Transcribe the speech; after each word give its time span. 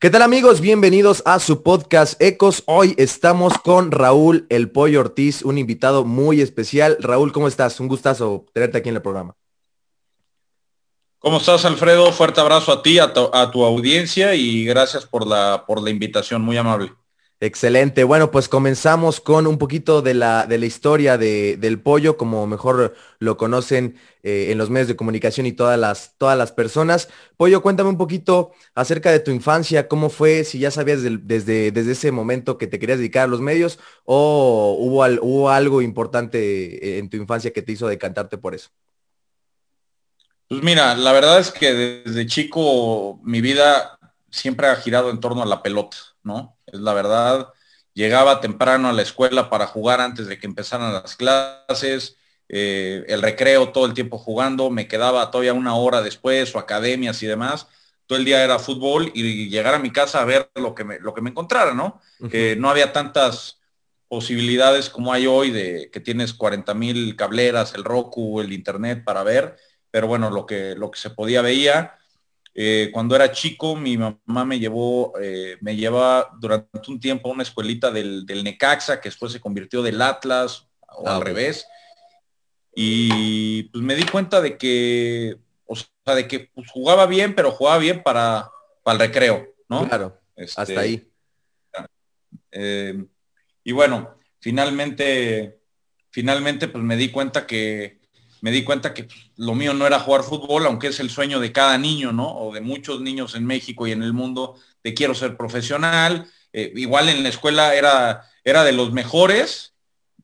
¿Qué 0.00 0.10
tal 0.10 0.22
amigos? 0.22 0.60
Bienvenidos 0.60 1.24
a 1.26 1.40
su 1.40 1.64
podcast 1.64 2.22
Ecos. 2.22 2.62
Hoy 2.66 2.94
estamos 2.98 3.58
con 3.58 3.90
Raúl 3.90 4.46
El 4.48 4.70
Pollo 4.70 5.00
Ortiz, 5.00 5.42
un 5.42 5.58
invitado 5.58 6.04
muy 6.04 6.40
especial. 6.40 6.96
Raúl, 7.00 7.32
¿cómo 7.32 7.48
estás? 7.48 7.80
Un 7.80 7.88
gustazo 7.88 8.46
tenerte 8.52 8.78
aquí 8.78 8.90
en 8.90 8.94
el 8.94 9.02
programa. 9.02 9.34
¿Cómo 11.18 11.38
estás, 11.38 11.64
Alfredo? 11.64 12.12
Fuerte 12.12 12.40
abrazo 12.40 12.70
a 12.70 12.80
ti, 12.80 13.00
a 13.00 13.12
tu, 13.12 13.64
audiencia 13.64 14.36
y 14.36 14.64
gracias 14.64 15.04
por 15.04 15.26
la, 15.26 15.64
por 15.66 15.82
la 15.82 15.90
invitación, 15.90 16.42
muy 16.42 16.56
amable. 16.56 16.92
Excelente. 17.40 18.02
Bueno, 18.02 18.32
pues 18.32 18.48
comenzamos 18.48 19.20
con 19.20 19.46
un 19.46 19.58
poquito 19.58 20.02
de 20.02 20.12
la, 20.12 20.46
de 20.46 20.58
la 20.58 20.66
historia 20.66 21.16
de, 21.16 21.56
del 21.56 21.80
pollo, 21.80 22.16
como 22.16 22.48
mejor 22.48 22.96
lo 23.20 23.36
conocen 23.36 23.96
eh, 24.24 24.48
en 24.50 24.58
los 24.58 24.70
medios 24.70 24.88
de 24.88 24.96
comunicación 24.96 25.46
y 25.46 25.52
todas 25.52 25.78
las, 25.78 26.16
todas 26.18 26.36
las 26.36 26.50
personas. 26.50 27.08
Pollo, 27.36 27.62
cuéntame 27.62 27.90
un 27.90 27.96
poquito 27.96 28.50
acerca 28.74 29.12
de 29.12 29.20
tu 29.20 29.30
infancia, 29.30 29.86
cómo 29.86 30.10
fue, 30.10 30.42
si 30.42 30.58
ya 30.58 30.72
sabías 30.72 31.00
desde, 31.02 31.70
desde 31.70 31.92
ese 31.92 32.10
momento 32.10 32.58
que 32.58 32.66
te 32.66 32.80
querías 32.80 32.98
dedicar 32.98 33.24
a 33.24 33.28
los 33.28 33.40
medios 33.40 33.78
o 34.04 34.76
hubo, 34.76 35.06
hubo 35.22 35.50
algo 35.50 35.80
importante 35.80 36.98
en 36.98 37.08
tu 37.08 37.18
infancia 37.18 37.52
que 37.52 37.62
te 37.62 37.70
hizo 37.70 37.86
decantarte 37.86 38.36
por 38.36 38.56
eso. 38.56 38.70
Pues 40.48 40.60
mira, 40.62 40.96
la 40.96 41.12
verdad 41.12 41.38
es 41.38 41.52
que 41.52 41.72
desde 42.04 42.26
chico 42.26 43.20
mi 43.22 43.40
vida 43.40 43.96
siempre 44.30 44.66
ha 44.66 44.76
girado 44.76 45.10
en 45.10 45.20
torno 45.20 45.42
a 45.42 45.46
la 45.46 45.62
pelota, 45.62 45.98
¿no? 46.28 46.58
es 46.72 46.80
la 46.80 46.94
verdad. 46.94 47.48
Llegaba 47.94 48.40
temprano 48.40 48.88
a 48.88 48.92
la 48.92 49.02
escuela 49.02 49.50
para 49.50 49.66
jugar 49.66 50.00
antes 50.00 50.28
de 50.28 50.38
que 50.38 50.46
empezaran 50.46 50.92
las 50.92 51.16
clases, 51.16 52.16
eh, 52.48 53.04
el 53.08 53.22
recreo 53.22 53.70
todo 53.70 53.86
el 53.86 53.94
tiempo 53.94 54.18
jugando, 54.18 54.70
me 54.70 54.86
quedaba 54.86 55.30
todavía 55.30 55.52
una 55.52 55.74
hora 55.74 56.00
después 56.02 56.54
o 56.54 56.58
academias 56.58 57.22
y 57.22 57.26
demás. 57.26 57.66
Todo 58.06 58.18
el 58.18 58.24
día 58.24 58.44
era 58.44 58.58
fútbol 58.58 59.10
y 59.14 59.48
llegar 59.48 59.74
a 59.74 59.78
mi 59.78 59.90
casa 59.90 60.22
a 60.22 60.24
ver 60.24 60.50
lo 60.54 60.74
que 60.74 60.84
me, 60.84 60.98
lo 61.00 61.12
que 61.12 61.20
me 61.20 61.30
encontrara, 61.30 61.74
¿no? 61.74 62.00
Que 62.30 62.56
no 62.56 62.70
había 62.70 62.92
tantas 62.92 63.58
posibilidades 64.08 64.88
como 64.88 65.12
hay 65.12 65.26
hoy 65.26 65.50
de 65.50 65.90
que 65.92 66.00
tienes 66.00 66.32
40 66.32 66.72
mil 66.74 67.16
cableras, 67.16 67.74
el 67.74 67.84
Roku, 67.84 68.40
el 68.40 68.52
internet 68.52 69.04
para 69.04 69.22
ver, 69.24 69.56
pero 69.90 70.06
bueno, 70.06 70.30
lo 70.30 70.46
que, 70.46 70.74
lo 70.74 70.90
que 70.90 70.98
se 70.98 71.10
podía 71.10 71.42
veía 71.42 71.98
eh, 72.60 72.90
cuando 72.92 73.14
era 73.14 73.30
chico, 73.30 73.76
mi 73.76 73.96
mamá 73.96 74.44
me 74.44 74.58
llevó, 74.58 75.12
eh, 75.22 75.58
me 75.60 75.76
llevaba 75.76 76.28
durante 76.40 76.90
un 76.90 76.98
tiempo 76.98 77.28
a 77.28 77.32
una 77.32 77.44
escuelita 77.44 77.92
del, 77.92 78.26
Necaxa, 78.26 79.00
que 79.00 79.10
después 79.10 79.30
se 79.30 79.38
convirtió 79.38 79.80
del 79.80 80.02
Atlas, 80.02 80.66
o 80.88 81.08
al 81.08 81.22
ah, 81.22 81.24
revés. 81.24 81.68
Y 82.74 83.62
pues 83.62 83.84
me 83.84 83.94
di 83.94 84.02
cuenta 84.02 84.40
de 84.40 84.58
que, 84.58 85.38
o 85.66 85.76
sea, 85.76 86.16
de 86.16 86.26
que 86.26 86.50
pues, 86.52 86.68
jugaba 86.68 87.06
bien, 87.06 87.36
pero 87.36 87.52
jugaba 87.52 87.78
bien 87.78 88.02
para, 88.02 88.50
para 88.82 88.94
el 88.94 89.06
recreo, 89.06 89.54
¿no? 89.68 89.86
Claro, 89.86 90.18
hasta 90.36 90.62
este, 90.62 90.78
ahí. 90.78 91.08
Eh, 92.50 93.04
y 93.62 93.70
bueno, 93.70 94.18
finalmente, 94.40 95.60
finalmente 96.10 96.66
pues 96.66 96.82
me 96.82 96.96
di 96.96 97.12
cuenta 97.12 97.46
que, 97.46 97.97
me 98.40 98.50
di 98.50 98.64
cuenta 98.64 98.94
que 98.94 99.08
lo 99.36 99.54
mío 99.54 99.74
no 99.74 99.86
era 99.86 100.00
jugar 100.00 100.22
fútbol, 100.22 100.66
aunque 100.66 100.88
es 100.88 101.00
el 101.00 101.10
sueño 101.10 101.40
de 101.40 101.52
cada 101.52 101.78
niño, 101.78 102.12
¿no? 102.12 102.28
O 102.28 102.52
de 102.52 102.60
muchos 102.60 103.00
niños 103.00 103.34
en 103.34 103.46
México 103.46 103.86
y 103.86 103.92
en 103.92 104.02
el 104.02 104.12
mundo, 104.12 104.56
de 104.82 104.94
quiero 104.94 105.14
ser 105.14 105.36
profesional. 105.36 106.26
Eh, 106.52 106.72
igual 106.76 107.08
en 107.08 107.22
la 107.22 107.28
escuela 107.28 107.74
era, 107.74 108.22
era 108.44 108.64
de 108.64 108.72
los 108.72 108.92
mejores 108.92 109.74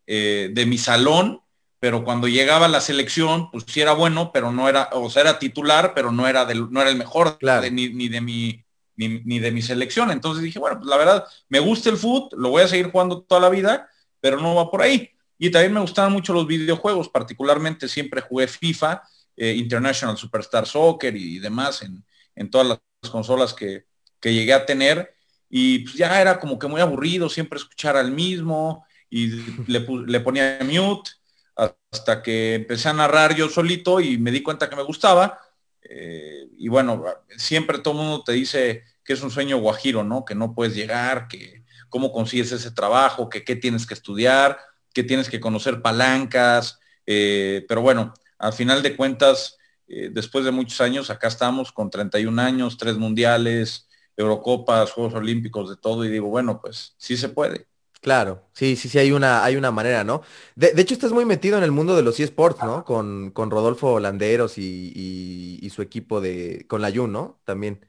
eh, 0.06 0.50
de 0.52 0.66
mi 0.66 0.78
salón, 0.78 1.40
pero 1.80 2.04
cuando 2.04 2.28
llegaba 2.28 2.66
la 2.68 2.80
selección, 2.80 3.50
pues 3.50 3.64
sí 3.68 3.80
era 3.80 3.92
bueno, 3.92 4.30
pero 4.32 4.50
no 4.50 4.68
era, 4.68 4.88
o 4.92 5.10
sea, 5.10 5.22
era 5.22 5.38
titular, 5.38 5.92
pero 5.94 6.12
no 6.12 6.26
era, 6.26 6.46
no 6.46 6.80
era 6.80 6.90
el 6.90 6.96
mejor 6.96 7.38
ni, 7.70 8.08
de 8.08 8.20
mi, 8.22 8.64
ni, 8.96 9.38
de 9.38 9.50
mi 9.50 9.60
selección. 9.60 10.10
Entonces 10.10 10.42
dije, 10.42 10.58
bueno, 10.58 10.78
pues 10.78 10.88
la 10.88 10.96
verdad, 10.96 11.26
me 11.48 11.60
gusta 11.60 11.90
el 11.90 11.98
fútbol, 11.98 12.30
lo 12.40 12.48
voy 12.50 12.62
a 12.62 12.68
seguir 12.68 12.90
jugando 12.90 13.22
toda 13.22 13.40
la 13.40 13.50
vida, 13.50 13.88
pero 14.20 14.40
no 14.40 14.54
va 14.54 14.70
por 14.70 14.80
ahí. 14.80 15.10
Y 15.38 15.50
también 15.50 15.72
me 15.72 15.80
gustaban 15.80 16.12
mucho 16.12 16.32
los 16.32 16.46
videojuegos, 16.46 17.08
particularmente 17.08 17.88
siempre 17.88 18.20
jugué 18.20 18.47
FIFA, 18.47 19.03
eh, 19.36 19.53
International 19.54 20.16
Superstar 20.16 20.66
Soccer 20.66 21.16
y 21.16 21.38
demás 21.38 21.82
en, 21.82 22.50
todas 22.50 22.81
las 23.03 23.10
consolas 23.10 23.53
que, 23.53 23.86
llegué 24.22 24.54
a 24.54 24.64
tener. 24.64 25.14
Y 25.50 25.81
pues 25.81 25.97
ya 25.97 26.20
era 26.20 26.41
como 26.41 26.59
que 26.59 26.66
muy 26.66 26.81
aburrido 26.81 27.28
siempre 27.28 27.59
escuchar 27.59 27.97
al 27.97 28.10
mismo 28.10 28.86
y 29.10 29.26
le, 29.66 30.20
ponía 30.20 30.59
mute 30.62 31.10
hasta 31.54 32.22
que 32.22 32.54
empecé 32.54 32.88
a 32.88 32.94
narrar 32.94 33.34
yo 33.36 33.48
solito 33.48 34.00
y 34.00 34.19
me 34.19 34.30
di 34.30 34.42
cuenta 34.42 34.70
que 34.70 34.76
me 34.76 34.82
gustaba. 34.82 35.38
Eh, 35.82 36.48
y 36.56 36.69
bueno, 36.69 37.04
siempre 37.36 37.78
todo 37.78 37.94
el 37.94 38.00
mundo 38.00 38.25
te 38.25 38.32
dice 38.32 38.84
que 39.04 39.12
es 39.12 39.22
un 39.22 39.30
sueño 39.30 39.59
guajiro, 39.59 40.03
¿no? 40.03 40.25
Que 40.25 40.34
no 40.34 40.54
puedes 40.54 40.75
llegar, 40.75 41.28
que 41.28 41.62
cómo 41.91 42.10
consigues 42.10 42.50
ese 42.50 42.70
trabajo, 42.70 43.28
que 43.28 43.44
qué 43.44 43.56
tienes 43.56 43.86
que 43.86 43.94
estudiar 43.94 44.59
que 44.94 45.05
tienes 45.05 45.28
que 45.28 45.41
conocer 45.41 45.82
palancas, 45.82 46.78
eh, 47.05 47.66
pero 47.69 47.82
bueno, 47.82 48.15
al 48.38 48.53
final 48.53 48.82
de 48.82 48.97
cuentas, 48.97 49.59
eh, 49.88 50.09
después 50.12 50.44
de 50.44 50.53
muchos 50.53 50.81
años, 50.81 51.10
acá 51.10 51.28
estamos 51.28 51.72
con 51.72 51.91
31 51.91 52.38
años, 52.38 52.78
tres 52.78 52.97
mundiales, 52.97 53.88
Eurocopas, 54.16 54.93
Juegos 54.93 55.15
Olímpicos, 55.15 55.69
de 55.69 55.77
todo, 55.77 56.04
y 56.04 56.09
digo, 56.09 56.28
bueno, 56.28 56.60
pues 56.60 56.94
sí 56.97 57.16
se 57.16 57.28
puede. 57.28 57.66
Claro, 58.00 58.47
sí, 58.53 58.77
sí, 58.77 58.88
sí, 58.91 58.99
hay 58.99 59.12
una, 59.12 59.44
hay 59.44 59.56
una 59.56 59.71
manera, 59.71 60.04
¿no? 60.04 60.21
De, 60.56 60.72
hecho, 60.77 60.93
estás 60.93 61.12
muy 61.12 61.25
metido 61.25 61.56
en 61.56 61.65
el 61.65 61.71
mundo 61.72 61.97
de 61.97 62.03
los 62.03 62.21
eSports, 62.21 62.62
¿no? 62.62 62.84
Con, 62.84 63.31
con 63.31 63.50
Rodolfo 63.50 63.99
Landeros 63.99 64.59
y, 64.59 65.71
su 65.75 65.81
equipo 65.81 66.21
de, 66.21 66.66
con 66.69 66.83
la 66.83 66.93
Jun, 66.93 67.12
¿no? 67.12 67.41
También 67.44 67.81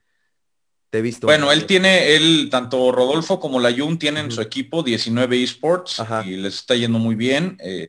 visto. 1.02 1.28
Bueno, 1.28 1.52
él 1.52 1.66
tiene, 1.66 2.16
él, 2.16 2.50
tanto 2.50 2.92
Rodolfo 2.92 3.40
como 3.40 3.60
la 3.60 3.72
Jun 3.72 3.98
tienen 3.98 4.32
su 4.32 4.42
equipo 4.42 4.84
19 4.84 5.44
esports 5.44 6.02
y 6.26 6.38
les 6.38 6.56
está 6.56 6.76
yendo 6.76 7.00
muy 7.00 7.16
bien. 7.16 7.58
Eh, 7.60 7.88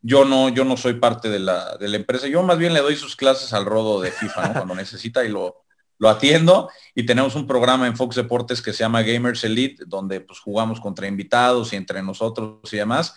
yo 0.00 0.24
no, 0.24 0.48
yo 0.48 0.64
no 0.64 0.76
soy 0.76 0.94
parte 0.94 1.28
de 1.28 1.38
la, 1.38 1.76
de 1.76 1.88
la, 1.88 1.96
empresa. 1.96 2.28
Yo 2.28 2.42
más 2.42 2.58
bien 2.58 2.72
le 2.72 2.80
doy 2.80 2.96
sus 2.96 3.16
clases 3.16 3.52
al 3.52 3.64
rodo 3.64 4.00
de 4.00 4.12
FIFA 4.12 4.52
cuando 4.52 4.74
necesita 4.74 5.24
y 5.24 5.28
lo, 5.28 5.64
lo 5.98 6.08
atiendo. 6.08 6.70
Y 6.94 7.04
tenemos 7.04 7.34
un 7.34 7.46
programa 7.46 7.86
en 7.86 7.96
Fox 7.96 8.16
Deportes 8.16 8.62
que 8.62 8.72
se 8.72 8.80
llama 8.80 9.02
Gamers 9.02 9.44
Elite, 9.44 9.84
donde 9.86 10.20
pues 10.20 10.38
jugamos 10.38 10.80
contra 10.80 11.06
invitados 11.06 11.72
y 11.72 11.76
entre 11.76 12.02
nosotros 12.02 12.72
y 12.72 12.76
demás. 12.76 13.14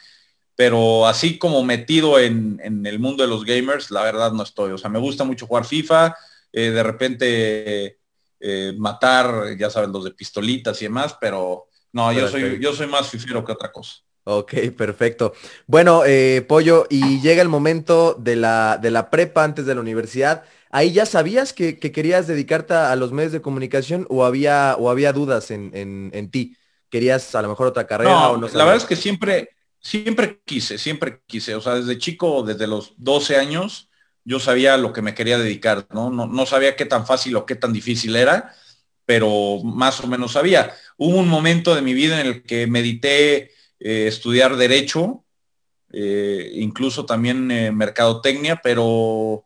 Pero 0.55 1.07
así 1.07 1.37
como 1.37 1.63
metido 1.63 2.19
en, 2.19 2.59
el 2.85 2.99
mundo 2.99 3.23
de 3.23 3.29
los 3.29 3.45
gamers, 3.45 3.89
la 3.91 4.03
verdad 4.03 4.31
no 4.33 4.43
estoy. 4.43 4.71
O 4.71 4.77
sea, 4.77 4.89
me 4.89 4.99
gusta 4.99 5.23
mucho 5.23 5.47
jugar 5.47 5.65
FIFA. 5.65 6.15
Eh, 6.51 6.71
de 6.71 6.83
repente 6.83 8.00
eh, 8.41 8.73
matar, 8.77 9.55
ya 9.57 9.69
sabes, 9.69 9.89
los 9.89 10.03
de 10.03 10.11
pistolitas 10.11 10.81
y 10.81 10.85
demás, 10.85 11.15
pero 11.19 11.67
no, 11.93 12.11
yo 12.11 12.27
soy, 12.27 12.59
yo 12.61 12.73
soy 12.73 12.87
más 12.87 13.09
fifero 13.09 13.43
que 13.43 13.51
otra 13.51 13.71
cosa. 13.71 13.95
Ok, 14.23 14.53
perfecto. 14.77 15.33
Bueno, 15.65 16.03
eh, 16.05 16.45
Pollo, 16.47 16.85
y 16.89 17.21
llega 17.21 17.41
el 17.41 17.49
momento 17.49 18.13
de 18.13 18.35
la, 18.35 18.77
de 18.79 18.91
la 18.91 19.09
prepa 19.09 19.43
antes 19.43 19.65
de 19.65 19.73
la 19.73 19.81
universidad. 19.81 20.43
¿Ahí 20.69 20.93
ya 20.93 21.05
sabías 21.05 21.53
que, 21.53 21.79
querías 21.79 22.27
dedicarte 22.27 22.73
a 22.73 22.95
los 22.95 23.11
medios 23.11 23.31
de 23.31 23.41
comunicación 23.41 24.05
o 24.09 24.23
había, 24.23 24.75
o 24.77 24.89
había 24.89 25.11
dudas 25.11 25.49
en, 25.51 26.29
ti? 26.31 26.55
¿Querías 26.89 27.33
a 27.35 27.41
lo 27.41 27.49
mejor 27.49 27.67
otra 27.67 27.87
carrera 27.87 28.29
o 28.29 28.37
no? 28.37 28.47
La 28.47 28.63
verdad 28.63 28.77
es 28.77 28.85
que 28.85 28.95
siempre, 28.95 29.49
siempre 29.79 30.41
quise, 30.45 30.77
siempre 30.77 31.21
quise. 31.25 31.55
O 31.55 31.61
sea, 31.61 31.75
desde 31.75 31.97
chico, 31.97 32.43
desde 32.43 32.67
los 32.67 32.93
12 32.97 33.37
años, 33.37 33.89
yo 34.23 34.39
sabía 34.39 34.77
lo 34.77 34.93
que 34.93 35.01
me 35.01 35.15
quería 35.15 35.37
dedicar, 35.37 35.87
¿no? 35.91 36.09
No, 36.09 36.45
sabía 36.45 36.75
qué 36.75 36.85
tan 36.85 37.05
fácil 37.05 37.35
o 37.35 37.45
qué 37.45 37.55
tan 37.55 37.73
difícil 37.73 38.15
era, 38.15 38.53
pero 39.05 39.61
más 39.63 39.99
o 40.01 40.07
menos 40.07 40.33
sabía. 40.33 40.73
Hubo 40.97 41.17
un 41.17 41.27
momento 41.27 41.75
de 41.75 41.81
mi 41.81 41.93
vida 41.93 42.21
en 42.21 42.27
el 42.27 42.43
que 42.43 42.67
medité 42.67 43.51
eh, 43.79 44.07
estudiar 44.07 44.55
derecho, 44.57 45.25
eh, 45.91 46.51
incluso 46.55 47.05
también 47.05 47.49
eh, 47.51 47.71
mercadotecnia, 47.71 48.61
pero 48.63 49.45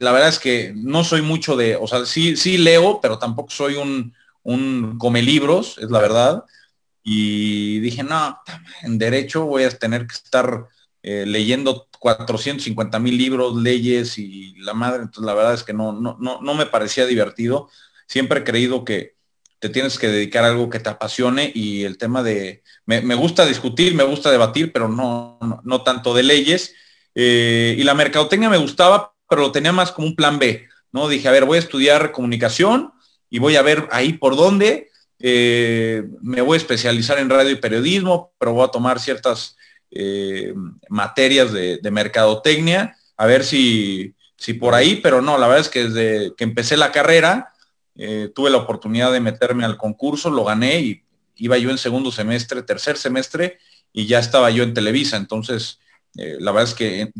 la 0.00 0.12
verdad 0.12 0.28
es 0.28 0.38
que 0.38 0.72
no 0.76 1.02
soy 1.02 1.22
mucho 1.22 1.56
de, 1.56 1.76
o 1.76 1.86
sea, 1.86 2.04
sí, 2.06 2.36
sí 2.36 2.58
leo, 2.58 3.00
pero 3.00 3.18
tampoco 3.18 3.50
soy 3.50 3.74
un, 3.74 4.14
un 4.42 4.98
come 4.98 5.22
libros, 5.22 5.78
es 5.78 5.90
la 5.90 6.00
verdad. 6.00 6.44
Y 7.02 7.80
dije, 7.80 8.02
no, 8.02 8.38
en 8.82 8.98
derecho 8.98 9.46
voy 9.46 9.64
a 9.64 9.70
tener 9.70 10.06
que 10.06 10.14
estar 10.14 10.68
leyendo 11.02 11.88
450 11.98 12.98
mil 12.98 13.16
libros, 13.16 13.56
leyes 13.56 14.18
y 14.18 14.54
la 14.58 14.74
madre, 14.74 15.02
entonces 15.02 15.24
la 15.24 15.34
verdad 15.34 15.54
es 15.54 15.62
que 15.62 15.72
no, 15.72 15.92
no, 15.92 16.16
no, 16.20 16.40
no 16.42 16.54
me 16.54 16.66
parecía 16.66 17.06
divertido. 17.06 17.68
Siempre 18.06 18.40
he 18.40 18.44
creído 18.44 18.84
que 18.84 19.18
te 19.58 19.68
tienes 19.68 19.98
que 19.98 20.08
dedicar 20.08 20.44
a 20.44 20.48
algo 20.48 20.70
que 20.70 20.80
te 20.80 20.88
apasione 20.88 21.50
y 21.54 21.84
el 21.84 21.98
tema 21.98 22.22
de, 22.22 22.62
me, 22.86 23.14
gusta 23.14 23.44
discutir, 23.44 23.94
me 23.94 24.04
gusta 24.04 24.30
debatir, 24.30 24.72
pero 24.72 24.88
no, 24.88 25.38
no, 25.64 25.82
tanto 25.82 26.14
de 26.14 26.22
leyes. 26.22 26.74
Eh, 27.14 27.74
y 27.76 27.82
la 27.82 27.94
mercadotecnia 27.94 28.48
me 28.48 28.56
gustaba, 28.56 29.14
pero 29.28 29.42
lo 29.42 29.52
tenía 29.52 29.72
más 29.72 29.90
como 29.90 30.06
un 30.06 30.16
plan 30.16 30.38
B, 30.38 30.68
¿no? 30.92 31.08
Dije, 31.08 31.28
a 31.28 31.32
ver, 31.32 31.44
voy 31.44 31.56
a 31.56 31.60
estudiar 31.60 32.12
comunicación 32.12 32.92
y 33.28 33.40
voy 33.40 33.56
a 33.56 33.62
ver 33.62 33.88
ahí 33.90 34.12
por 34.12 34.36
dónde. 34.36 34.90
Eh, 35.18 36.04
me 36.22 36.40
voy 36.40 36.54
a 36.54 36.58
especializar 36.58 37.18
en 37.18 37.28
radio 37.28 37.50
y 37.50 37.56
periodismo, 37.56 38.32
pero 38.38 38.52
voy 38.52 38.64
a 38.64 38.70
tomar 38.70 39.00
ciertas 39.00 39.57
eh, 39.90 40.54
materias 40.88 41.52
de, 41.52 41.90
mercadotecnia, 41.90 42.96
a 43.16 43.26
ver 43.26 43.44
si, 43.44 44.14
si 44.36 44.54
por 44.54 44.74
ahí, 44.74 44.96
pero 44.96 45.22
no, 45.22 45.38
la 45.38 45.46
verdad 45.46 45.64
es 45.64 45.68
que 45.68 45.88
desde 45.88 46.34
que 46.36 46.44
empecé 46.44 46.76
la 46.76 46.92
carrera, 46.92 47.54
eh, 47.96 48.30
tuve 48.34 48.50
la 48.50 48.58
oportunidad 48.58 49.12
de 49.12 49.20
meterme 49.20 49.64
al 49.64 49.76
concurso, 49.76 50.30
lo 50.30 50.44
gané 50.44 50.80
y 50.80 51.02
iba 51.36 51.58
yo 51.58 51.70
en 51.70 51.78
segundo 51.78 52.12
semestre, 52.12 52.62
tercer 52.62 52.96
semestre 52.96 53.58
y 53.92 54.06
ya 54.06 54.18
estaba 54.18 54.50
yo 54.50 54.62
en 54.62 54.74
Televisa. 54.74 55.16
Entonces, 55.16 55.80
eh, 56.16 56.36
la 56.38 56.52
verdad 56.52 56.68
es 56.68 56.74
que 56.74 57.12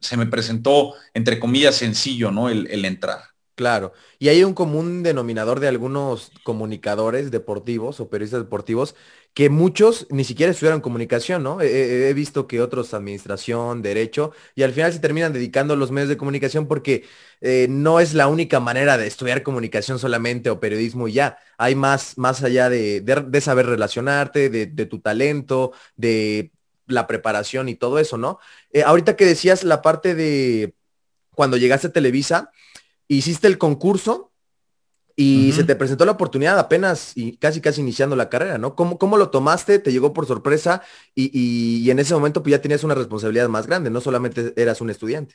se 0.00 0.16
me 0.16 0.26
presentó, 0.26 0.94
entre 1.14 1.40
comillas, 1.40 1.76
sencillo, 1.76 2.30
¿no? 2.30 2.48
el 2.48 2.84
entrar. 2.84 3.22
Claro. 3.58 3.92
Y 4.20 4.28
hay 4.28 4.44
un 4.44 4.54
común 4.54 5.02
denominador 5.02 5.58
de 5.58 5.66
algunos 5.66 6.30
comunicadores 6.44 7.32
deportivos 7.32 7.98
o 7.98 8.08
periodistas 8.08 8.44
deportivos 8.44 8.94
que 9.38 9.50
muchos 9.50 10.08
ni 10.10 10.24
siquiera 10.24 10.50
estudiaron 10.50 10.80
comunicación, 10.80 11.44
¿no? 11.44 11.60
He, 11.60 12.12
visto 12.12 12.48
que 12.48 12.60
otros 12.60 12.92
administración, 12.92 13.82
derecho, 13.82 14.32
y 14.56 14.64
al 14.64 14.72
final 14.72 14.92
se 14.92 14.98
terminan 14.98 15.32
dedicando 15.32 15.74
a 15.74 15.76
los 15.76 15.92
medios 15.92 16.08
de 16.08 16.16
comunicación 16.16 16.66
porque 16.66 17.04
eh, 17.40 17.68
no 17.70 18.00
es 18.00 18.14
la 18.14 18.26
única 18.26 18.58
manera 18.58 18.98
de 18.98 19.06
estudiar 19.06 19.44
comunicación 19.44 20.00
solamente 20.00 20.50
o 20.50 20.58
periodismo 20.58 21.06
y 21.06 21.12
ya. 21.12 21.38
Hay 21.56 21.76
más, 21.76 22.18
más 22.18 22.42
allá 22.42 22.68
de, 22.68 23.00
saber 23.40 23.66
relacionarte, 23.66 24.50
de, 24.50 24.86
tu 24.86 24.98
talento, 24.98 25.70
de 25.94 26.50
la 26.88 27.06
preparación 27.06 27.68
y 27.68 27.76
todo 27.76 28.00
eso, 28.00 28.18
¿no? 28.18 28.40
Eh, 28.72 28.82
ahorita 28.82 29.14
que 29.14 29.24
decías 29.24 29.62
la 29.62 29.82
parte 29.82 30.16
de 30.16 30.74
cuando 31.36 31.56
llegaste 31.56 31.86
a 31.86 31.92
Televisa, 31.92 32.50
hiciste 33.06 33.46
el 33.46 33.56
concurso 33.56 34.27
y 35.20 35.50
se 35.50 35.64
te 35.64 35.74
presentó 35.74 36.04
la 36.04 36.12
oportunidad 36.12 36.60
apenas 36.60 37.10
y 37.16 37.36
casi 37.38 37.60
casi 37.60 37.80
iniciando 37.80 38.14
la 38.14 38.28
carrera, 38.28 38.56
¿no? 38.56 38.76
¿Cómo, 38.76 38.98
cómo 38.98 39.16
lo 39.16 39.30
tomaste? 39.30 39.80
¿Te 39.80 39.90
llegó 39.90 40.12
por 40.12 40.26
sorpresa? 40.26 40.82
Y, 41.12 41.90
en 41.90 41.98
ese 41.98 42.14
momento 42.14 42.40
pues 42.40 42.52
ya 42.52 42.62
tenías 42.62 42.84
una 42.84 42.94
responsabilidad 42.94 43.48
más 43.48 43.66
grande, 43.66 43.90
no 43.90 44.00
solamente 44.00 44.54
eras 44.56 44.80
un 44.80 44.90
estudiante. 44.90 45.34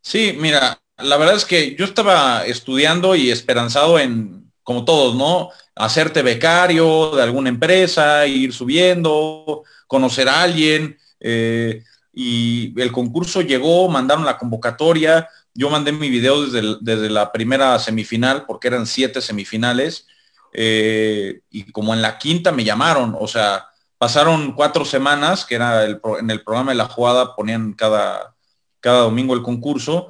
Sí, 0.00 0.36
mira, 0.38 0.80
la 0.96 1.16
verdad 1.16 1.34
es 1.34 1.44
que 1.44 1.74
yo 1.74 1.84
estaba 1.84 2.46
estudiando 2.46 3.16
y 3.16 3.32
esperanzado 3.32 3.98
en, 3.98 4.52
como 4.62 4.84
todos, 4.84 5.16
¿no? 5.16 5.50
Hacerte 5.74 6.22
becario 6.22 7.16
de 7.16 7.22
alguna 7.24 7.48
empresa, 7.48 8.28
ir 8.28 8.52
subiendo, 8.52 9.64
conocer 9.88 10.28
a 10.28 10.42
alguien. 10.42 10.96
Eh, 11.18 11.82
y 12.12 12.80
el 12.80 12.92
concurso 12.92 13.42
llegó, 13.42 13.88
mandaron 13.88 14.24
la 14.24 14.38
convocatoria, 14.38 15.28
yo 15.58 15.68
mandé 15.70 15.90
mi 15.90 16.08
video 16.08 16.46
desde, 16.46 17.10
la 17.10 17.32
primera 17.32 17.76
semifinal, 17.80 18.46
porque 18.46 18.68
eran 18.68 18.86
siete 18.86 19.20
semifinales, 19.20 20.06
eh, 20.52 21.40
y 21.50 21.72
como 21.72 21.92
en 21.92 22.00
la 22.00 22.16
quinta 22.16 22.52
me 22.52 22.62
llamaron, 22.62 23.16
o 23.18 23.26
sea, 23.26 23.66
pasaron 23.98 24.52
cuatro 24.52 24.84
semanas, 24.84 25.44
que 25.44 25.56
era 25.56 25.84
el, 25.84 26.00
en 26.20 26.30
el 26.30 26.44
programa 26.44 26.70
de 26.70 26.76
la 26.76 26.84
jugada, 26.84 27.34
ponían 27.34 27.72
cada, 27.72 28.36
cada 28.78 29.00
domingo 29.00 29.34
el 29.34 29.42
concurso, 29.42 30.06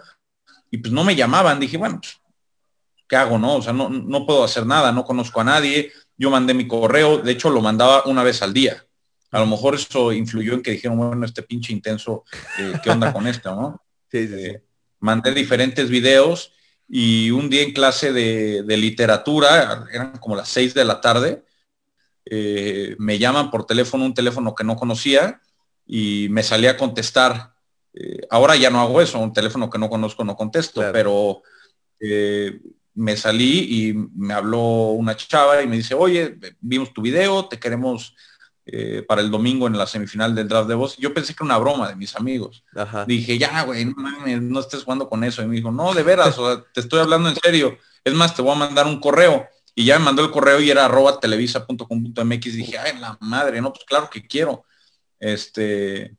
y 0.71 0.77
pues 0.77 0.93
no 0.93 1.03
me 1.03 1.17
llamaban, 1.17 1.59
dije, 1.59 1.79
bueno, 1.79 1.99
pues, 2.03 2.21
¿qué 3.09 3.17
hago, 3.17 3.39
no? 3.39 3.57
O 3.57 3.63
sea, 3.63 3.73
no, 3.73 3.89
no 3.89 4.27
puedo 4.27 4.45
hacer 4.45 4.67
nada, 4.67 4.93
no 4.93 5.07
conozco 5.07 5.41
a 5.41 5.45
nadie, 5.45 5.91
yo 6.19 6.31
mandé 6.31 6.53
mi 6.53 6.69
correo, 6.69 7.17
de 7.19 7.33
hecho 7.33 7.49
lo 7.49 7.63
mandaba 7.63 8.03
una 8.05 8.23
vez 8.23 8.43
al 8.43 8.53
día. 8.53 8.85
A 9.31 9.41
lo 9.41 9.47
mejor 9.47 9.77
eso 9.77 10.13
influyó 10.13 10.53
en 10.53 10.63
que 10.63 10.73
dijeron, 10.73 10.99
bueno, 10.99 11.25
este 11.25 11.43
pinche 11.43 11.73
intenso, 11.73 12.25
eh, 12.59 12.75
¿qué 12.83 12.91
onda 12.91 13.15
con 13.15 13.27
esto, 13.27 13.55
no? 13.55 13.83
Sí, 14.11 14.27
sí, 14.27 14.37
sí. 14.37 14.47
Eh, 14.47 14.68
mandé 15.01 15.33
diferentes 15.33 15.89
videos 15.89 16.53
y 16.89 17.31
un 17.31 17.51
día 17.51 17.63
en 17.63 17.73
clase 17.73 18.13
de, 18.13 18.77
literatura, 18.77 19.87
eran 19.93 20.13
como 20.19 20.37
las 20.37 20.49
seis 20.49 20.73
de 20.75 20.85
la 20.85 21.01
tarde, 21.01 21.45
eh, 22.25 22.97
me 22.99 23.19
llaman 23.19 23.51
por 23.51 23.67
teléfono, 23.67 24.05
un 24.05 24.15
teléfono 24.15 24.55
que 24.55 24.65
no 24.65 24.77
conocía, 24.77 25.41
y 25.87 26.29
me 26.31 26.43
salí 26.43 26.67
a 26.67 26.77
contestar. 26.77 27.53
Eh, 27.95 28.21
ahora 28.31 28.57
ya 28.57 28.71
no 28.71 28.81
hago 28.81 29.01
eso, 29.01 29.19
un 29.19 29.33
teléfono 29.33 29.69
que 29.71 29.79
no 29.79 29.89
conozco 29.89 30.25
no 30.25 30.37
contesto, 30.37 30.83
pero 30.93 31.43
eh, 32.01 32.61
me 32.95 33.17
salí 33.17 33.89
y 33.89 33.95
me 33.95 34.35
habló 34.35 34.91
una 34.91 35.17
chava 35.17 35.63
y 35.63 35.67
me 35.67 35.77
dice, 35.77 35.95
oye, 35.95 36.39
vimos 36.61 36.93
tu 36.93 37.03
video, 37.03 37.47
te 37.49 37.59
queremos 37.59 38.15
eh, 38.71 39.03
para 39.09 39.23
el 39.23 39.31
domingo 39.31 39.67
en 39.67 39.79
la 39.79 39.87
semifinal 39.87 40.35
del 40.35 40.47
draft 40.47 40.69
de 40.69 40.75
voz. 40.75 40.99
Yo 40.99 41.15
pensé 41.15 41.33
que 41.33 41.43
era 41.43 41.47
una 41.47 41.57
broma 41.57 41.89
de 41.89 41.97
mis 41.97 42.15
amigos. 42.17 42.63
Dije, 43.07 43.39
ya, 43.39 43.63
güey, 43.63 43.87
no 43.87 43.95
mames, 43.97 44.43
no 44.43 44.61
estés 44.61 44.85
jugando 44.85 45.09
con 45.09 45.25
eso. 45.25 45.43
Y 45.43 45.47
me 45.47 45.57
dijo, 45.57 45.71
no, 45.71 45.95
de 45.95 46.03
veras, 46.03 46.37
te 46.75 46.81
estoy 46.81 47.01
hablando 47.01 47.31
en 47.31 47.37
serio. 47.37 47.79
Es 48.05 48.13
más, 48.13 48.37
te 48.37 48.43
voy 48.43 48.53
a 48.53 48.57
mandar 48.57 48.87
un 48.87 49.01
correo. 49.01 49.49
Y 49.75 49.87
ya 49.87 49.99
me 49.99 50.05
mandó 50.05 50.23
el 50.23 50.31
correo 50.31 50.61
y 50.61 50.71
era 50.71 50.85
arroba 50.85 51.19
televisa.com.mx. 51.19 52.45
Dije, 52.45 52.77
ay, 52.77 52.99
la 52.99 53.17
madre, 53.21 53.63
no, 53.63 53.73
pues 53.73 53.87
claro 53.87 54.11
que 54.11 54.27
quiero. 54.27 54.67
Este, 55.19 56.15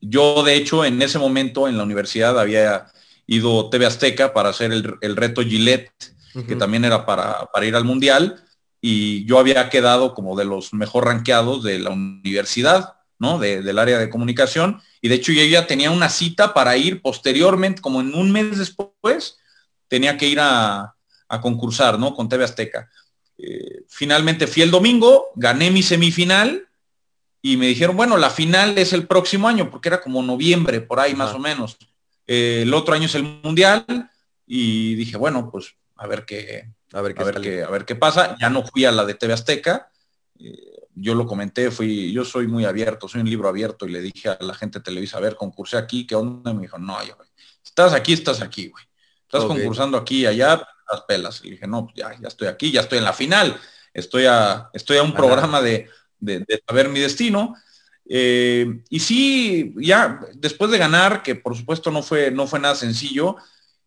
yo, 0.00 0.42
de 0.42 0.56
hecho, 0.56 0.84
en 0.84 1.00
ese 1.00 1.18
momento 1.18 1.66
en 1.66 1.78
la 1.78 1.84
universidad 1.84 2.38
había 2.38 2.88
ido 3.26 3.70
TV 3.70 3.86
Azteca 3.86 4.34
para 4.34 4.50
hacer 4.50 4.70
el, 4.70 5.16
reto 5.16 5.40
Gillette, 5.40 5.92
que 6.46 6.56
también 6.56 6.84
era 6.84 7.06
para, 7.06 7.46
para 7.52 7.64
ir 7.64 7.74
al 7.74 7.84
Mundial 7.84 8.44
y 8.86 9.24
yo 9.24 9.38
había 9.38 9.70
quedado 9.70 10.12
como 10.12 10.36
de 10.36 10.44
los 10.44 10.74
mejor 10.74 11.06
ranqueados 11.06 11.64
de 11.64 11.78
la 11.78 11.88
universidad, 11.88 12.96
¿no? 13.18 13.38
del 13.38 13.78
área 13.78 13.98
de 13.98 14.10
comunicación. 14.10 14.82
Y 15.00 15.08
de 15.08 15.14
hecho 15.14 15.32
yo 15.32 15.42
ya 15.42 15.66
tenía 15.66 15.90
una 15.90 16.10
cita 16.10 16.52
para 16.52 16.76
ir 16.76 17.00
posteriormente, 17.00 17.80
como 17.80 18.02
en 18.02 18.14
un 18.14 18.30
mes 18.30 18.58
después, 18.58 19.38
tenía 19.88 20.18
que 20.18 20.28
ir 20.28 20.38
a, 20.38 20.96
concursar, 21.40 21.98
¿no? 21.98 22.14
Con 22.14 22.28
TV 22.28 22.44
Azteca. 22.44 22.90
Eh, 23.38 23.84
finalmente 23.88 24.46
fui 24.46 24.62
el 24.62 24.70
domingo, 24.70 25.28
gané 25.34 25.70
mi 25.70 25.82
semifinal 25.82 26.68
y 27.40 27.56
me 27.56 27.68
dijeron, 27.68 27.96
bueno, 27.96 28.18
la 28.18 28.28
final 28.28 28.76
es 28.76 28.92
el 28.92 29.06
próximo 29.06 29.48
año, 29.48 29.70
porque 29.70 29.88
era 29.88 30.02
como 30.02 30.22
noviembre, 30.22 30.82
por 30.82 31.00
ahí 31.00 31.14
más 31.14 31.32
o 31.32 31.38
menos. 31.38 31.78
Eh, 32.26 32.60
el 32.64 32.74
otro 32.74 32.94
año 32.94 33.06
es 33.06 33.14
el 33.14 33.22
mundial 33.22 33.86
y 34.46 34.94
dije, 34.94 35.16
bueno, 35.16 35.48
pues 35.50 35.74
a 35.96 36.06
ver 36.06 36.26
qué, 36.26 36.68
a 36.94 37.02
ver 37.02 37.14
qué, 37.14 37.62
a 37.62 37.70
ver 37.70 37.84
qué, 37.84 37.96
pasa. 37.96 38.36
Ya 38.40 38.48
no 38.48 38.62
fui 38.64 38.84
a 38.84 38.92
la 38.92 39.04
de 39.04 39.14
TV 39.14 39.32
Azteca. 39.32 39.90
Eh, 40.38 40.86
yo 40.94 41.14
lo 41.14 41.26
comenté, 41.26 41.70
fui, 41.72 42.12
yo 42.12 42.24
soy 42.24 42.46
muy 42.46 42.64
abierto, 42.64 43.08
soy 43.08 43.20
un 43.20 43.28
libro 43.28 43.48
abierto 43.48 43.86
y 43.86 43.90
le 43.90 44.00
dije 44.00 44.28
a 44.28 44.38
la 44.40 44.54
gente 44.54 44.78
de 44.78 44.84
Televisa, 44.84 45.18
a 45.18 45.20
ver, 45.20 45.34
concursé 45.34 45.76
aquí, 45.76 46.06
¿qué 46.06 46.14
onda? 46.14 46.54
Me 46.54 46.62
dijo, 46.62 46.78
no, 46.78 47.04
yo, 47.04 47.16
estás 47.64 47.92
aquí, 47.92 48.12
estás 48.12 48.40
aquí, 48.40 48.68
güey. 48.68 48.84
Estás 49.22 49.44
concursando 49.44 49.98
aquí 49.98 50.20
y 50.20 50.26
allá, 50.26 50.64
las 50.88 51.00
pelas. 51.08 51.40
Y 51.44 51.50
dije, 51.50 51.66
no, 51.66 51.86
pues 51.86 51.96
ya, 51.96 52.16
ya 52.20 52.28
estoy 52.28 52.46
aquí, 52.46 52.70
ya 52.70 52.82
estoy 52.82 52.98
en 52.98 53.04
la 53.04 53.12
final. 53.12 53.58
Estoy 53.92 54.26
a, 54.26 54.70
estoy 54.72 54.98
a 54.98 55.02
un 55.02 55.12
programa 55.12 55.60
de, 55.60 55.88
saber 56.68 56.88
mi 56.88 57.00
destino. 57.00 57.56
Eh, 58.08 58.82
y 58.88 59.00
sí, 59.00 59.74
ya 59.78 60.20
después 60.34 60.70
de 60.70 60.78
ganar, 60.78 61.24
que 61.24 61.34
por 61.34 61.56
supuesto 61.56 61.90
no 61.90 62.02
fue, 62.02 62.30
no 62.30 62.46
fue 62.46 62.60
nada 62.60 62.76
sencillo, 62.76 63.36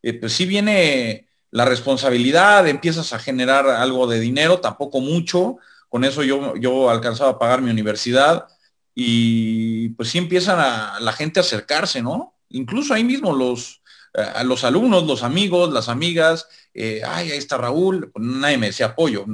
eh, 0.02 0.14
pues 0.14 0.34
sí 0.34 0.46
viene 0.46 1.27
la 1.52 1.66
responsabilidad, 1.66 2.68
empiezas 2.68 3.14
a 3.14 3.20
generar 3.20 3.68
algo 3.70 4.08
de 4.08 4.20
dinero, 4.20 4.60
tampoco 4.60 5.00
mucho, 5.00 5.58
con 5.90 6.04
eso 6.04 6.24
yo, 6.24 6.56
yo 6.56 6.90
alcanzaba 6.90 7.32
a 7.32 7.40
pagar 7.40 7.62
mi 7.62 7.72
universidad 7.72 8.48
y 8.94 9.90
pues 9.90 10.10
sí 10.10 10.18
empiezan 10.18 10.60
a 10.60 11.00
la 11.00 11.14
gente 11.14 11.40
a 11.40 11.44
acercarse, 11.44 12.02
¿no? 12.02 12.34
Incluso 12.50 12.94
ahí 12.94 13.04
mismo 13.04 13.34
los, 13.34 13.82
a 14.14 14.44
los 14.44 14.64
alumnos, 14.64 15.06
los 15.06 15.24
amigos, 15.24 15.72
las 15.72 15.90
amigas, 15.90 16.48
eh, 16.74 17.02
ay, 17.06 17.32
ahí 17.32 17.38
está 17.38 17.58
Raúl, 17.58 18.10
pues 18.12 18.26
nadie 18.26 18.58
me 18.58 18.68
decía 18.68 18.96
pollo, 18.96 19.26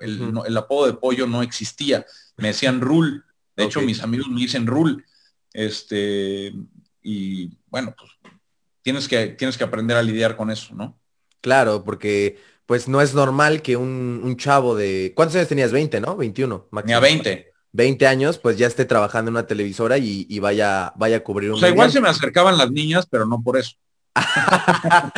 el, 0.00 0.56
apodo 0.56 0.86
de 0.86 0.94
pollo 0.94 1.26
no 1.26 1.42
existía, 1.42 2.04
me 2.36 2.48
decían 2.48 2.80
Rul, 2.80 3.24
de 3.56 3.64
hecho 3.64 3.80
mis 3.80 4.02
amigos 4.02 4.28
me 4.28 4.40
dicen 4.40 4.66
Rul, 4.66 5.04
este, 5.52 6.52
y 7.02 7.50
bueno, 7.68 7.94
pues 7.98 8.10
tienes 8.82 9.08
que, 9.08 9.28
tienes 9.28 9.56
que 9.56 9.64
aprender 9.64 9.96
a 9.96 10.02
lidiar 10.02 10.36
con 10.36 10.50
eso, 10.50 10.74
¿no? 10.74 10.98
Claro, 11.40 11.84
porque 11.84 12.38
pues 12.68 12.86
no 12.86 13.00
es 13.00 13.14
normal 13.14 13.62
que 13.62 13.76
un, 13.76 14.36
chavo 14.36 14.76
de... 14.76 15.12
¿Cuántos 15.16 15.36
años 15.36 15.48
tenías? 15.48 15.72
20, 15.72 16.00
¿no? 16.00 16.16
21. 16.16 16.68
Tenía 16.82 17.00
20. 17.00 17.52
20 17.72 18.06
años, 18.06 18.38
pues 18.38 18.58
ya 18.58 18.66
esté 18.66 18.84
trabajando 18.84 19.30
en 19.30 19.36
una 19.36 19.46
televisora 19.46 19.96
y, 19.96 20.38
vaya, 20.38 20.92
vaya 20.96 21.18
a 21.18 21.20
cubrir 21.20 21.50
un... 21.50 21.56
O 21.56 21.60
sea, 21.60 21.70
igual 21.70 21.90
se 21.90 22.00
me 22.00 22.08
acercaban 22.08 22.58
las 22.58 22.70
niñas, 22.70 23.06
pero 23.10 23.24
no 23.24 23.42
por 23.42 23.56
eso. 23.56 23.72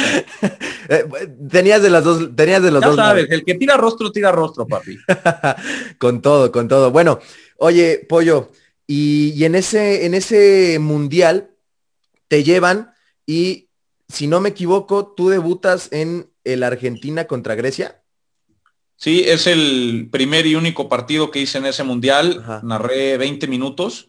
Eh, 0.92 1.04
tenías 1.48 1.80
de 1.82 1.88
las 1.88 2.02
dos, 2.02 2.34
tenías 2.34 2.60
de 2.60 2.72
los 2.72 2.82
dos. 2.82 2.96
sabes, 2.96 3.30
el 3.30 3.44
que 3.44 3.54
tira 3.54 3.76
rostro, 3.76 4.10
tira 4.10 4.32
rostro, 4.32 4.66
papi. 4.66 4.98
con 5.98 6.20
todo, 6.20 6.50
con 6.50 6.66
todo. 6.66 6.90
Bueno, 6.90 7.20
oye, 7.58 8.04
Pollo, 8.08 8.50
y, 8.88 9.32
y 9.36 9.44
en 9.44 9.54
ese, 9.54 10.04
en 10.04 10.14
ese 10.14 10.78
mundial 10.80 11.52
te 12.26 12.42
llevan 12.42 12.92
y 13.24 13.69
si 14.10 14.26
no 14.26 14.40
me 14.40 14.50
equivoco, 14.50 15.14
tú 15.16 15.28
debutas 15.28 15.88
en 15.92 16.30
el 16.44 16.62
Argentina 16.62 17.26
contra 17.26 17.54
Grecia. 17.54 18.02
Sí, 18.96 19.24
es 19.26 19.46
el 19.46 20.08
primer 20.12 20.46
y 20.46 20.56
único 20.56 20.88
partido 20.88 21.30
que 21.30 21.40
hice 21.40 21.58
en 21.58 21.66
ese 21.66 21.84
mundial. 21.84 22.60
Narré 22.62 23.16
20 23.16 23.46
minutos. 23.46 24.08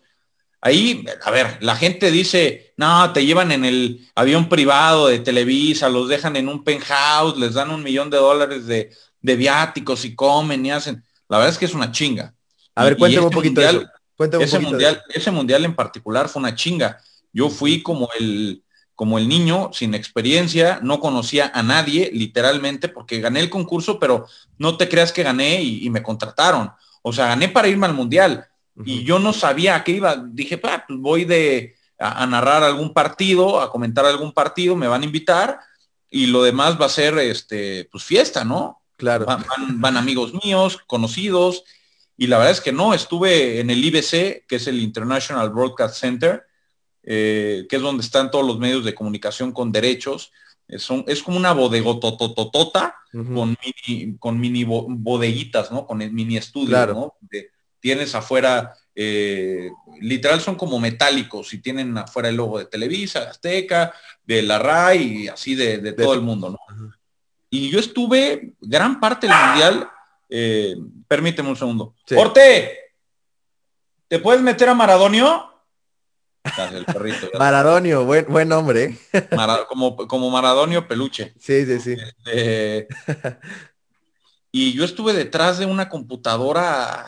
Ahí, 0.59 1.05
a 1.23 1.31
ver, 1.31 1.57
la 1.61 1.75
gente 1.75 2.11
dice, 2.11 2.73
no, 2.77 3.11
te 3.13 3.25
llevan 3.25 3.51
en 3.51 3.65
el 3.65 4.07
avión 4.15 4.47
privado 4.49 5.07
de 5.07 5.19
Televisa, 5.19 5.89
los 5.89 6.07
dejan 6.07 6.35
en 6.35 6.47
un 6.47 6.63
penthouse, 6.63 7.37
les 7.37 7.53
dan 7.53 7.71
un 7.71 7.81
millón 7.81 8.09
de 8.09 8.17
dólares 8.17 8.67
de, 8.67 8.91
viáticos 9.21 10.05
y 10.05 10.13
comen 10.13 10.65
y 10.65 10.71
hacen. 10.71 11.03
La 11.29 11.37
verdad 11.37 11.53
es 11.53 11.57
que 11.57 11.65
es 11.65 11.73
una 11.73 11.91
chinga. 11.91 12.35
A 12.75 12.83
ver, 12.83 12.97
cuéntame 12.97 13.25
un 13.25 13.31
poquito 13.31 13.61
ese 14.39 14.59
mundial, 14.59 15.01
ese 15.09 15.31
mundial 15.31 15.65
en 15.65 15.75
particular 15.75 16.29
fue 16.29 16.41
una 16.41 16.53
chinga. 16.53 16.99
Yo 17.33 17.49
fui 17.49 17.81
como 17.81 18.09
el, 18.19 18.63
como 18.95 19.17
el 19.17 19.27
niño, 19.27 19.71
sin 19.73 19.93
experiencia, 19.95 20.79
no 20.83 20.99
conocía 20.99 21.51
a 21.53 21.63
nadie, 21.63 22.11
literalmente, 22.13 22.87
porque 22.87 23.19
gané 23.19 23.39
el 23.39 23.49
concurso, 23.49 23.99
pero 23.99 24.27
no 24.57 24.77
te 24.77 24.87
creas 24.87 25.11
que 25.11 25.23
gané 25.23 25.61
y, 25.63 25.89
me 25.89 26.03
contrataron. 26.03 26.71
O 27.01 27.11
sea, 27.11 27.27
gané 27.27 27.49
para 27.49 27.67
irme 27.67 27.87
al 27.87 27.93
mundial. 27.93 28.47
Y 28.85 29.03
yo 29.03 29.19
no 29.19 29.33
sabía 29.33 29.75
a 29.75 29.83
qué 29.83 29.93
iba. 29.93 30.23
Dije, 30.31 30.57
pues 30.57 30.73
voy 30.89 31.25
de 31.25 31.75
a, 32.01 32.25
narrar 32.25 32.63
algún 32.63 32.93
partido, 32.93 33.61
a 33.61 33.69
comentar 33.69 34.05
algún 34.05 34.33
partido, 34.33 34.75
me 34.75 34.87
van 34.87 35.01
a 35.01 35.05
invitar 35.05 35.59
y 36.09 36.27
lo 36.27 36.43
demás 36.43 36.79
va 36.79 36.87
a 36.87 36.89
ser 36.89 37.17
este, 37.19 37.87
pues 37.91 38.03
fiesta, 38.03 38.43
¿no? 38.43 38.81
Claro. 38.97 39.25
Van, 39.25 39.97
amigos 39.97 40.33
míos, 40.43 40.79
conocidos, 40.85 41.63
y 42.17 42.27
la 42.27 42.37
verdad 42.37 42.51
es 42.51 42.61
que 42.61 42.71
no, 42.71 42.93
estuve 42.93 43.59
en 43.59 43.69
el 43.69 43.83
IBC, 43.83 44.45
que 44.45 44.57
es 44.57 44.67
el 44.67 44.79
International 44.79 45.49
Broadcast 45.49 45.95
Center, 45.95 46.45
eh, 47.03 47.65
que 47.69 47.75
es 47.75 47.81
donde 47.81 48.03
están 48.03 48.31
todos 48.31 48.45
los 48.45 48.59
medios 48.59 48.85
de 48.85 48.95
comunicación 48.95 49.51
con 49.51 49.71
derechos. 49.71 50.31
Es, 50.67 50.87
es 51.07 51.23
como 51.23 51.37
una 51.37 51.53
bodegotototota 51.53 52.95
con 53.11 53.57
mini, 53.63 54.17
con 54.17 54.39
mini 54.39 54.63
bodeguitas, 54.63 55.71
¿no? 55.71 55.85
Con 55.85 56.01
el 56.01 56.13
mini 56.13 56.37
estudio, 56.37 56.87
¿no? 56.87 57.15
tienes 57.81 58.15
afuera, 58.15 58.73
eh, 58.95 59.71
literal 59.99 60.39
son 60.39 60.55
como 60.55 60.79
metálicos 60.79 61.53
y 61.53 61.57
tienen 61.57 61.97
afuera 61.97 62.29
el 62.29 62.37
logo 62.37 62.59
de 62.59 62.65
Televisa, 62.65 63.29
Azteca, 63.29 63.93
de 64.23 64.43
la 64.43 64.59
RAI 64.59 65.23
y 65.23 65.27
así 65.27 65.55
de, 65.55 65.91
todo 65.93 66.13
el 66.13 66.21
mundo, 66.21 66.51
¿no? 66.51 66.93
Y 67.49 67.69
yo 67.69 67.79
estuve 67.79 68.53
gran 68.61 69.01
parte 69.01 69.27
del 69.27 69.35
mundial, 69.35 69.89
eh, 70.29 70.75
permíteme 71.07 71.49
un 71.49 71.57
segundo. 71.57 71.95
Sí. 72.05 72.15
¿te 74.07 74.19
puedes 74.19 74.41
meter 74.41 74.69
a 74.69 74.73
Maradonio? 74.73 75.50
El 76.73 76.85
perrito, 76.85 77.29
Maradonio, 77.37 78.05
buen, 78.05 78.25
buen 78.27 78.49
nombre. 78.49 78.97
como, 79.69 79.95
como 79.95 80.29
Maradonio 80.29 80.87
peluche. 80.87 81.33
Sí, 81.39 81.65
sí, 81.65 81.79
sí. 81.79 81.95
Este, 82.25 82.87
y 84.51 84.73
yo 84.73 84.83
estuve 84.83 85.13
detrás 85.13 85.59
de 85.59 85.65
una 85.65 85.87
computadora 85.87 87.07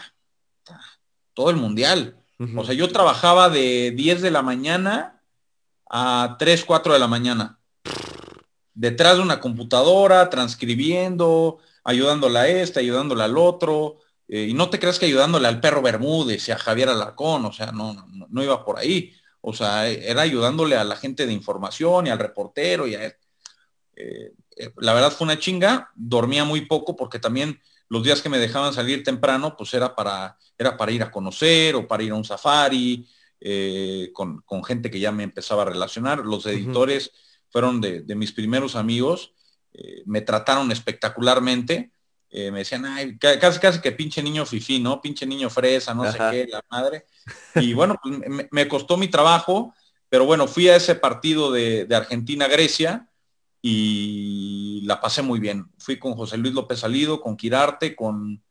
todo 1.34 1.50
el 1.50 1.58
mundial. 1.58 2.18
O 2.58 2.66
sea, 2.66 2.74
yo 2.74 2.90
trabajaba 2.90 3.50
de 3.50 3.92
10 3.96 4.22
de 4.22 4.32
la 4.32 4.42
mañana 4.42 5.22
a 5.90 6.36
3, 6.38 6.66
4 6.66 6.94
de 6.94 7.00
la 7.00 7.08
mañana. 7.08 7.60
Detrás 8.74 9.18
de 9.18 9.24
una 9.24 9.40
computadora, 9.40 10.30
transcribiendo, 10.30 11.60
ayudándole 11.84 12.40
a 12.40 12.48
este, 12.48 12.82
ayudándole 12.82 13.24
al 13.24 13.38
otro. 13.38 14.00
Eh, 14.28 14.48
y 14.50 14.54
no 14.54 14.70
te 14.70 14.80
creas 14.80 15.00
que 15.00 15.06
ayudándole 15.06 15.48
al 15.48 15.60
perro 15.60 15.82
Bermúdez 15.82 16.48
y 16.48 16.52
a 16.52 16.58
Javier 16.58 16.90
Alarcón, 16.90 17.46
o 17.46 17.54
sea, 17.54 17.72
no, 17.72 17.94
no, 18.30 18.44
iba 18.44 18.66
por 18.66 18.80
ahí. 18.80 19.14
O 19.46 19.54
sea, 19.54 19.90
era 19.90 20.22
ayudándole 20.22 20.78
a 20.78 20.86
la 20.86 20.96
gente 20.96 21.26
de 21.26 21.34
información 21.34 22.08
y 22.08 22.10
al 22.10 22.20
reportero 22.20 22.88
y 22.88 22.96
a 22.96 23.06
él. 23.06 23.14
Eh, 23.96 24.32
eh, 24.56 24.72
la 24.78 24.94
verdad 24.94 25.12
fue 25.12 25.26
una 25.26 25.38
chinga, 25.38 25.92
dormía 25.96 26.46
muy 26.46 26.62
poco 26.62 26.96
porque 26.96 27.20
también 27.20 27.60
los 27.90 28.04
días 28.04 28.22
que 28.22 28.30
me 28.30 28.40
dejaban 28.40 28.74
salir 28.74 29.04
temprano, 29.04 29.56
pues 29.58 29.74
era 29.74 29.96
para, 29.96 30.38
era 30.58 30.78
para 30.78 30.94
ir 30.94 31.04
a 31.04 31.12
conocer 31.12 31.76
o 31.76 31.88
para 31.88 32.04
ir 32.04 32.12
a 32.12 32.16
un 32.16 32.24
safari, 32.24 33.06
eh, 33.42 34.12
con, 34.14 34.42
gente 34.64 34.90
que 34.90 35.02
ya 35.02 35.12
me 35.12 35.24
empezaba 35.24 35.64
a 35.64 35.66
relacionar. 35.66 36.20
Los 36.20 36.46
editores 36.46 37.12
fueron 37.50 37.82
de, 37.82 38.04
mis 38.16 38.32
primeros 38.32 38.78
amigos, 38.78 39.34
eh, 39.74 40.04
me 40.06 40.22
trataron 40.22 40.72
espectacularmente. 40.72 41.92
Eh, 42.36 42.50
me 42.50 42.60
decían, 42.60 42.84
ay, 42.86 43.16
casi 43.20 43.60
casi 43.60 43.80
que 43.80 43.92
pinche 43.92 44.24
niño 44.24 44.44
fifí, 44.44 44.80
¿no? 44.80 45.00
Pinche 45.00 45.24
niño 45.24 45.52
fresa, 45.52 45.94
no 45.94 46.12
sé 46.12 46.18
qué, 46.32 46.48
la 46.50 46.66
madre. 46.68 47.06
Y 47.56 47.74
bueno, 47.74 47.96
pues 48.02 48.20
me, 48.52 48.68
costó 48.68 48.98
mi 48.98 49.08
trabajo, 49.08 49.76
pero 50.10 50.26
bueno, 50.26 50.48
fui 50.48 50.68
a 50.68 50.76
ese 50.76 50.96
partido 50.96 51.52
de, 51.52 51.86
de 51.86 51.96
Argentina-Grecia 51.96 53.08
y 53.62 54.82
la 54.84 55.00
pasé 55.00 55.22
muy 55.22 55.40
bien. 55.40 55.72
Fui 55.78 56.00
con 56.00 56.16
José 56.16 56.38
Luis 56.38 56.56
López 56.56 56.80
Salido, 56.80 57.22
con 57.22 57.38
Quirarte, 57.38 57.96
con 57.96 58.44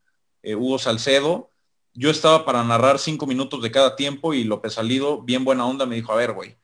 eh, 0.43 0.55
Hugo 0.55 0.79
Salcedo. 0.79 1.51
Yo 1.93 2.09
estaba 2.09 2.45
para 2.45 2.63
narrar 2.63 2.99
cinco 2.99 3.27
minutos 3.27 3.61
de 3.61 3.69
cada 3.69 3.97
tiempo 3.97 4.33
y 4.33 4.45
López 4.45 4.75
Salido, 4.75 5.21
bien 5.21 5.43
buena 5.43 5.65
onda, 5.65 5.85
me 5.85 5.95
dijo, 5.95 6.13
a 6.13 6.15
ver, 6.15 6.31
güey, 6.31 6.55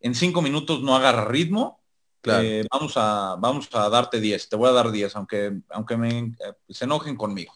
en 0.00 0.14
cinco 0.14 0.40
minutos 0.40 0.80
no 0.80 0.96
agarra 0.96 1.26
ritmo, 1.26 1.83
eh, 2.26 2.64
vamos, 2.70 2.92
a, 2.96 3.36
vamos 3.38 3.68
a 3.72 3.88
darte 3.88 4.20
10, 4.20 4.48
te 4.48 4.56
voy 4.56 4.68
a 4.68 4.72
dar 4.72 4.90
10, 4.90 5.16
aunque, 5.16 5.52
aunque 5.70 5.96
me, 5.96 6.18
eh, 6.18 6.34
se 6.68 6.84
enojen 6.84 7.16
conmigo. 7.16 7.54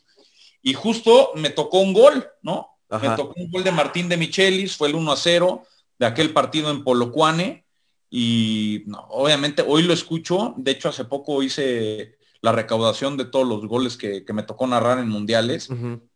Y 0.63 0.75
justo 0.75 1.33
me 1.35 1.51
tocó 1.51 1.81
un 1.81 1.93
gol, 1.93 2.27
¿no? 2.43 2.79
Me 3.01 3.11
tocó 3.11 3.35
un 3.37 3.51
gol 3.51 3.65
de 3.65 3.73
Martín 3.73 4.09
de 4.09 4.17
Michelis, 4.17 4.77
fue 4.77 4.89
el 4.89 4.95
1 4.95 5.13
a 5.13 5.17
0 5.17 5.63
de 5.99 6.07
aquel 6.07 6.33
partido 6.33 6.71
en 6.71 6.85
Polocuane 6.85 7.67
y 8.11 8.85
obviamente 9.09 9.63
hoy 9.67 9.83
lo 9.83 9.93
escucho, 9.93 10.55
de 10.57 10.71
hecho 10.71 10.89
hace 10.89 11.05
poco 11.05 11.43
hice 11.43 12.18
la 12.41 12.53
recaudación 12.53 13.17
de 13.17 13.25
todos 13.25 13.47
los 13.47 13.67
goles 13.67 13.97
que, 13.97 14.25
me 14.33 14.43
tocó 14.43 14.67
narrar 14.67 14.99
en 14.99 15.09
mundiales 15.09 15.69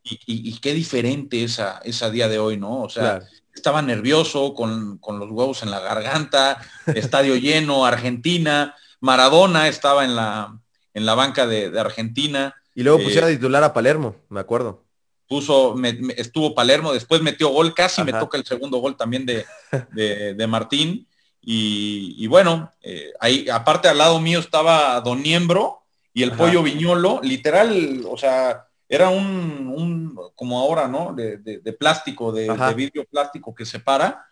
y, 0.02 0.58
qué 0.60 0.74
diferente 0.74 1.42
esa, 1.42 1.80
esa 1.84 2.10
día 2.10 2.28
de 2.28 2.38
hoy, 2.38 2.56
¿no? 2.56 2.82
O 2.82 2.88
sea, 2.88 3.22
estaba 3.54 3.82
nervioso 3.82 4.54
con, 4.54 5.00
los 5.00 5.30
huevos 5.30 5.62
en 5.62 5.70
la 5.70 5.80
garganta, 5.80 6.58
estadio 6.94 7.36
lleno, 7.36 7.84
Argentina, 7.84 8.76
Maradona 9.00 9.68
estaba 9.68 10.04
en 10.04 10.14
la, 10.14 10.58
en 10.94 11.06
la 11.06 11.14
banca 11.14 11.46
de, 11.46 11.78
Argentina. 11.78 12.54
Y 12.74 12.82
luego 12.82 13.02
pusieron 13.02 13.30
a 13.30 13.32
titular 13.32 13.64
a 13.64 13.72
Palermo, 13.72 14.16
me 14.28 14.40
acuerdo. 14.40 14.84
Puso, 15.28 15.74
estuvo 16.16 16.54
Palermo, 16.54 16.92
después 16.92 17.22
metió 17.22 17.48
gol, 17.48 17.74
casi 17.74 18.02
me 18.04 18.12
toca 18.12 18.36
el 18.36 18.44
segundo 18.44 18.78
gol 18.78 18.96
también 18.96 19.26
de, 19.26 19.44
de 20.36 20.46
Martín. 20.46 21.08
Y, 21.44 22.26
bueno, 22.28 22.70
eh, 22.82 23.12
ahí 23.18 23.48
aparte 23.48 23.88
al 23.88 23.98
lado 23.98 24.20
mío 24.20 24.38
estaba 24.38 25.00
Don 25.00 25.22
Niembro 25.22 25.81
y 26.14 26.22
el 26.22 26.32
pollo 26.32 26.62
viñolo, 26.62 27.20
literal, 27.22 28.04
o 28.06 28.16
sea, 28.18 28.66
era 28.88 29.08
un, 29.08 30.14
como 30.34 30.60
ahora, 30.60 30.86
¿no? 30.86 31.14
De, 31.14 31.76
plástico, 31.78 32.30
de, 32.30 32.48
vidrio 32.76 33.06
plástico 33.06 33.54
que 33.54 33.64
separa. 33.64 34.26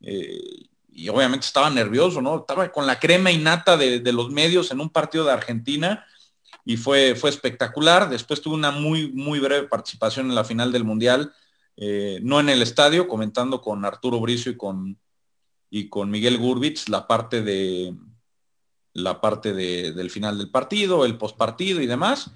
Eh, 0.00 0.68
y 0.88 1.10
obviamente 1.10 1.44
estaba 1.44 1.68
nervioso, 1.68 2.22
¿no? 2.22 2.38
Estaba 2.38 2.72
con 2.72 2.86
la 2.86 2.98
crema 2.98 3.30
innata 3.30 3.76
de, 3.76 4.00
los 4.12 4.30
medios 4.30 4.70
en 4.70 4.80
un 4.80 4.88
partido 4.88 5.26
de 5.26 5.32
Argentina 5.32 6.06
y 6.64 6.78
fue, 6.78 7.14
fue 7.14 7.28
espectacular. 7.28 8.08
Después 8.08 8.40
tuve 8.40 8.54
una 8.54 8.70
muy, 8.70 9.12
muy 9.12 9.38
breve 9.38 9.68
participación 9.68 10.30
en 10.30 10.34
la 10.34 10.44
final 10.44 10.72
del 10.72 10.84
Mundial, 10.84 11.34
eh, 11.76 12.18
no 12.22 12.40
en 12.40 12.48
el 12.48 12.62
estadio, 12.62 13.08
comentando 13.08 13.60
con 13.60 13.84
Arturo 13.84 14.18
Bricio 14.20 14.50
y 14.52 14.56
con, 14.56 14.98
y 15.68 15.90
con 15.90 16.10
Miguel 16.10 16.38
Gurbitz 16.38 16.88
la 16.88 17.06
parte 17.06 17.42
de 17.42 17.94
la 18.96 19.20
parte 19.20 19.52
del 19.52 20.10
final 20.10 20.38
del 20.38 20.50
partido, 20.50 21.04
el 21.04 21.18
postpartido 21.18 21.80
y 21.80 21.86
demás. 21.86 22.30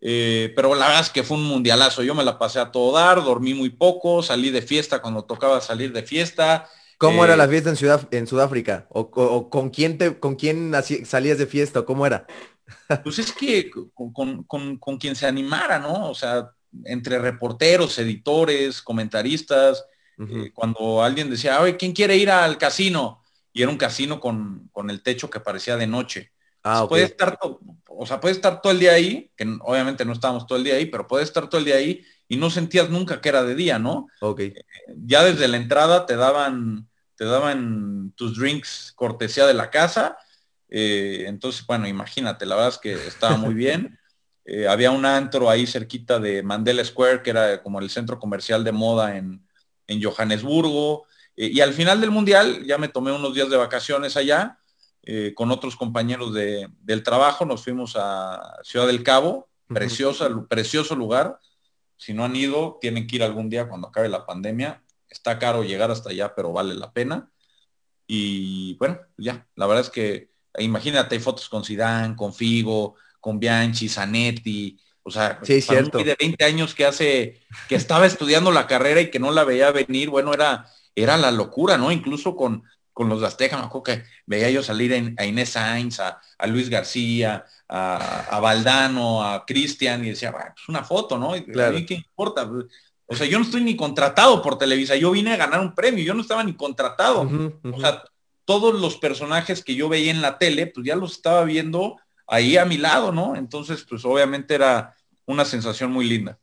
Eh, 0.00 0.52
pero 0.54 0.74
la 0.74 0.86
verdad 0.86 1.02
es 1.02 1.10
que 1.10 1.22
fue 1.22 1.36
un 1.36 1.44
mundialazo. 1.44 2.02
Yo 2.02 2.14
me 2.14 2.24
la 2.24 2.38
pasé 2.38 2.58
a 2.58 2.70
todo 2.70 2.92
dar, 2.92 3.22
dormí 3.22 3.54
muy 3.54 3.70
poco, 3.70 4.22
salí 4.22 4.50
de 4.50 4.62
fiesta 4.62 5.00
cuando 5.00 5.24
tocaba 5.24 5.60
salir 5.60 5.92
de 5.92 6.02
fiesta. 6.02 6.68
¿Cómo 6.98 7.24
era 7.24 7.36
la 7.36 7.44
eh, 7.44 7.48
fiesta 7.48 7.70
en, 7.70 7.76
Ciudad, 7.76 8.08
en 8.10 8.26
Sudáfrica? 8.26 8.86
¿O, 8.90 9.50
con 9.50 9.70
quién 9.70 9.98
te, 9.98 10.18
con 10.18 10.36
quién 10.36 10.72
salías 11.04 11.38
de 11.38 11.46
fiesta? 11.46 11.80
¿O 11.80 11.84
cómo 11.84 12.06
era? 12.06 12.26
Pues 13.04 13.20
es 13.20 13.32
que 13.32 13.70
con, 13.94 14.42
con, 14.42 14.98
quien 14.98 15.14
se 15.14 15.26
animara, 15.26 15.78
¿no? 15.78 16.10
O 16.10 16.14
sea, 16.14 16.50
entre 16.84 17.18
reporteros, 17.20 17.96
editores, 17.98 18.82
comentaristas, 18.82 19.84
eh, 20.18 20.50
cuando 20.52 21.02
alguien 21.02 21.30
decía, 21.30 21.60
oye, 21.60 21.76
¿quién 21.76 21.92
quiere 21.92 22.16
ir 22.16 22.30
al 22.30 22.58
casino? 22.58 23.22
Y 23.56 23.62
era 23.62 23.70
un 23.70 23.78
casino 23.78 24.20
con, 24.20 24.70
el 24.90 25.02
techo 25.02 25.30
que 25.30 25.40
parecía 25.40 25.78
de 25.78 25.86
noche. 25.86 26.30
Ah, 26.62 26.84
puede 26.86 27.04
estar, 27.04 27.38
o 27.40 28.04
sea, 28.04 28.20
puede 28.20 28.34
estar 28.34 28.60
todo 28.60 28.70
el 28.70 28.78
día 28.78 28.92
ahí, 28.92 29.32
que 29.34 29.48
obviamente 29.62 30.04
no 30.04 30.12
estábamos 30.12 30.46
todo 30.46 30.58
el 30.58 30.64
día 30.64 30.74
ahí, 30.74 30.84
pero 30.84 31.06
puede 31.06 31.24
estar 31.24 31.48
todo 31.48 31.58
el 31.58 31.64
día 31.64 31.76
ahí 31.76 32.04
y 32.28 32.36
no 32.36 32.50
sentías 32.50 32.90
nunca 32.90 33.22
que 33.22 33.30
era 33.30 33.44
de 33.44 33.54
día, 33.54 33.78
¿no? 33.78 34.08
Ok. 34.20 34.40
Eh, 34.40 34.62
ya 35.06 35.24
desde 35.24 35.48
la 35.48 35.56
entrada 35.56 36.04
te 36.04 36.16
daban, 36.16 36.86
te 37.14 37.24
daban 37.24 38.12
tus 38.14 38.38
drinks 38.38 38.92
cortesía 38.94 39.46
de 39.46 39.54
la 39.54 39.70
casa. 39.70 40.18
Eh, 40.68 41.24
entonces, 41.26 41.64
bueno, 41.66 41.88
imagínate, 41.88 42.44
la 42.44 42.56
verdad 42.56 42.74
es 42.74 42.78
que 42.78 42.92
estaba 42.92 43.38
muy 43.38 43.54
bien. 43.54 43.98
había 44.68 44.90
un 44.90 45.06
antro 45.06 45.48
ahí 45.48 45.66
cerquita 45.66 46.18
de 46.18 46.42
Mandela 46.42 46.84
Square, 46.84 47.22
que 47.22 47.30
era 47.30 47.62
como 47.62 47.80
el 47.80 47.88
centro 47.88 48.18
comercial 48.18 48.64
de 48.64 48.72
moda 48.72 49.16
en, 49.16 49.48
en 49.86 50.02
Johannesburgo. 50.02 51.06
Eh, 51.36 51.50
y 51.52 51.60
al 51.60 51.72
final 51.72 52.00
del 52.00 52.10
Mundial 52.10 52.64
ya 52.64 52.78
me 52.78 52.88
tomé 52.88 53.12
unos 53.12 53.34
días 53.34 53.50
de 53.50 53.56
vacaciones 53.56 54.16
allá 54.16 54.58
eh, 55.02 55.32
con 55.34 55.50
otros 55.50 55.76
compañeros 55.76 56.32
de, 56.34 56.68
del 56.80 57.02
trabajo. 57.02 57.44
Nos 57.44 57.62
fuimos 57.62 57.94
a 57.96 58.58
Ciudad 58.62 58.86
del 58.86 59.02
Cabo, 59.02 59.48
preciosa, 59.68 60.28
precioso 60.48 60.96
lugar. 60.96 61.38
Si 61.96 62.12
no 62.12 62.24
han 62.24 62.36
ido, 62.36 62.78
tienen 62.80 63.06
que 63.06 63.16
ir 63.16 63.22
algún 63.22 63.48
día 63.48 63.68
cuando 63.68 63.88
acabe 63.88 64.08
la 64.08 64.26
pandemia. 64.26 64.82
Está 65.08 65.38
caro 65.38 65.62
llegar 65.62 65.90
hasta 65.90 66.10
allá, 66.10 66.34
pero 66.34 66.52
vale 66.52 66.74
la 66.74 66.92
pena. 66.92 67.30
Y 68.06 68.74
bueno, 68.74 69.00
ya, 69.16 69.46
la 69.56 69.66
verdad 69.66 69.84
es 69.84 69.90
que 69.90 70.36
imagínate, 70.58 71.14
hay 71.14 71.20
fotos 71.20 71.48
con 71.48 71.64
Zidane, 71.64 72.16
con 72.16 72.32
Figo, 72.32 72.94
con 73.20 73.38
Bianchi, 73.38 73.88
Zanetti, 73.88 74.78
o 75.02 75.10
sea, 75.10 75.38
sí, 75.42 75.60
cierto. 75.60 75.98
de 75.98 76.16
20 76.18 76.44
años 76.44 76.74
que 76.74 76.84
hace, 76.84 77.40
que 77.68 77.76
estaba 77.76 78.06
estudiando 78.06 78.50
la 78.50 78.66
carrera 78.66 79.00
y 79.00 79.10
que 79.10 79.18
no 79.18 79.30
la 79.30 79.44
veía 79.44 79.70
venir, 79.70 80.10
bueno, 80.10 80.34
era, 80.34 80.66
era 80.96 81.16
la 81.16 81.30
locura, 81.30 81.78
¿no? 81.78 81.92
Incluso 81.92 82.34
con, 82.34 82.64
con 82.92 83.08
los 83.08 83.20
de 83.20 83.26
Azteca, 83.26 83.58
me 83.58 83.64
acuerdo 83.64 83.82
que 83.84 84.04
veía 84.24 84.50
yo 84.50 84.62
salir 84.62 85.14
a 85.18 85.24
Inés 85.26 85.50
Sainz, 85.50 86.00
a, 86.00 86.18
Luis 86.46 86.70
García, 86.70 87.44
a, 87.68 88.40
Valdano, 88.40 89.22
a 89.22 89.44
Cristian, 89.44 90.04
y 90.04 90.08
decía, 90.08 90.30
bueno, 90.32 90.52
pues 90.54 90.68
una 90.68 90.82
foto, 90.82 91.18
¿no? 91.18 91.34
Claro. 91.52 91.76
¿qué 91.86 91.94
importa? 91.94 92.50
O 93.06 93.14
sea, 93.14 93.26
yo 93.26 93.38
no 93.38 93.44
estoy 93.44 93.62
ni 93.62 93.76
contratado 93.76 94.42
por 94.42 94.58
Televisa, 94.58 94.96
yo 94.96 95.10
vine 95.10 95.34
a 95.34 95.36
ganar 95.36 95.60
un 95.60 95.74
premio, 95.74 96.02
yo 96.02 96.14
no 96.14 96.22
estaba 96.22 96.42
ni 96.42 96.54
contratado. 96.54 97.28
O 97.70 97.80
sea, 97.80 98.02
todos 98.46 98.80
los 98.80 98.96
personajes 98.96 99.62
que 99.62 99.74
yo 99.74 99.88
veía 99.90 100.10
en 100.10 100.22
la 100.22 100.38
tele, 100.38 100.66
pues 100.66 100.86
ya 100.86 100.96
los 100.96 101.12
estaba 101.12 101.44
viendo 101.44 101.98
ahí 102.26 102.56
a 102.56 102.64
mi 102.64 102.78
lado, 102.78 103.12
¿no? 103.12 103.36
Entonces, 103.36 103.84
pues 103.88 104.04
obviamente 104.04 104.54
era 104.54 104.96
una 105.26 105.44
sensación 105.44 105.92
muy 105.92 106.08
linda. 106.08 106.38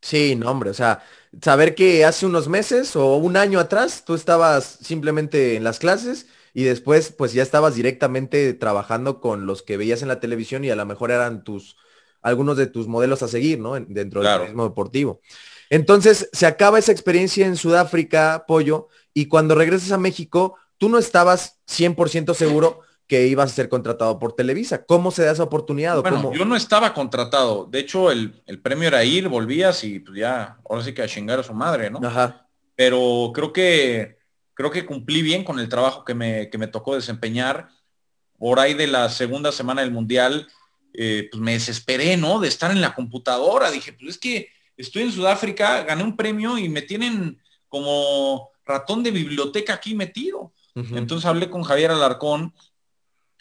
Sí, 0.00 0.36
no, 0.36 0.50
hombre, 0.50 0.70
o 0.70 0.74
sea, 0.74 1.02
saber 1.42 1.74
que 1.74 2.04
hace 2.04 2.26
unos 2.26 2.48
meses 2.48 2.96
o 2.96 3.16
un 3.16 3.36
año 3.36 3.60
atrás 3.60 4.04
tú 4.04 4.14
estabas 4.14 4.78
simplemente 4.82 5.56
en 5.56 5.64
las 5.64 5.78
clases 5.78 6.26
y 6.54 6.64
después 6.64 7.12
pues 7.12 7.32
ya 7.32 7.42
estabas 7.42 7.74
directamente 7.74 8.54
trabajando 8.54 9.20
con 9.20 9.46
los 9.46 9.62
que 9.62 9.76
veías 9.76 10.02
en 10.02 10.08
la 10.08 10.20
televisión 10.20 10.64
y 10.64 10.70
a 10.70 10.76
lo 10.76 10.86
mejor 10.86 11.10
eran 11.10 11.44
tus, 11.44 11.76
algunos 12.22 12.56
de 12.56 12.66
tus 12.66 12.88
modelos 12.88 13.22
a 13.22 13.28
seguir, 13.28 13.60
¿no? 13.60 13.74
Dentro 13.74 14.22
del 14.22 14.38
turismo 14.38 14.64
deportivo. 14.64 15.20
Entonces, 15.70 16.30
se 16.32 16.46
acaba 16.46 16.78
esa 16.78 16.92
experiencia 16.92 17.46
en 17.46 17.56
Sudáfrica, 17.56 18.44
Pollo, 18.46 18.88
y 19.12 19.26
cuando 19.26 19.54
regresas 19.54 19.92
a 19.92 19.98
México, 19.98 20.56
tú 20.78 20.88
no 20.88 20.98
estabas 20.98 21.58
100% 21.66 22.34
seguro 22.34 22.80
que 23.08 23.26
ibas 23.26 23.50
a 23.50 23.54
ser 23.54 23.68
contratado 23.70 24.18
por 24.18 24.34
Televisa. 24.34 24.84
¿Cómo 24.84 25.10
se 25.10 25.24
da 25.24 25.32
esa 25.32 25.42
oportunidad? 25.42 26.00
Bueno, 26.02 26.30
yo 26.34 26.44
no 26.44 26.54
estaba 26.54 26.92
contratado. 26.92 27.64
De 27.64 27.80
hecho, 27.80 28.12
el, 28.12 28.34
premio 28.62 28.86
era 28.86 29.02
ir, 29.02 29.28
volvías 29.28 29.82
y 29.82 29.98
pues 29.98 30.18
ya, 30.18 30.58
ahora 30.68 30.84
sí 30.84 30.92
que 30.92 31.02
a 31.02 31.08
chingar 31.08 31.40
a 31.40 31.42
su 31.42 31.54
madre, 31.54 31.90
¿no? 31.90 32.06
Ajá. 32.06 32.46
Pero 32.76 33.32
creo 33.34 33.50
que, 33.50 34.18
creo 34.52 34.70
que 34.70 34.84
cumplí 34.84 35.22
bien 35.22 35.42
con 35.42 35.58
el 35.58 35.70
trabajo 35.70 36.04
que 36.04 36.14
me, 36.14 36.50
que 36.50 36.58
me 36.58 36.66
tocó 36.66 36.94
desempeñar. 36.94 37.70
Por 38.38 38.60
ahí 38.60 38.74
de 38.74 38.86
la 38.86 39.08
segunda 39.08 39.52
semana 39.52 39.80
del 39.80 39.90
Mundial, 39.90 40.46
eh, 40.92 41.28
pues 41.32 41.42
me 41.42 41.52
desesperé, 41.52 42.18
¿no? 42.18 42.38
De 42.40 42.48
estar 42.48 42.70
en 42.70 42.82
la 42.82 42.94
computadora. 42.94 43.70
Dije, 43.70 43.94
pues 43.94 44.10
es 44.10 44.18
que 44.18 44.50
estoy 44.76 45.02
en 45.02 45.12
Sudáfrica, 45.12 45.82
gané 45.84 46.04
un 46.04 46.14
premio 46.14 46.58
y 46.58 46.68
me 46.68 46.82
tienen 46.82 47.40
como 47.68 48.50
ratón 48.66 49.02
de 49.02 49.10
biblioteca 49.12 49.74
aquí 49.74 49.94
metido. 49.94 50.52
Entonces 50.74 51.26
hablé 51.26 51.50
con 51.50 51.64
Javier 51.64 51.90
Alarcón 51.90 52.54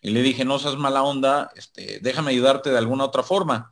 y 0.01 0.12
le 0.12 0.22
dije, 0.22 0.46
no 0.46 0.60
seas 0.60 0.77
mala 0.77 1.04
onda, 1.04 1.51
este, 1.56 2.00
déjame 2.01 2.32
ayudarte 2.32 2.70
de 2.70 2.77
alguna 2.77 3.06
otra 3.06 3.24
forma. 3.24 3.72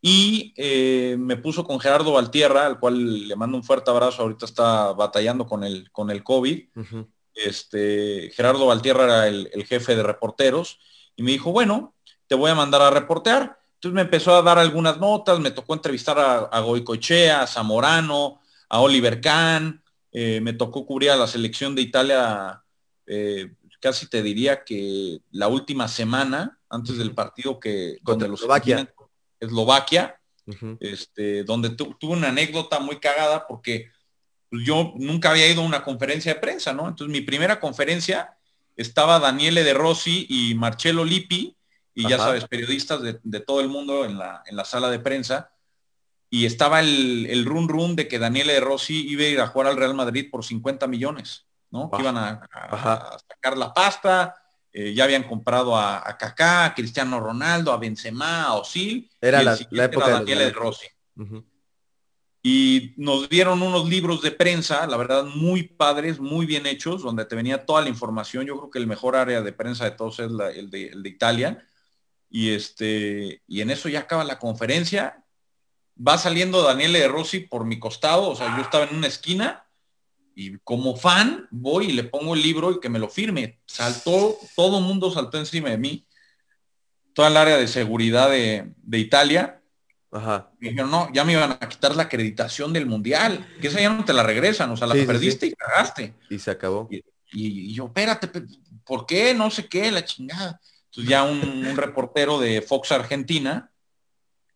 Y 0.00 0.54
eh, 0.56 1.16
me 1.18 1.36
puso 1.36 1.64
con 1.64 1.80
Gerardo 1.80 2.12
Valtierra, 2.12 2.66
al 2.66 2.78
cual 2.78 3.26
le 3.26 3.36
mando 3.36 3.56
un 3.56 3.64
fuerte 3.64 3.90
abrazo, 3.90 4.22
ahorita 4.22 4.46
está 4.46 4.92
batallando 4.92 5.46
con 5.46 5.64
el, 5.64 5.90
con 5.90 6.10
el 6.10 6.22
COVID. 6.22 6.68
este, 7.34 8.30
Gerardo 8.34 8.66
Valtierra 8.66 9.04
era 9.04 9.28
el, 9.28 9.64
jefe 9.66 9.96
de 9.96 10.02
reporteros 10.02 10.78
y 11.16 11.22
me 11.22 11.32
dijo, 11.32 11.50
bueno, 11.52 11.94
te 12.26 12.34
voy 12.34 12.50
a 12.50 12.54
mandar 12.54 12.82
a 12.82 12.90
reportear. 12.90 13.58
Entonces 13.74 13.94
me 13.94 14.02
empezó 14.02 14.34
a 14.36 14.42
dar 14.42 14.58
algunas 14.58 14.98
notas, 14.98 15.40
me 15.40 15.50
tocó 15.50 15.74
entrevistar 15.74 16.18
a, 16.18 16.38
a 16.38 16.60
Goicochea, 16.60 17.42
a 17.42 17.46
Zamorano, 17.46 18.40
a 18.68 18.80
Oliver 18.80 19.20
Kahn, 19.20 19.82
eh, 20.10 20.40
me 20.40 20.52
tocó 20.52 20.86
cubrir 20.86 21.10
a 21.10 21.16
la 21.16 21.26
selección 21.26 21.74
de 21.74 21.82
Italia 21.82 22.62
eh, 23.06 23.54
casi 23.80 24.08
te 24.08 24.22
diría 24.22 24.64
que 24.64 25.20
la 25.30 25.48
última 25.48 25.88
semana 25.88 26.58
antes 26.68 26.98
del 26.98 27.14
partido 27.14 27.58
que 27.58 27.98
contra 28.02 28.28
los 28.28 28.40
Eslovaquia, 28.40 28.92
Eslovaquia 29.40 30.20
este, 30.80 31.44
donde 31.44 31.70
tuve 31.70 32.12
una 32.12 32.28
anécdota 32.28 32.80
muy 32.80 32.98
cagada 32.98 33.46
porque 33.46 33.90
yo 34.50 34.94
nunca 34.96 35.30
había 35.30 35.50
ido 35.50 35.62
a 35.62 35.66
una 35.66 35.84
conferencia 35.84 36.34
de 36.34 36.40
prensa, 36.40 36.72
¿no? 36.72 36.88
Entonces 36.88 37.12
mi 37.12 37.20
primera 37.20 37.60
conferencia 37.60 38.36
estaba 38.76 39.18
Daniele 39.18 39.62
De 39.62 39.74
Rossi 39.74 40.26
y 40.28 40.54
Marcello 40.54 41.04
Lippi, 41.04 41.54
y 41.94 42.08
ya 42.08 42.16
sabes, 42.16 42.46
periodistas 42.46 43.02
de, 43.02 43.40
todo 43.40 43.60
el 43.60 43.68
mundo 43.68 44.04
en 44.04 44.18
la, 44.18 44.42
en 44.46 44.54
la 44.54 44.64
sala 44.64 44.88
de 44.88 45.00
prensa, 45.00 45.50
y 46.30 46.46
estaba 46.46 46.78
el, 46.78 47.26
el 47.28 47.44
run 47.44 47.68
run 47.68 47.96
de 47.96 48.06
que 48.06 48.20
Daniele 48.20 48.52
De 48.52 48.60
Rossi 48.60 49.06
iba 49.08 49.24
a 49.24 49.28
ir 49.28 49.40
a 49.40 49.48
jugar 49.48 49.66
al 49.66 49.76
Real 49.76 49.94
Madrid 49.94 50.28
por 50.30 50.44
50 50.44 50.86
millones. 50.86 51.47
¿No? 51.70 51.90
Que 51.90 52.02
iban 52.02 52.16
a, 52.16 52.40
sacar 53.28 53.56
la 53.56 53.72
pasta, 53.72 54.34
eh, 54.72 54.94
ya 54.94 55.04
habían 55.04 55.24
comprado 55.24 55.76
a, 55.76 56.16
Kaká, 56.18 56.66
a 56.66 56.74
Cristiano 56.74 57.20
Ronaldo, 57.20 57.72
a 57.72 57.78
Benzema, 57.78 58.44
a 58.44 58.54
Osil. 58.54 59.10
Era 59.20 59.42
la, 59.42 59.54
época 59.54 60.10
Daniel 60.10 60.38
de 60.38 60.50
Rossi. 60.50 60.86
Y 62.42 62.94
nos 62.96 63.28
dieron 63.28 63.62
unos 63.62 63.88
libros 63.88 64.22
de 64.22 64.30
prensa, 64.30 64.86
la 64.86 64.96
verdad, 64.96 65.24
muy 65.24 65.64
padres, 65.64 66.20
muy 66.20 66.46
bien 66.46 66.66
hechos, 66.66 67.02
donde 67.02 67.24
te 67.24 67.34
venía 67.34 67.66
toda 67.66 67.82
la 67.82 67.88
información. 67.88 68.46
Yo 68.46 68.56
creo 68.56 68.70
que 68.70 68.78
el 68.78 68.86
mejor 68.86 69.16
área 69.16 69.42
de 69.42 69.52
prensa 69.52 69.84
de 69.84 69.90
todos 69.92 70.20
es 70.20 70.30
el, 70.30 70.70
de, 70.70 70.86
el 70.86 71.02
de 71.02 71.08
Italia. 71.08 71.66
Y 72.30 72.50
este, 72.50 73.42
y 73.46 73.60
en 73.60 73.70
eso 73.70 73.88
ya 73.88 74.00
acaba 74.00 74.22
la 74.24 74.38
conferencia. 74.38 75.24
Va 76.00 76.16
saliendo 76.16 76.62
Daniel 76.62 76.92
de 76.92 77.08
Rossi 77.08 77.40
por 77.40 77.64
mi 77.64 77.78
costado, 77.78 78.30
o 78.30 78.36
sea, 78.36 78.56
yo 78.56 78.62
estaba 78.62 78.84
en 78.84 78.96
una 78.96 79.08
esquina 79.08 79.67
y 80.40 80.56
como 80.58 80.94
fan 80.94 81.48
voy 81.50 81.86
y 81.86 81.92
le 81.92 82.04
pongo 82.04 82.32
el 82.32 82.42
libro 82.42 82.70
y 82.70 82.78
que 82.78 82.88
me 82.88 83.00
lo 83.00 83.08
firme. 83.08 83.58
Saltó, 83.66 84.38
todo 84.54 84.80
mundo 84.80 85.10
saltó 85.10 85.36
encima 85.36 85.70
de 85.70 85.78
mí. 85.78 86.06
Toda 87.12 87.26
el 87.26 87.36
área 87.36 87.56
de 87.56 87.66
seguridad 87.66 88.30
de, 88.30 88.72
Italia. 88.92 89.60
Ajá. 90.12 90.52
dijeron, 90.60 90.92
no, 90.92 91.12
ya 91.12 91.24
me 91.24 91.32
iban 91.32 91.58
a 91.60 91.68
quitar 91.68 91.96
la 91.96 92.04
acreditación 92.04 92.72
del 92.72 92.86
mundial, 92.86 93.52
que 93.60 93.66
esa 93.66 93.80
ya 93.80 93.92
no 93.92 94.04
te 94.04 94.12
la 94.12 94.22
regresan, 94.22 94.70
o 94.70 94.76
sea, 94.76 94.86
la 94.86 94.94
perdiste 94.94 95.46
y 95.46 95.54
cagaste. 95.54 96.14
Y 96.30 96.38
se 96.38 96.52
acabó. 96.52 96.88
Y, 97.32 97.74
yo, 97.74 97.86
espérate, 97.86 98.30
¿por 98.84 99.06
qué? 99.06 99.34
No 99.34 99.50
sé 99.50 99.66
qué, 99.66 99.90
la 99.90 100.04
chingada. 100.04 100.60
Entonces 100.84 101.10
ya 101.10 101.24
un, 101.24 101.76
reportero 101.76 102.38
de 102.38 102.62
Fox 102.62 102.92
Argentina 102.92 103.72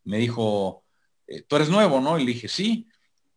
me 0.05 0.19
dijo, 0.19 0.85
eh, 1.27 1.43
tú 1.43 1.57
eres 1.57 1.69
nuevo, 1.69 2.01
¿no? 2.01 2.21
Y 2.21 2.25
le 2.25 2.35
dije, 2.35 2.47
sí 2.47 2.87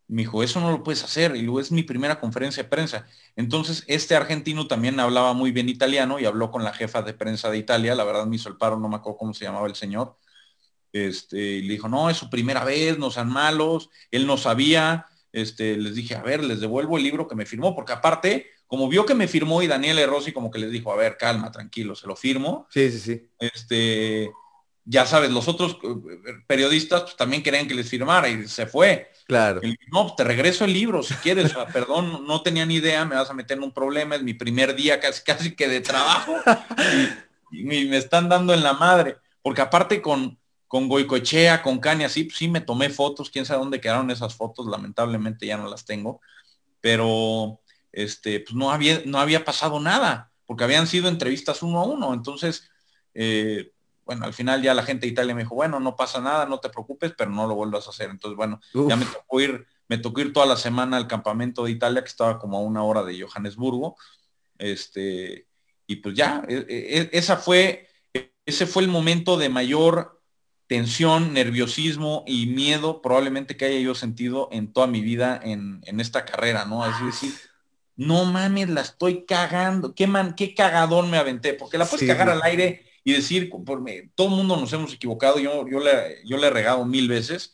me 0.07 0.21
dijo, 0.21 0.43
eso 0.43 0.59
no 0.59 0.71
lo 0.71 0.83
puedes 0.83 1.03
hacer. 1.03 1.35
Y 1.35 1.41
luego 1.41 1.59
es 1.59 1.71
mi 1.71 1.83
primera 1.83 2.19
conferencia 2.19 2.63
de 2.63 2.69
prensa. 2.69 3.07
Entonces, 3.35 3.83
este 3.87 4.15
argentino 4.15 4.67
también 4.67 4.99
hablaba 4.99 5.33
muy 5.33 5.51
bien 5.51 5.69
italiano 5.69 6.19
y 6.19 6.25
habló 6.25 6.51
con 6.51 6.63
la 6.63 6.73
jefa 6.73 7.01
de 7.01 7.13
prensa 7.13 7.49
de 7.49 7.57
Italia. 7.57 7.95
La 7.95 8.03
verdad 8.03 8.25
me 8.25 8.35
hizo 8.35 8.49
el 8.49 8.57
paro, 8.57 8.79
no 8.79 8.89
me 8.89 8.97
acuerdo 8.97 9.17
cómo 9.17 9.33
se 9.33 9.45
llamaba 9.45 9.67
el 9.67 9.75
señor. 9.75 10.17
Este, 10.93 11.37
y 11.37 11.61
le 11.63 11.73
dijo, 11.73 11.89
no, 11.89 12.09
es 12.09 12.17
su 12.17 12.29
primera 12.29 12.63
vez, 12.63 12.97
no 12.97 13.11
sean 13.11 13.29
malos. 13.29 13.89
Él 14.11 14.27
no 14.27 14.37
sabía. 14.37 15.07
Este, 15.31 15.75
les 15.75 15.95
dije, 15.95 16.15
a 16.15 16.21
ver, 16.21 16.43
les 16.43 16.61
devuelvo 16.61 16.97
el 16.97 17.03
libro 17.03 17.27
que 17.27 17.35
me 17.35 17.45
firmó, 17.45 17.75
porque 17.75 17.91
aparte, 17.91 18.47
como 18.67 18.87
vio 18.87 19.05
que 19.05 19.15
me 19.15 19.27
firmó 19.27 19.61
y 19.61 19.67
Daniel 19.67 20.07
Rossi 20.07 20.31
como 20.31 20.49
que 20.49 20.59
les 20.59 20.71
dijo, 20.71 20.93
a 20.93 20.95
ver, 20.95 21.17
calma, 21.17 21.51
tranquilo, 21.51 21.93
se 21.93 22.07
lo 22.07 22.15
firmo. 22.15 22.67
Sí, 22.69 22.89
sí, 22.89 22.99
sí. 22.99 23.29
Este, 23.37 24.31
ya 24.85 25.05
sabes, 25.05 25.31
los 25.31 25.47
otros 25.49 25.77
eh, 25.83 26.33
periodistas 26.47 27.01
pues, 27.01 27.17
también 27.17 27.43
querían 27.43 27.67
que 27.67 27.73
les 27.73 27.89
firmara 27.89 28.29
y 28.29 28.47
se 28.47 28.65
fue. 28.65 29.11
Claro. 29.25 29.59
no, 29.91 30.13
te 30.15 30.23
regreso 30.23 30.65
el 30.65 30.73
libro 30.73 31.01
si 31.01 31.15
quieres. 31.15 31.53
perdón, 31.73 32.27
no 32.27 32.41
tenía 32.41 32.65
ni 32.65 32.75
idea, 32.75 33.05
me 33.05 33.15
vas 33.15 33.29
a 33.29 33.33
meter 33.33 33.57
en 33.57 33.63
un 33.63 33.71
problema, 33.71 34.15
es 34.15 34.21
mi 34.21 34.35
primer 34.35 34.75
día 34.75 34.99
casi, 34.99 35.23
casi 35.23 35.55
que 35.55 35.67
de 35.67 35.81
trabajo 35.81 36.35
y, 37.51 37.63
me 37.63 37.97
están 37.97 38.29
dando 38.29 38.53
en 38.53 38.63
la 38.63 38.73
madre. 38.73 39.17
Porque 39.41 39.61
aparte 39.61 40.01
con, 40.01 40.37
con 40.67 40.87
Goicoechea, 40.87 41.63
con 41.63 41.79
Cani, 41.79 42.03
así, 42.03 42.25
pues 42.25 42.37
sí 42.37 42.47
me 42.47 42.61
tomé 42.61 42.89
fotos, 42.89 43.29
quién 43.29 43.45
sabe 43.45 43.59
dónde 43.59 43.81
quedaron 43.81 44.11
esas 44.11 44.35
fotos, 44.35 44.67
lamentablemente 44.67 45.47
ya 45.47 45.57
no 45.57 45.69
las 45.69 45.85
tengo. 45.85 46.21
Pero 46.79 47.59
este, 47.91 48.41
pues 48.41 48.53
no 48.55 48.71
había, 48.71 49.01
no 49.05 49.19
había 49.19 49.43
pasado 49.43 49.79
nada, 49.79 50.31
porque 50.45 50.63
habían 50.63 50.85
sido 50.85 51.07
entrevistas 51.07 51.63
uno 51.63 51.79
a 51.79 51.85
uno. 51.85 52.13
Entonces, 52.13 52.69
eh, 53.15 53.71
bueno, 54.05 54.25
al 54.25 54.33
final 54.33 54.61
ya 54.61 54.73
la 54.73 54.83
gente 54.83 55.07
de 55.07 55.11
Italia 55.11 55.33
me 55.33 55.41
dijo, 55.41 55.55
bueno, 55.55 55.79
no 55.79 55.95
pasa 55.95 56.21
nada, 56.21 56.45
no 56.45 56.59
te 56.59 56.69
preocupes, 56.69 57.13
pero 57.17 57.31
no 57.31 57.47
lo 57.47 57.55
vuelvas 57.55 57.87
a 57.87 57.89
hacer. 57.89 58.09
Entonces, 58.09 58.37
bueno, 58.37 58.61
ya 58.73 58.95
me 58.95 59.05
tocó 59.05 59.41
ir, 59.41 59.65
me 59.87 59.97
tocó 59.97 60.21
ir 60.21 60.31
toda 60.31 60.45
la 60.45 60.57
semana 60.57 60.97
al 60.97 61.07
campamento 61.07 61.65
de 61.65 61.71
Italia, 61.71 62.03
que 62.03 62.09
estaba 62.09 62.37
como 62.37 62.57
a 62.57 62.61
una 62.61 62.83
hora 62.83 63.03
de 63.03 63.19
Johannesburgo. 63.19 63.97
Este, 64.59 65.47
y 65.87 65.95
pues 65.97 66.15
ya, 66.15 66.43
e, 66.47 66.53
e, 66.55 66.99
e, 66.99 67.09
esa 67.13 67.37
fue, 67.37 67.87
ese 68.45 68.67
fue 68.67 68.83
el 68.83 68.89
momento 68.89 69.37
de 69.37 69.49
mayor 69.49 70.21
tensión, 70.67 71.33
nerviosismo 71.33 72.23
y 72.27 72.47
miedo 72.47 73.01
probablemente 73.01 73.57
que 73.57 73.65
haya 73.65 73.79
yo 73.79 73.95
sentido 73.95 74.49
en 74.51 74.71
toda 74.71 74.87
mi 74.87 75.01
vida 75.01 75.39
en, 75.43 75.81
esta 75.99 76.25
carrera, 76.25 76.65
¿no? 76.65 76.85
Es 76.85 77.05
decir, 77.05 77.33
no 77.95 78.25
mames, 78.25 78.69
la 78.69 78.81
estoy 78.81 79.25
cagando, 79.25 79.93
qué 79.93 80.07
man, 80.07 80.35
qué 80.35 80.53
cagadón 80.53 81.09
me 81.09 81.17
aventé, 81.17 81.53
porque 81.53 81.77
la 81.77 81.85
puedes 81.85 82.07
cagar 82.07 82.29
al 82.29 82.41
aire 82.43 82.84
y 83.05 83.13
decir, 83.13 83.49
por, 83.51 83.83
todo 84.15 84.27
el 84.27 84.33
mundo 84.33 84.57
nos 84.57 84.73
hemos 84.73 84.91
equivocado, 84.91 85.37
yo, 85.39 85.65
yo, 85.69 85.79
le, 85.79 86.21
yo 86.25 86.37
le 86.37 86.47
he 86.47 86.49
regado 86.49 86.83
mil 86.85 87.07
veces, 87.07 87.53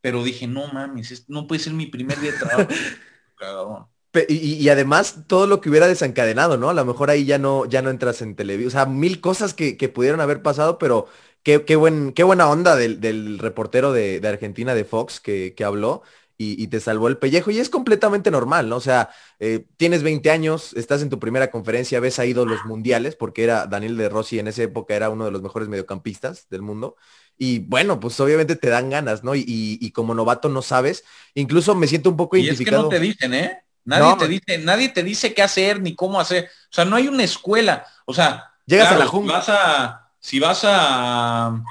pero 0.00 0.22
dije, 0.22 0.46
no 0.46 0.72
mames, 0.72 1.24
no 1.28 1.48
puede 1.48 1.60
ser 1.60 1.72
mi 1.72 1.86
primer 1.86 2.18
día 2.20 2.30
de 2.30 2.38
trabajo. 2.38 2.68
y, 4.28 4.68
además 4.68 5.24
todo 5.26 5.48
lo 5.48 5.60
que 5.60 5.68
hubiera 5.68 5.88
desencadenado, 5.88 6.56
¿no? 6.56 6.70
A 6.70 6.74
lo 6.74 6.84
mejor 6.84 7.10
ahí 7.10 7.24
ya 7.24 7.38
no, 7.38 7.66
ya 7.66 7.82
no 7.82 7.90
entras 7.90 8.22
en 8.22 8.36
televisión. 8.36 8.68
O 8.68 8.70
sea, 8.70 8.86
mil 8.86 9.20
cosas 9.20 9.52
que, 9.52 9.74
pudieron 9.92 10.20
haber 10.20 10.42
pasado, 10.42 10.78
pero 10.78 11.08
qué, 11.42 11.64
qué, 11.64 11.74
buen, 11.74 12.12
qué 12.12 12.22
buena 12.22 12.48
onda 12.48 12.76
del, 12.76 13.38
reportero 13.40 13.92
de, 13.92 14.20
Argentina 14.24 14.76
de 14.76 14.84
Fox 14.84 15.18
que, 15.18 15.54
habló. 15.64 16.02
Y, 16.36 16.66
te 16.66 16.80
salvó 16.80 17.08
el 17.08 17.18
pellejo 17.18 17.50
y 17.50 17.58
es 17.58 17.70
completamente 17.70 18.30
normal, 18.30 18.68
¿no? 18.68 18.76
O 18.76 18.80
sea, 18.80 19.10
eh, 19.38 19.66
tienes 19.76 20.02
20 20.02 20.30
años, 20.30 20.72
estás 20.74 21.00
en 21.02 21.08
tu 21.08 21.20
primera 21.20 21.50
conferencia, 21.50 22.00
ves 22.00 22.18
a 22.18 22.24
los 22.24 22.64
mundiales, 22.64 23.14
porque 23.14 23.44
era 23.44 23.66
Daniel 23.66 23.96
de 23.96 24.08
Rossi 24.08 24.38
en 24.38 24.48
esa 24.48 24.62
época 24.64 24.94
era 24.96 25.10
uno 25.10 25.24
de 25.24 25.30
los 25.30 25.42
mejores 25.42 25.68
mediocampistas 25.68 26.48
del 26.48 26.62
mundo. 26.62 26.96
Y 27.38 27.60
bueno, 27.60 28.00
pues 28.00 28.18
obviamente 28.20 28.56
te 28.56 28.68
dan 28.68 28.90
ganas, 28.90 29.22
¿no? 29.24 29.34
Y, 29.34 29.90
como 29.92 30.14
novato 30.14 30.48
no 30.48 30.62
sabes. 30.62 31.04
Incluso 31.34 31.74
me 31.74 31.86
siento 31.86 32.10
un 32.10 32.16
poco 32.16 32.36
y 32.36 32.48
Es 32.48 32.58
que 32.58 32.70
no 32.70 32.88
te 32.88 33.00
dicen, 33.00 33.34
¿eh? 33.34 33.60
Nadie 33.84 34.16
te 34.16 34.28
dice, 34.28 34.58
nadie 34.58 34.88
te 34.88 35.02
dice 35.02 35.34
qué 35.34 35.42
hacer 35.42 35.80
ni 35.80 35.94
cómo 35.94 36.18
hacer. 36.18 36.44
O 36.44 36.74
sea, 36.74 36.84
no 36.84 36.96
hay 36.96 37.06
una 37.06 37.22
escuela. 37.22 37.86
O 38.06 38.14
sea, 38.14 38.52
llegas 38.66 38.92
a 38.92 38.98
la 38.98 39.06
jungla. 39.06 39.34
Si 39.34 39.38
vas 39.38 39.48
a, 39.48 40.10
si 40.18 40.40
vas 40.40 40.60
a, 40.64 41.62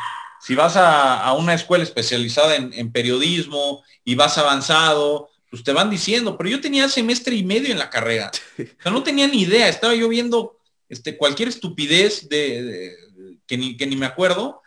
si 0.46 0.56
vas 0.56 0.76
a, 0.76 1.34
una 1.34 1.54
escuela 1.54 1.84
especializada 1.84 2.56
en, 2.56 2.92
periodismo 2.92 3.84
y 4.04 4.16
vas 4.16 4.38
avanzado, 4.38 5.30
pues 5.50 5.64
te 5.64 5.72
van 5.72 5.90
diciendo, 5.90 6.38
pero 6.38 6.50
yo 6.50 6.60
tenía 6.60 6.90
semestre 6.90 7.36
y 7.36 7.44
medio 7.44 7.72
en 7.72 7.80
la 7.80 7.90
carrera. 7.90 8.32
O 8.60 8.84
sea, 8.84 8.92
no 8.92 9.04
tenía 9.04 9.28
ni 9.28 9.44
idea. 9.44 9.70
Estaba 9.70 9.96
yo 9.96 10.10
viendo 10.10 10.58
este, 10.90 11.16
cualquier 11.16 11.50
estupidez 11.50 12.28
de, 12.28 12.94
que, 13.48 13.58
ni, 13.58 13.78
que 13.78 13.88
ni 13.88 13.96
me 13.96 14.06
acuerdo 14.06 14.62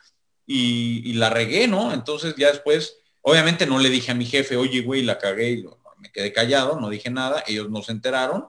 y, 0.47 1.13
la 1.15 1.29
regué, 1.31 1.69
¿no? 1.69 1.93
Entonces 1.93 2.35
ya 2.37 2.49
después, 2.49 2.97
obviamente 3.21 3.67
no 3.67 3.79
le 3.79 3.91
dije 3.91 4.13
a 4.13 4.15
mi 4.15 4.25
jefe, 4.25 4.57
oye, 4.57 4.81
güey, 4.81 5.03
la 5.03 5.19
cagué 5.19 5.51
y 5.51 5.65
me 5.99 6.11
quedé 6.13 6.33
callado, 6.33 6.81
no 6.81 6.89
dije 6.89 7.11
nada, 7.11 7.43
ellos 7.47 7.69
no 7.69 7.83
se 7.83 7.93
enteraron 7.93 8.47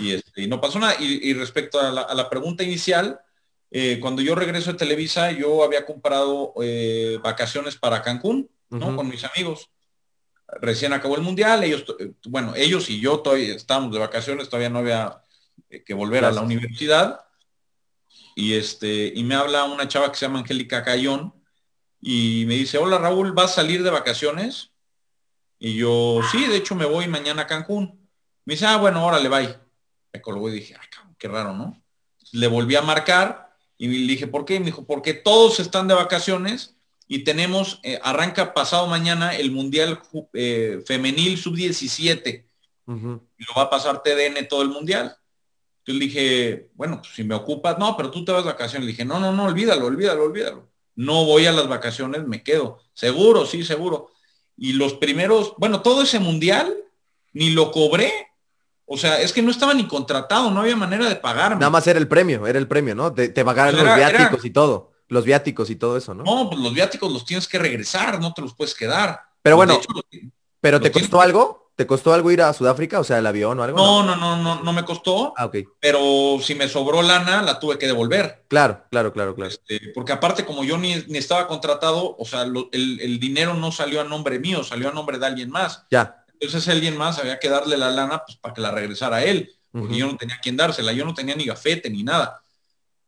este, 0.00 0.42
y, 0.42 0.46
no 0.48 0.60
pasó 0.60 0.78
nada. 0.78 0.96
Y, 0.98 1.32
respecto 1.34 1.80
a 1.80 1.90
la, 1.90 2.30
pregunta 2.30 2.64
inicial, 2.64 3.20
eh, 3.70 3.98
cuando 4.00 4.22
yo 4.22 4.34
regreso 4.34 4.72
de 4.72 4.78
Televisa, 4.78 5.30
yo 5.30 5.62
había 5.62 5.84
comprado 5.84 6.54
eh, 6.62 7.18
vacaciones 7.22 7.76
para 7.76 8.02
Cancún, 8.02 8.50
¿no? 8.70 8.96
Con 8.96 9.08
mis 9.08 9.24
amigos. 9.24 9.70
Recién 10.60 10.94
acabó 10.94 11.16
el 11.16 11.22
mundial, 11.22 11.62
ellos, 11.62 11.84
eh, 11.98 12.12
bueno, 12.26 12.54
ellos 12.56 12.88
y 12.88 13.00
yo 13.00 13.20
todavía 13.20 13.54
estábamos 13.54 13.92
de 13.92 13.98
vacaciones, 13.98 14.48
todavía 14.48 14.70
no 14.70 14.78
había 14.78 15.22
que 15.84 15.92
volver 15.92 16.24
a 16.24 16.32
la 16.32 16.40
universidad 16.40 17.20
y 18.34 18.54
este, 18.54 19.12
y 19.14 19.24
me 19.24 19.34
habla 19.34 19.64
una 19.64 19.88
chava 19.88 20.10
que 20.10 20.16
se 20.16 20.24
llama 20.24 20.38
Angélica 20.38 20.82
Cayón 20.82 21.34
y 22.00 22.44
me 22.46 22.54
dice, 22.54 22.78
hola 22.78 22.96
Raúl, 22.96 23.32
¿vas 23.32 23.50
a 23.50 23.54
salir 23.56 23.82
de 23.82 23.90
vacaciones? 23.90 24.70
Y 25.58 25.76
yo, 25.76 26.20
sí, 26.30 26.46
de 26.46 26.56
hecho 26.56 26.74
me 26.74 26.86
voy 26.86 27.08
mañana 27.08 27.42
a 27.42 27.46
Cancún. 27.46 28.08
Me 28.44 28.54
dice, 28.54 28.64
ah, 28.64 28.76
bueno, 28.76 29.04
órale, 29.04 29.28
bye. 29.28 29.56
Me 30.12 30.22
colgó 30.22 30.48
y 30.48 30.52
dije, 30.52 30.76
ah, 30.76 31.10
qué 31.18 31.28
raro, 31.28 31.52
¿no? 31.52 31.82
Le 32.32 32.46
volví 32.46 32.76
a 32.76 32.82
marcar 32.82 33.47
y 33.78 33.86
le 33.86 34.12
dije, 34.12 34.26
¿por 34.26 34.44
qué? 34.44 34.58
me 34.58 34.66
dijo, 34.66 34.84
porque 34.84 35.14
todos 35.14 35.60
están 35.60 35.86
de 35.86 35.94
vacaciones 35.94 36.76
y 37.06 37.20
tenemos, 37.24 37.80
eh, 37.84 37.98
arranca 38.02 38.52
pasado 38.52 38.86
mañana 38.88 39.34
el 39.36 39.52
Mundial 39.52 40.00
eh, 40.34 40.82
Femenil 40.84 41.38
Sub-17. 41.38 42.44
Y 42.86 43.44
lo 43.44 43.54
va 43.56 43.62
a 43.62 43.70
pasar 43.70 44.02
TDN 44.02 44.48
todo 44.48 44.62
el 44.62 44.70
Mundial. 44.70 45.14
Yo 45.86 45.94
le 45.94 46.00
dije, 46.00 46.70
bueno, 46.74 47.00
pues 47.00 47.14
si 47.14 47.22
me 47.22 47.34
ocupas, 47.34 47.78
no, 47.78 47.96
pero 47.96 48.10
tú 48.10 48.24
te 48.24 48.32
vas 48.32 48.44
de 48.44 48.50
vacaciones. 48.50 48.84
Le 48.84 48.92
dije, 48.92 49.04
no, 49.04 49.20
no, 49.20 49.32
no, 49.32 49.44
olvídalo, 49.44 49.86
olvídalo, 49.86 50.24
olvídalo. 50.24 50.68
No 50.96 51.24
voy 51.24 51.46
a 51.46 51.52
las 51.52 51.68
vacaciones, 51.68 52.26
me 52.26 52.42
quedo. 52.42 52.80
Seguro, 52.92 53.46
sí, 53.46 53.64
seguro. 53.64 54.10
Y 54.56 54.72
los 54.72 54.94
primeros, 54.94 55.54
bueno, 55.58 55.82
todo 55.82 56.02
ese 56.02 56.18
mundial, 56.18 56.74
ni 57.32 57.50
lo 57.50 57.70
cobré. 57.70 58.10
O 58.88 58.96
sea, 58.96 59.20
es 59.20 59.32
que 59.32 59.42
no 59.42 59.50
estaba 59.50 59.74
ni 59.74 59.86
contratado, 59.86 60.50
no 60.50 60.60
había 60.60 60.74
manera 60.74 61.08
de 61.08 61.16
pagarme. 61.16 61.60
Nada 61.60 61.70
más 61.70 61.86
era 61.86 61.98
el 61.98 62.08
premio, 62.08 62.46
era 62.46 62.58
el 62.58 62.66
premio, 62.66 62.94
¿no? 62.94 63.12
Te, 63.12 63.28
te 63.28 63.44
pagaron 63.44 63.74
pues 63.74 63.86
los 63.86 63.96
viáticos 63.96 64.44
y 64.44 64.50
todo. 64.50 64.92
Los 65.08 65.24
viáticos 65.24 65.70
y 65.70 65.76
todo 65.76 65.96
eso, 65.96 66.14
¿no? 66.14 66.24
No, 66.24 66.48
pues 66.50 66.60
los 66.60 66.72
viáticos 66.72 67.12
los 67.12 67.24
tienes 67.24 67.46
que 67.46 67.58
regresar, 67.58 68.20
no 68.20 68.32
te 68.32 68.42
los 68.42 68.54
puedes 68.54 68.74
quedar. 68.74 69.20
Pero 69.42 69.56
bueno, 69.56 69.78
¿pero 70.60 70.80
te 70.80 70.90
costó 70.90 71.20
algo? 71.20 71.68
¿Te 71.78 71.86
costó 71.86 72.12
algo 72.12 72.32
ir 72.32 72.42
a 72.42 72.52
Sudáfrica? 72.52 72.98
O 72.98 73.04
sea, 73.04 73.18
el 73.18 73.26
avión 73.26 73.60
o 73.60 73.62
algo. 73.62 73.78
No, 73.78 74.02
no, 74.02 74.16
no, 74.16 74.36
no, 74.36 74.62
no, 74.62 74.72
me 74.72 74.84
costó. 74.84 75.32
Ah, 75.36 75.46
ok. 75.46 75.58
Pero 75.78 76.38
si 76.42 76.56
me 76.56 76.68
sobró 76.68 77.02
lana, 77.02 77.40
la 77.40 77.60
tuve 77.60 77.78
que 77.78 77.86
devolver. 77.86 78.46
Claro, 78.48 78.82
claro, 78.90 79.12
claro, 79.12 79.36
claro. 79.36 79.48
Este, 79.48 79.92
porque 79.94 80.10
aparte, 80.10 80.44
como 80.44 80.64
yo 80.64 80.76
ni, 80.76 80.94
estaba 81.14 81.46
contratado, 81.46 82.16
o 82.18 82.24
sea, 82.24 82.42
el, 82.42 83.20
dinero 83.20 83.54
no 83.54 83.70
salió 83.70 84.00
a 84.00 84.04
nombre 84.04 84.40
mío, 84.40 84.64
salió 84.64 84.88
a 84.88 84.92
nombre 84.92 85.20
de 85.20 85.26
alguien 85.26 85.50
más. 85.50 85.84
Ya. 85.88 86.24
Entonces 86.40 86.68
alguien 86.68 86.96
más 86.96 87.18
había 87.18 87.38
que 87.38 87.48
darle 87.48 87.76
la 87.76 87.90
lana 87.90 88.22
pues, 88.24 88.36
para 88.38 88.54
que 88.54 88.60
la 88.60 88.70
regresara 88.70 89.16
a 89.16 89.24
él, 89.24 89.54
porque 89.70 89.96
yo 89.96 90.06
no 90.06 90.16
tenía 90.16 90.38
quien 90.40 90.56
dársela, 90.56 90.92
yo 90.92 91.04
no 91.04 91.14
tenía 91.14 91.34
ni 91.34 91.44
gafete 91.44 91.90
ni 91.90 92.02
nada. 92.02 92.42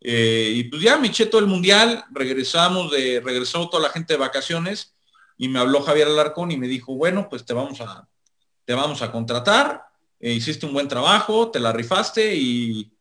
Eh, 0.00 0.52
y 0.56 0.64
pues 0.64 0.82
ya 0.82 0.96
me 0.96 1.08
eché 1.08 1.26
todo 1.26 1.40
el 1.40 1.46
mundial, 1.46 2.04
regresamos 2.10 2.90
de, 2.90 3.20
regresó 3.20 3.68
toda 3.68 3.82
la 3.82 3.90
gente 3.90 4.14
de 4.14 4.18
vacaciones 4.18 4.94
y 5.36 5.48
me 5.48 5.58
habló 5.58 5.82
Javier 5.82 6.08
Alarcón 6.08 6.50
y 6.50 6.56
me 6.56 6.68
dijo, 6.68 6.94
bueno, 6.94 7.28
pues 7.28 7.44
te 7.44 7.52
vamos 7.52 7.80
a, 7.80 8.08
te 8.64 8.74
vamos 8.74 9.02
a 9.02 9.12
contratar, 9.12 9.84
eh, 10.18 10.32
hiciste 10.32 10.66
un 10.66 10.72
buen 10.72 10.88
trabajo, 10.88 11.50
te 11.50 11.60
la 11.60 11.72
rifaste 11.72 12.34
y, 12.34 12.92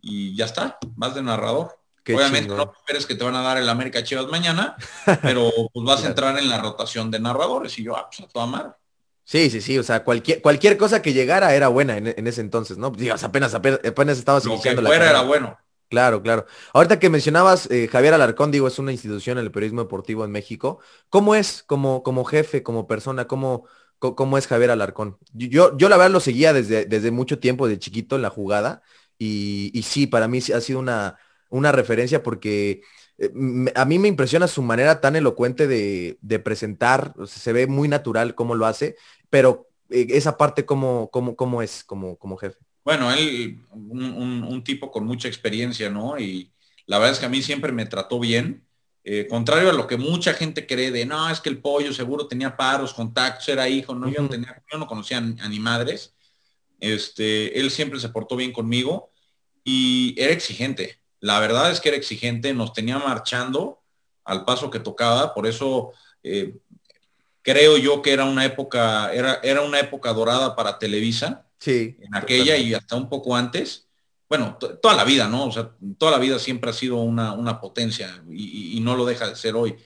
ya 0.00 0.46
está, 0.46 0.78
vas 0.96 1.14
de 1.14 1.22
narrador. 1.22 1.78
Obviamente 2.06 2.48
no 2.48 2.72
esperes 2.74 3.04
que 3.04 3.14
te 3.14 3.24
van 3.24 3.34
a 3.34 3.42
dar 3.42 3.58
el 3.58 3.68
América 3.68 4.02
Chivas 4.02 4.28
mañana, 4.28 4.76
pero 5.22 5.50
pues 5.72 5.84
vas 5.84 6.04
a 6.04 6.06
entrar 6.06 6.38
en 6.38 6.48
la 6.48 6.58
rotación 6.58 7.10
de 7.10 7.20
narradores 7.20 7.78
y 7.78 7.84
yo, 7.84 7.96
ah, 7.96 8.08
pues 8.08 8.26
a 8.26 8.32
toda 8.32 8.46
madre. 8.46 8.70
Sí, 9.28 9.50
sí, 9.50 9.60
sí, 9.60 9.78
o 9.78 9.82
sea, 9.82 10.04
cualquier, 10.04 10.40
cualquier 10.40 10.78
cosa 10.78 11.02
que 11.02 11.12
llegara 11.12 11.54
era 11.54 11.68
buena 11.68 11.98
en, 11.98 12.26
ese 12.26 12.40
entonces, 12.40 12.78
¿no? 12.78 12.90
Digas, 12.90 13.22
apenas, 13.24 13.52
apenas, 13.52 13.78
apenas 13.84 14.16
estabas 14.16 14.46
Lo 14.46 14.52
iniciando 14.52 14.80
que 14.80 14.88
fuera 14.88 15.10
era 15.10 15.20
bueno. 15.20 15.58
Claro, 15.90 16.22
claro. 16.22 16.46
Ahorita 16.72 16.98
que 16.98 17.10
mencionabas, 17.10 17.70
eh, 17.70 17.88
Javier 17.92 18.14
Alarcón, 18.14 18.50
digo, 18.50 18.66
es 18.66 18.78
una 18.78 18.90
institución 18.90 19.36
en 19.36 19.44
el 19.44 19.50
periodismo 19.50 19.82
deportivo 19.82 20.24
en 20.24 20.30
México. 20.30 20.80
¿Cómo 21.10 21.34
es 21.34 21.62
como, 21.62 22.02
como 22.02 22.24
jefe, 22.24 22.62
como 22.62 22.86
persona? 22.86 23.26
¿Cómo, 23.26 23.66
cómo 23.98 24.38
es 24.38 24.46
Javier 24.46 24.70
Alarcón. 24.70 25.18
Yo, 25.34 25.76
yo 25.76 25.90
la 25.90 25.98
verdad 25.98 26.12
lo 26.12 26.20
seguía 26.20 26.54
desde, 26.54 26.86
desde 26.86 27.10
mucho 27.10 27.38
tiempo, 27.38 27.68
de 27.68 27.78
chiquito 27.78 28.16
en 28.16 28.22
la 28.22 28.30
jugada, 28.30 28.80
y, 29.18 29.70
y 29.74 29.82
sí, 29.82 30.06
para 30.06 30.26
mí 30.26 30.38
ha 30.38 30.60
sido 30.62 30.78
una, 30.78 31.18
una 31.50 31.70
referencia 31.70 32.22
porque 32.22 32.80
eh, 33.18 33.30
a 33.74 33.84
mí 33.84 33.98
me 33.98 34.08
impresiona 34.08 34.46
su 34.46 34.62
manera 34.62 35.00
tan 35.00 35.16
elocuente 35.16 35.66
de, 35.66 36.38
presentar, 36.44 37.14
se 37.26 37.52
ve 37.52 37.66
muy 37.66 37.88
natural 37.88 38.34
cómo 38.34 38.54
lo 38.54 38.66
hace, 38.66 38.96
pero 39.30 39.68
eh, 39.90 40.06
esa 40.10 40.36
parte 40.36 40.64
cómo, 40.64 41.08
cómo, 41.10 41.36
cómo 41.36 41.62
es 41.62 41.84
como, 41.84 42.16
como 42.16 42.36
jefe. 42.36 42.58
Bueno, 42.84 43.12
él, 43.12 43.60
un, 43.70 44.44
un, 44.44 44.64
tipo 44.64 44.90
con 44.90 45.04
mucha 45.04 45.28
experiencia, 45.28 45.90
¿no? 45.90 46.18
Y 46.18 46.52
la 46.86 46.98
verdad 46.98 47.12
es 47.12 47.18
que 47.18 47.26
a 47.26 47.30
mí 47.30 47.42
siempre 47.42 47.70
me 47.72 47.86
trató 47.86 48.18
bien. 48.18 48.66
Eh, 49.04 49.26
contrario 49.28 49.70
a 49.70 49.74
lo 49.74 49.86
que 49.86 49.96
mucha 49.96 50.34
gente 50.34 50.66
cree 50.66 50.90
de, 50.90 51.06
no, 51.06 51.30
es 51.30 51.40
que 51.40 51.48
el 51.48 51.60
pollo 51.60 51.92
seguro 51.92 52.26
tenía 52.26 52.56
paros, 52.56 52.94
contactos, 52.94 53.48
era 53.48 53.68
hijo, 53.68 53.94
no, 53.94 54.08
yo, 54.08 54.22
no 54.22 54.28
tenía, 54.28 54.62
yo 54.70 54.78
no 54.78 54.86
conocía 54.86 55.18
a 55.18 55.48
ni 55.48 55.60
madres. 55.60 56.14
Este, 56.80 57.58
él 57.58 57.70
siempre 57.70 58.00
se 58.00 58.08
portó 58.08 58.36
bien 58.36 58.52
conmigo 58.52 59.10
y 59.64 60.14
era 60.18 60.32
exigente. 60.32 60.98
La 61.20 61.40
verdad 61.40 61.70
es 61.70 61.80
que 61.80 61.88
era 61.88 61.98
exigente, 61.98 62.54
nos 62.54 62.72
tenía 62.72 62.98
marchando 62.98 63.82
al 64.24 64.44
paso 64.44 64.70
que 64.70 64.80
tocaba, 64.80 65.34
por 65.34 65.46
eso 65.46 65.92
eh, 66.22 66.56
creo 67.50 67.78
yo 67.78 68.02
que 68.02 68.12
era 68.12 68.24
una 68.24 68.44
época, 68.44 69.12
era, 69.12 69.40
era 69.42 69.62
una 69.62 69.80
época 69.80 70.12
dorada 70.12 70.54
para 70.54 70.78
Televisa. 70.78 71.46
Sí. 71.58 71.96
En 72.00 72.14
aquella 72.14 72.56
y 72.56 72.74
hasta 72.74 72.94
un 72.96 73.08
poco 73.08 73.34
antes 73.34 73.88
bueno, 74.28 74.58
toda 74.58 74.94
la 74.94 75.04
vida, 75.04 75.26
¿no? 75.26 75.46
O 75.46 75.52
sea, 75.52 75.70
toda 75.96 76.12
la 76.12 76.18
vida 76.18 76.38
siempre 76.38 76.68
ha 76.70 76.74
sido 76.74 76.96
una, 76.96 77.60
potencia 77.60 78.22
y, 78.30 78.78
no 78.82 78.94
lo 78.94 79.06
deja 79.06 79.26
de 79.26 79.36
ser 79.36 79.56
hoy. 79.56 79.76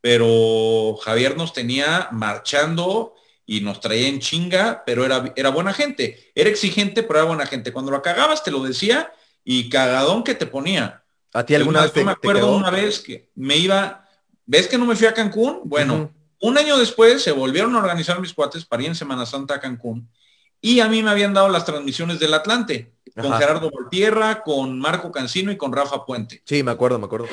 Pero 0.00 0.96
Javier 1.02 1.36
nos 1.36 1.52
tenía 1.52 2.08
marchando 2.12 3.14
y 3.46 3.60
nos 3.60 3.80
traía 3.80 4.08
en 4.08 4.20
chinga, 4.20 4.82
pero 4.84 5.06
era, 5.06 5.32
era 5.36 5.48
buena 5.48 5.72
gente. 5.72 6.32
Era 6.34 6.50
exigente, 6.50 7.02
pero 7.02 7.20
era 7.20 7.28
buena 7.28 7.46
gente. 7.46 7.72
Cuando 7.72 7.90
lo 7.90 8.02
cagabas 8.02 8.44
te 8.44 8.50
lo 8.50 8.62
decía 8.62 9.12
y 9.42 9.70
cagadón 9.70 10.22
que 10.22 10.34
te 10.34 10.46
ponía. 10.46 11.02
¿A 11.32 11.46
ti 11.46 11.54
alguna 11.54 11.82
vez 11.82 11.92
te, 11.92 12.04
me 12.04 12.12
acuerdo 12.12 12.54
una 12.54 12.68
vez 12.68 13.00
que 13.00 13.30
me 13.36 13.56
iba, 13.56 14.06
¿ves 14.44 14.68
que 14.68 14.76
no 14.76 14.84
me 14.84 14.96
fui 14.96 15.06
a 15.06 15.14
Cancún? 15.14 15.62
Bueno, 15.64 16.12
un 16.42 16.58
año 16.58 16.76
después 16.76 17.22
se 17.22 17.32
volvieron 17.32 17.74
a 17.74 17.78
organizar 17.78 18.20
mis 18.20 18.34
cuates 18.34 18.64
para 18.64 18.82
ir 18.82 18.88
en 18.88 18.94
Semana 18.94 19.24
Santa 19.26 19.54
a 19.54 19.60
Cancún 19.60 20.08
y 20.60 20.80
a 20.80 20.88
mí 20.88 21.02
me 21.02 21.10
habían 21.10 21.34
dado 21.34 21.48
las 21.48 21.64
transmisiones 21.64 22.18
del 22.18 22.34
Atlante 22.34 22.92
con 23.20 23.32
Gerardo 23.34 23.70
Voltierra, 23.70 24.42
con 24.42 24.78
Marco 24.78 25.12
Cancino 25.12 25.52
y 25.52 25.56
con 25.56 25.72
Rafa 25.72 26.06
Puente. 26.06 26.42
Sí, 26.44 26.62
me 26.62 26.70
acuerdo, 26.70 26.98
me 26.98 27.06
acuerdo. 27.06 27.26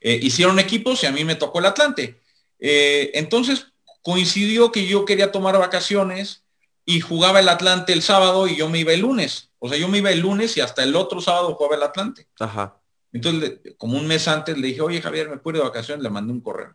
Eh, 0.00 0.18
hicieron 0.22 0.58
equipos 0.58 1.02
y 1.02 1.06
a 1.06 1.12
mí 1.12 1.24
me 1.24 1.34
tocó 1.36 1.58
el 1.58 1.66
Atlante. 1.66 2.20
Eh, 2.58 3.10
entonces 3.14 3.68
coincidió 4.02 4.72
que 4.72 4.86
yo 4.86 5.04
quería 5.04 5.30
tomar 5.30 5.58
vacaciones 5.58 6.44
y 6.84 7.00
jugaba 7.00 7.40
el 7.40 7.48
Atlante 7.48 7.92
el 7.92 8.02
sábado 8.02 8.48
y 8.48 8.56
yo 8.56 8.68
me 8.68 8.78
iba 8.78 8.92
el 8.92 9.00
lunes. 9.00 9.50
O 9.58 9.68
sea, 9.68 9.78
yo 9.78 9.88
me 9.88 9.98
iba 9.98 10.10
el 10.10 10.20
lunes 10.20 10.56
y 10.56 10.60
hasta 10.60 10.82
el 10.82 10.96
otro 10.96 11.20
sábado 11.20 11.54
jugaba 11.54 11.76
el 11.76 11.82
Atlante. 11.82 12.26
Ajá. 12.40 12.80
Entonces, 13.12 13.60
como 13.76 13.98
un 13.98 14.06
mes 14.06 14.26
antes 14.28 14.56
le 14.58 14.68
dije, 14.68 14.80
oye 14.80 15.00
Javier, 15.00 15.28
me 15.28 15.38
pude 15.38 15.58
de 15.58 15.64
vacaciones, 15.64 16.02
le 16.02 16.10
mandé 16.10 16.32
un 16.32 16.40
correo. 16.40 16.74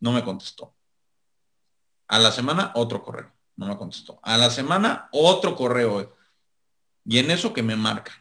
No 0.00 0.12
me 0.12 0.22
contestó. 0.22 0.75
A 2.08 2.18
la 2.18 2.32
semana, 2.32 2.72
otro 2.74 3.02
correo. 3.02 3.32
No 3.56 3.66
me 3.66 3.76
contestó. 3.76 4.20
A 4.22 4.36
la 4.36 4.50
semana, 4.50 5.08
otro 5.12 5.56
correo. 5.56 6.16
Y 7.04 7.18
en 7.18 7.30
eso 7.30 7.52
que 7.52 7.62
me 7.62 7.76
marca. 7.76 8.12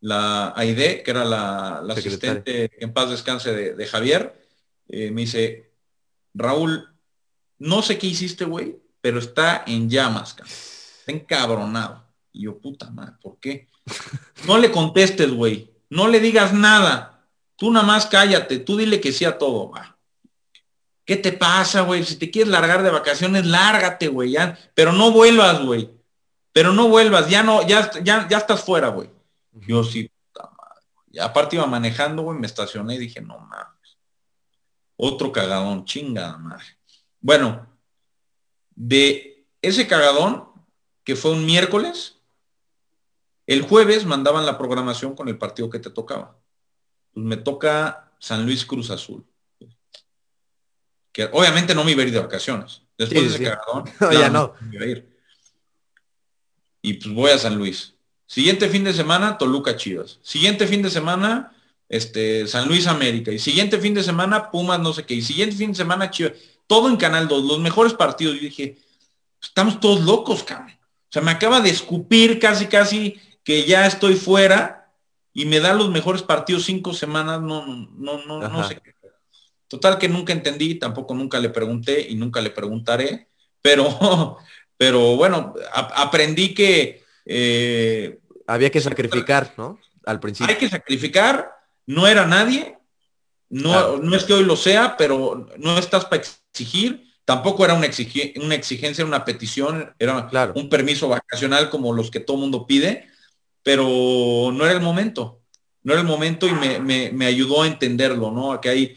La 0.00 0.52
Aide, 0.56 1.02
que 1.02 1.10
era 1.10 1.24
la, 1.24 1.78
asistente 1.78 2.70
en 2.78 2.92
paz 2.92 3.10
descanse 3.10 3.52
de, 3.52 3.86
Javier, 3.86 4.40
eh, 4.88 5.10
me 5.10 5.22
dice, 5.22 5.72
Raúl, 6.34 6.88
no 7.58 7.82
sé 7.82 7.98
qué 7.98 8.06
hiciste, 8.06 8.44
güey, 8.44 8.76
pero 9.00 9.18
está 9.18 9.64
en 9.66 9.88
llamas, 9.88 10.34
cabrón. 10.34 10.54
Está 10.54 11.12
encabronado. 11.12 12.04
Y 12.32 12.42
yo, 12.42 12.58
puta 12.58 12.90
madre, 12.90 13.14
¿por 13.20 13.38
qué? 13.38 13.68
No 14.46 14.58
le 14.58 14.70
contestes, 14.70 15.30
güey. 15.30 15.72
No 15.88 16.08
le 16.08 16.20
digas 16.20 16.52
nada. 16.52 17.24
Tú 17.56 17.70
nada 17.70 17.86
más 17.86 18.06
cállate. 18.06 18.58
Tú 18.58 18.76
dile 18.76 19.00
que 19.00 19.12
sí 19.12 19.24
a 19.24 19.38
todo, 19.38 19.70
va. 19.70 19.95
¿Qué 21.06 21.16
te 21.16 21.32
pasa, 21.32 21.82
güey? 21.82 22.04
Si 22.04 22.16
te 22.16 22.32
quieres 22.32 22.50
largar 22.50 22.82
de 22.82 22.90
vacaciones, 22.90 23.46
lárgate, 23.46 24.08
güey. 24.08 24.32
Ya. 24.32 24.58
Pero 24.74 24.92
no 24.92 25.12
vuelvas, 25.12 25.64
güey. 25.64 25.88
Pero 26.52 26.72
no 26.72 26.88
vuelvas. 26.88 27.30
Ya 27.30 27.44
no, 27.44 27.64
ya, 27.66 27.90
ya, 28.02 28.26
ya 28.28 28.38
estás 28.38 28.64
fuera, 28.64 28.88
güey. 28.88 29.08
Yo 29.52 29.84
sí, 29.84 30.10
puta 30.32 30.50
madre. 30.50 30.82
Y 31.12 31.18
aparte 31.20 31.56
iba 31.56 31.66
manejando, 31.66 32.22
güey, 32.22 32.36
me 32.36 32.48
estacioné 32.48 32.96
y 32.96 32.98
dije, 32.98 33.20
no 33.20 33.38
mames. 33.38 33.98
Otro 34.96 35.30
cagadón, 35.30 35.84
chingada 35.84 36.38
madre. 36.38 36.76
Bueno, 37.20 37.68
de 38.74 39.46
ese 39.62 39.86
cagadón, 39.86 40.48
que 41.04 41.14
fue 41.14 41.30
un 41.30 41.46
miércoles, 41.46 42.20
el 43.46 43.62
jueves 43.62 44.04
mandaban 44.06 44.44
la 44.44 44.58
programación 44.58 45.14
con 45.14 45.28
el 45.28 45.38
partido 45.38 45.70
que 45.70 45.78
te 45.78 45.90
tocaba. 45.90 46.36
Pues 47.12 47.24
me 47.24 47.36
toca 47.36 48.12
San 48.18 48.44
Luis 48.44 48.66
Cruz 48.66 48.90
Azul. 48.90 49.24
Que 51.16 51.30
obviamente 51.32 51.74
no 51.74 51.82
me 51.82 51.92
iba 51.92 52.02
a 52.02 52.04
ir 52.04 52.12
de 52.12 52.20
vacaciones. 52.20 52.82
Después 52.98 53.22
de 53.22 53.28
ese 53.28 53.42
cagadón, 53.42 53.90
no, 54.00 54.12
ya 54.12 54.28
no. 54.28 54.52
iba 54.70 54.84
a 54.84 54.86
ir. 54.86 55.08
Y 56.82 56.92
pues 56.92 57.14
voy 57.14 57.30
a 57.30 57.38
San 57.38 57.56
Luis. 57.56 57.94
Siguiente 58.26 58.68
fin 58.68 58.84
de 58.84 58.92
semana, 58.92 59.38
Toluca 59.38 59.78
Chivas. 59.78 60.18
Siguiente 60.20 60.66
fin 60.66 60.82
de 60.82 60.90
semana, 60.90 61.56
este, 61.88 62.46
San 62.46 62.68
Luis 62.68 62.86
América. 62.86 63.32
Y 63.32 63.38
siguiente 63.38 63.78
fin 63.78 63.94
de 63.94 64.02
semana, 64.02 64.50
Pumas 64.50 64.78
no 64.78 64.92
sé 64.92 65.06
qué. 65.06 65.14
Y 65.14 65.22
siguiente 65.22 65.56
fin 65.56 65.70
de 65.70 65.76
semana, 65.76 66.10
Chivas. 66.10 66.34
Todo 66.66 66.90
en 66.90 66.98
Canal 66.98 67.28
2, 67.28 67.44
los 67.44 67.60
mejores 67.60 67.94
partidos. 67.94 68.34
Yo 68.34 68.42
dije, 68.42 68.76
estamos 69.40 69.80
todos 69.80 70.02
locos, 70.02 70.42
cabrón. 70.42 70.72
O 70.72 71.08
sea, 71.08 71.22
me 71.22 71.30
acaba 71.30 71.62
de 71.62 71.70
escupir 71.70 72.38
casi, 72.38 72.66
casi 72.66 73.18
que 73.42 73.64
ya 73.64 73.86
estoy 73.86 74.16
fuera 74.16 74.92
y 75.32 75.46
me 75.46 75.60
da 75.60 75.72
los 75.72 75.88
mejores 75.88 76.20
partidos 76.20 76.64
cinco 76.64 76.92
semanas, 76.92 77.40
no, 77.40 77.66
no, 77.66 78.22
no, 78.26 78.48
no 78.50 78.68
sé 78.68 78.82
qué. 78.82 78.95
Total 79.68 79.98
que 79.98 80.08
nunca 80.08 80.32
entendí, 80.32 80.76
tampoco 80.76 81.14
nunca 81.14 81.38
le 81.38 81.50
pregunté 81.50 82.06
y 82.08 82.14
nunca 82.14 82.40
le 82.40 82.50
preguntaré, 82.50 83.28
pero, 83.60 84.38
pero 84.76 85.16
bueno, 85.16 85.54
aprendí 85.72 86.54
que... 86.54 87.04
Eh, 87.24 88.18
Había 88.46 88.70
que 88.70 88.80
sacrificar, 88.80 89.54
¿no? 89.56 89.78
Al 90.04 90.20
principio. 90.20 90.52
Hay 90.52 90.58
que 90.58 90.68
sacrificar, 90.68 91.50
no 91.86 92.06
era 92.06 92.26
nadie, 92.26 92.78
no, 93.48 93.98
no 93.98 94.16
es 94.16 94.24
que 94.24 94.34
hoy 94.34 94.44
lo 94.44 94.56
sea, 94.56 94.96
pero 94.96 95.48
no 95.58 95.78
estás 95.78 96.04
para 96.04 96.22
exigir, 96.22 97.06
tampoco 97.24 97.64
era 97.64 97.74
una, 97.74 97.88
una 98.36 98.54
exigencia, 98.54 99.04
una 99.04 99.24
petición, 99.24 99.92
era 99.98 100.28
claro. 100.28 100.52
un 100.56 100.68
permiso 100.68 101.08
vacacional 101.08 101.70
como 101.70 101.92
los 101.92 102.10
que 102.10 102.20
todo 102.20 102.36
mundo 102.36 102.66
pide, 102.66 103.08
pero 103.62 104.52
no 104.52 104.64
era 104.64 104.72
el 104.72 104.80
momento, 104.80 105.42
no 105.82 105.92
era 105.92 106.02
el 106.02 106.06
momento 106.06 106.46
y 106.46 106.52
me, 106.52 107.10
me, 107.12 107.26
ayudó 107.26 107.62
a 107.62 107.66
entenderlo, 107.66 108.30
¿no? 108.30 108.60
Que 108.60 108.68
hay, 108.68 108.96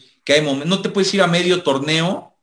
no 0.65 0.81
te 0.81 0.89
puedes 0.89 1.13
ir 1.13 1.21
a 1.21 1.27
medio 1.27 1.63
torneo 1.63 2.35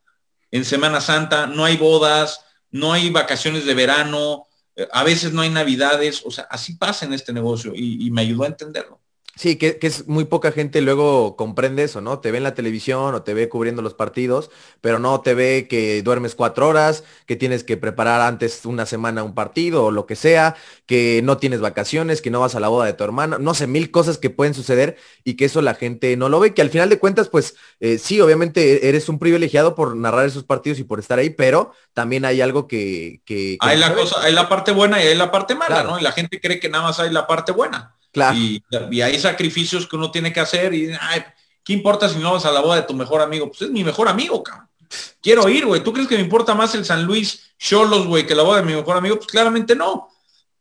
en 0.51 0.65
Semana 0.65 1.01
Santa, 1.01 1.47
no 1.47 1.65
hay 1.65 1.77
bodas, 1.77 2.45
no 2.71 2.93
hay 2.93 3.11
vacaciones 3.11 3.65
de 3.65 3.75
verano, 3.75 4.47
eh, 4.75 4.89
a 4.93 5.05
veces 5.05 5.33
no 5.33 5.43
hay 5.43 5.51
navidades, 5.51 6.23
o 6.25 6.31
sea, 6.31 6.47
así 6.51 6.75
pasa 6.75 7.05
en 7.05 7.13
este 7.13 7.33
negocio 7.33 7.73
y 7.75 8.11
me 8.11 8.23
ayudó 8.23 8.45
a 8.45 8.49
entenderlo. 8.49 9.01
Sí, 9.37 9.57
que, 9.57 9.79
es 9.83 10.09
muy 10.09 10.25
poca 10.25 10.51
gente 10.51 10.81
luego 10.81 11.37
comprende 11.37 11.83
eso, 11.83 12.01
¿no? 12.01 12.21
Te 12.21 12.31
ve 12.31 12.39
en 12.39 12.45
la 12.45 12.55
televisión 12.55 13.15
o 13.15 13.23
te 13.23 13.35
ve 13.35 13.51
cubriendo 13.51 13.83
los 13.83 13.93
partidos, 13.93 14.51
pero 14.81 14.99
no 14.99 15.21
te 15.21 15.35
ve 15.35 15.67
que 15.69 16.03
duermes 16.03 16.35
cuatro 16.35 16.67
horas, 16.67 17.05
que 17.27 17.37
tienes 17.37 17.63
que 17.63 17.77
preparar 17.77 18.23
antes 18.23 18.65
una 18.65 18.87
semana 18.87 19.23
un 19.23 19.35
partido 19.35 19.85
o 19.85 19.91
lo 19.91 20.07
que 20.07 20.17
sea, 20.17 20.57
que 20.87 21.21
no 21.23 21.37
tienes 21.37 21.61
vacaciones, 21.61 22.23
que 22.23 22.31
no 22.31 22.41
vas 22.41 22.55
a 22.55 22.61
la 22.61 22.69
boda 22.69 22.87
de 22.87 22.95
tu 22.95 23.05
hermana, 23.05 23.37
no 23.39 23.53
sé, 23.53 23.67
mil 23.67 23.91
cosas 23.91 24.17
que 24.17 24.31
pueden 24.31 24.55
suceder 24.55 24.97
y 25.23 25.35
que 25.35 25.45
eso 25.45 25.61
la 25.61 25.75
gente 25.75 26.17
no 26.17 26.31
lo 26.31 26.41
ve, 26.41 26.55
que 26.55 26.63
al 26.63 26.71
final 26.71 26.89
de 26.89 26.99
cuentas, 26.99 27.29
pues 27.29 27.57
eh, 27.81 27.99
sí, 27.99 28.19
obviamente 28.23 28.89
eres 28.89 29.11
un 29.11 29.19
privilegiado 29.19 29.75
por 29.75 29.97
narrar 29.97 30.25
esos 30.25 30.45
partidos 30.45 30.79
y 30.79 30.85
por 30.85 30.99
estar 30.99 31.19
ahí, 31.19 31.29
pero 31.29 31.73
también 31.93 32.25
hay 32.25 32.41
algo 32.41 32.67
que... 32.67 33.21
que, 33.27 33.59
hay 33.61 33.77
la 33.77 33.95
cosa, 33.95 34.17
hay 34.23 34.33
la 34.33 34.49
parte 34.49 34.73
buena 34.73 35.05
y 35.05 35.09
hay 35.09 35.15
la 35.15 35.31
parte 35.31 35.55
mala, 35.55 35.83
¿no? 35.83 35.99
Y 35.99 36.03
la 36.03 36.13
gente 36.13 36.41
cree 36.41 36.59
que 36.59 36.71
nada 36.71 36.85
más 36.85 37.01
hay 37.01 37.11
la 37.11 37.27
parte 37.27 37.53
buena. 37.53 37.97
Y, 38.35 38.63
hay 39.01 39.19
sacrificios 39.19 39.87
que 39.87 39.97
uno 39.97 40.11
tiene 40.11 40.33
que 40.33 40.41
hacer 40.41 40.73
y, 40.75 40.91
ay, 41.01 41.25
¿qué 41.65 41.73
importa 41.73 42.09
si 42.09 42.19
no 42.19 42.33
vas 42.33 42.47
a 42.47 42.53
la 42.53 42.61
boda 42.61 42.77
de 42.77 42.83
tu 42.83 42.95
mejor 42.95 43.21
amigo? 43.21 43.49
Pues 43.49 43.63
es 43.63 43.71
mi 43.71 43.85
mejor 43.85 44.09
amigo, 44.09 44.43
cabrón. 44.43 44.67
Quiero 45.21 45.49
ir, 45.49 45.67
güey. 45.67 45.83
¿Tú 45.83 45.93
crees 45.93 46.09
que 46.09 46.17
me 46.17 46.23
importa 46.23 46.55
más 46.55 46.75
el 46.75 46.85
San 46.85 47.05
Luis 47.05 47.55
Cholos, 47.59 48.07
güey, 48.07 48.27
que 48.27 48.35
la 48.35 48.43
boda 48.43 48.59
de 48.59 48.67
mi 48.67 48.75
mejor 48.75 48.97
amigo? 48.97 49.17
Pues 49.17 49.27
claramente 49.27 49.75
no. 49.75 50.09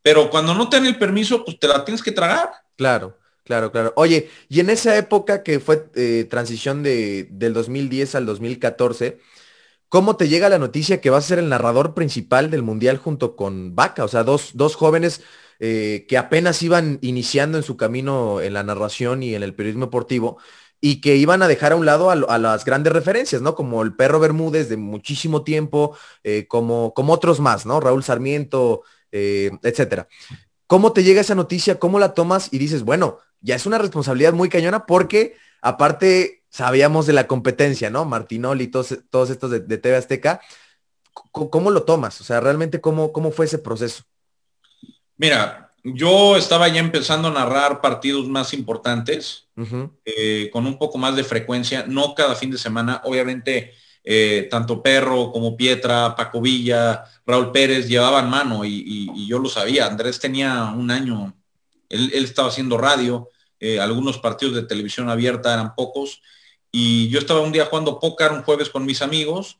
Pero 0.02 0.30
cuando 0.30 0.54
no 0.54 0.68
te 0.68 0.76
dan 0.76 0.86
el 0.86 0.98
permiso, 0.98 1.44
pues 1.44 1.58
te 1.58 1.68
la 1.68 1.84
tienes 1.84 2.02
que 2.02 2.12
tragar. 2.12 2.50
Claro, 2.76 3.18
claro, 3.44 3.72
claro. 3.72 3.92
Oye, 3.96 4.30
y 4.48 4.60
en 4.60 4.70
esa 4.70 4.96
época 4.96 5.42
que 5.42 5.60
fue 5.60 5.88
eh, 5.94 6.26
transición 6.28 6.82
de, 6.82 7.28
del 7.30 7.54
2010 7.54 8.14
al 8.14 8.26
2014, 8.26 9.20
¿cómo 9.88 10.16
te 10.16 10.28
llega 10.28 10.48
la 10.48 10.58
noticia 10.58 11.00
que 11.00 11.10
vas 11.10 11.24
a 11.24 11.28
ser 11.28 11.38
el 11.38 11.48
narrador 11.48 11.94
principal 11.94 12.50
del 12.50 12.62
Mundial 12.62 12.98
junto 12.98 13.36
con 13.36 13.74
Vaca? 13.74 14.04
O 14.04 14.08
sea, 14.08 14.24
dos, 14.24 14.50
dos 14.54 14.76
jóvenes 14.76 15.22
eh, 15.60 16.06
que 16.08 16.18
apenas 16.18 16.62
iban 16.62 16.98
iniciando 17.02 17.58
en 17.58 17.64
su 17.64 17.76
camino 17.76 18.40
en 18.40 18.54
la 18.54 18.62
narración 18.62 19.22
y 19.22 19.34
en 19.34 19.42
el 19.42 19.54
periodismo 19.54 19.86
deportivo 19.86 20.38
y 20.80 21.00
que 21.00 21.16
iban 21.16 21.42
a 21.42 21.48
dejar 21.48 21.72
a 21.72 21.76
un 21.76 21.86
lado 21.86 22.10
a, 22.10 22.38
las 22.38 22.64
grandes 22.64 22.92
referencias, 22.92 23.42
¿no? 23.42 23.54
Como 23.54 23.82
el 23.82 23.94
perro 23.94 24.20
Bermúdez 24.20 24.68
de 24.68 24.76
muchísimo 24.76 25.42
tiempo, 25.42 25.96
eh, 26.22 26.46
como, 26.48 26.92
como 26.94 27.12
otros 27.12 27.40
más, 27.40 27.66
¿no? 27.66 27.80
Raúl 27.80 28.04
Sarmiento, 28.04 28.82
eh, 29.10 29.50
etcétera. 29.62 30.08
¿Cómo 30.66 30.92
te 30.92 31.02
llega 31.02 31.20
esa 31.20 31.34
noticia? 31.34 31.78
¿Cómo 31.78 31.98
la 31.98 32.14
tomas? 32.14 32.48
Y 32.52 32.58
dices, 32.58 32.82
bueno, 32.82 33.18
ya 33.40 33.54
es 33.54 33.66
una 33.66 33.78
responsabilidad 33.78 34.32
muy 34.32 34.48
cañona 34.48 34.86
porque 34.86 35.34
aparte 35.62 36.44
sabíamos 36.50 37.06
de 37.06 37.14
la 37.14 37.26
competencia, 37.26 37.90
¿no? 37.90 38.04
Martinoli 38.04 38.64
y 38.64 38.68
todos, 38.68 38.98
todos 39.10 39.30
estos 39.30 39.50
de, 39.50 39.60
de 39.60 39.78
TV 39.78 39.96
Azteca. 39.96 40.40
¿Cómo, 41.32 41.70
lo 41.70 41.84
tomas? 41.84 42.20
O 42.20 42.24
sea, 42.24 42.40
realmente, 42.40 42.80
¿cómo, 42.80 43.12
cómo 43.12 43.30
fue 43.30 43.46
ese 43.46 43.58
proceso? 43.58 44.04
Mira, 45.18 45.70
yo 45.82 46.36
estaba 46.36 46.68
ya 46.68 46.80
empezando 46.80 47.28
a 47.28 47.32
narrar 47.32 47.80
partidos 47.80 48.28
más 48.28 48.52
importantes, 48.52 49.46
eh, 50.04 50.50
con 50.52 50.66
un 50.66 50.78
poco 50.78 50.98
más 50.98 51.14
de 51.16 51.24
frecuencia, 51.24 51.84
no 51.86 52.14
cada 52.14 52.34
fin 52.34 52.50
de 52.50 52.58
semana. 52.58 53.00
Obviamente, 53.04 53.72
eh, 54.02 54.48
tanto 54.50 54.82
Perro 54.82 55.32
como 55.32 55.56
Pietra, 55.56 56.14
Paco 56.16 56.40
Villa, 56.40 57.04
Raúl 57.24 57.52
Pérez 57.52 57.88
llevaban 57.88 58.28
mano 58.28 58.64
y, 58.64 59.26
yo 59.26 59.38
lo 59.38 59.48
sabía. 59.48 59.86
Andrés 59.86 60.18
tenía 60.18 60.72
un 60.76 60.90
año, 60.90 61.34
él, 61.88 62.10
estaba 62.14 62.48
haciendo 62.48 62.78
radio, 62.78 63.30
eh, 63.60 63.80
algunos 63.80 64.18
partidos 64.18 64.54
de 64.54 64.62
televisión 64.64 65.08
abierta 65.08 65.54
eran 65.54 65.74
pocos, 65.74 66.20
y 66.70 67.08
yo 67.08 67.18
estaba 67.18 67.40
un 67.40 67.52
día 67.52 67.66
jugando 67.66 68.00
póker 68.00 68.32
un 68.32 68.42
jueves 68.42 68.68
con 68.70 68.84
mis 68.84 69.02
amigos 69.02 69.58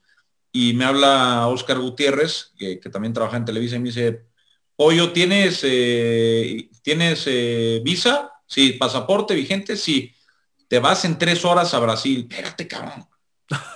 y 0.51 0.73
me 0.73 0.85
habla 0.85 1.47
Oscar 1.47 1.79
Gutiérrez, 1.79 2.51
que, 2.57 2.79
que 2.79 2.89
también 2.89 3.13
trabaja 3.13 3.37
en 3.37 3.45
televisión, 3.45 3.81
y 3.81 3.83
me 3.83 3.89
dice, 3.89 4.27
Pollo, 4.77 5.11
¿tienes, 5.11 5.61
eh, 5.63 6.69
¿tienes 6.83 7.23
eh, 7.25 7.81
visa? 7.83 8.31
Sí, 8.45 8.73
pasaporte 8.73 9.33
vigente, 9.33 9.75
sí. 9.75 10.13
Te 10.67 10.77
vas 10.77 11.03
en 11.03 11.17
tres 11.17 11.43
horas 11.45 11.73
a 11.73 11.79
Brasil. 11.79 12.27
Espérate, 12.29 12.67
cabrón. 12.67 13.07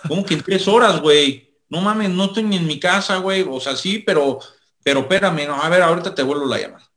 ¿Cómo 0.07 0.23
que 0.23 0.35
en 0.35 0.43
tres 0.43 0.67
horas, 0.67 1.01
güey? 1.01 1.57
No 1.69 1.81
mames, 1.81 2.11
no 2.11 2.25
estoy 2.25 2.43
ni 2.43 2.57
en 2.57 2.67
mi 2.67 2.79
casa, 2.79 3.17
güey. 3.17 3.43
O 3.49 3.59
sea, 3.59 3.75
sí, 3.75 3.97
pero, 3.97 4.39
pero 4.83 4.99
espérame, 4.99 5.47
no, 5.47 5.55
a 5.59 5.69
ver, 5.69 5.81
ahorita 5.81 6.13
te 6.13 6.21
vuelvo 6.21 6.45
la 6.45 6.59
llamada. 6.59 6.87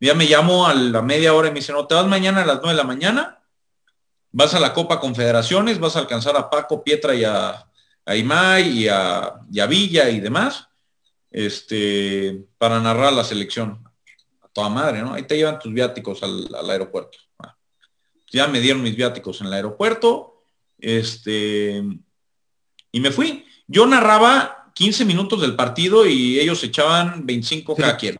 Ya 0.00 0.12
me 0.12 0.26
llamo 0.26 0.66
a 0.66 0.74
la 0.74 1.00
media 1.00 1.32
hora 1.32 1.48
y 1.48 1.52
me 1.52 1.60
dice, 1.60 1.72
no, 1.72 1.86
te 1.86 1.94
vas 1.94 2.06
mañana 2.06 2.42
a 2.42 2.46
las 2.46 2.56
nueve 2.56 2.72
de 2.72 2.76
la 2.76 2.84
mañana, 2.84 3.42
vas 4.32 4.52
a 4.52 4.60
la 4.60 4.74
Copa 4.74 5.00
Confederaciones, 5.00 5.80
vas 5.80 5.96
a 5.96 6.00
alcanzar 6.00 6.36
a 6.36 6.50
Paco, 6.50 6.84
Pietra 6.84 7.14
y 7.14 7.24
a, 7.24 7.66
a 8.04 8.16
Imay 8.16 8.80
y 8.80 8.88
a, 8.88 9.32
y 9.50 9.60
a 9.60 9.66
Villa 9.66 10.10
y 10.10 10.20
demás 10.20 10.65
este, 11.36 12.46
para 12.56 12.80
narrar 12.80 13.12
la 13.12 13.22
selección. 13.22 13.84
A 14.40 14.48
toda 14.48 14.70
madre, 14.70 15.02
¿no? 15.02 15.12
Ahí 15.12 15.24
te 15.24 15.36
llevan 15.36 15.58
tus 15.58 15.70
viáticos 15.70 16.22
al, 16.22 16.70
aeropuerto. 16.70 17.18
Ya 18.32 18.48
me 18.48 18.58
dieron 18.58 18.82
mis 18.82 18.96
viáticos 18.96 19.42
en 19.42 19.48
el 19.48 19.52
aeropuerto, 19.52 20.42
este, 20.78 21.84
y 22.90 23.00
me 23.00 23.10
fui. 23.10 23.44
Yo 23.66 23.86
narraba 23.86 24.72
15 24.74 25.04
minutos 25.04 25.42
del 25.42 25.54
partido 25.54 26.06
y 26.06 26.40
ellos 26.40 26.64
echaban 26.64 27.26
25 27.26 27.76
cada 27.76 27.98
quien. 27.98 28.16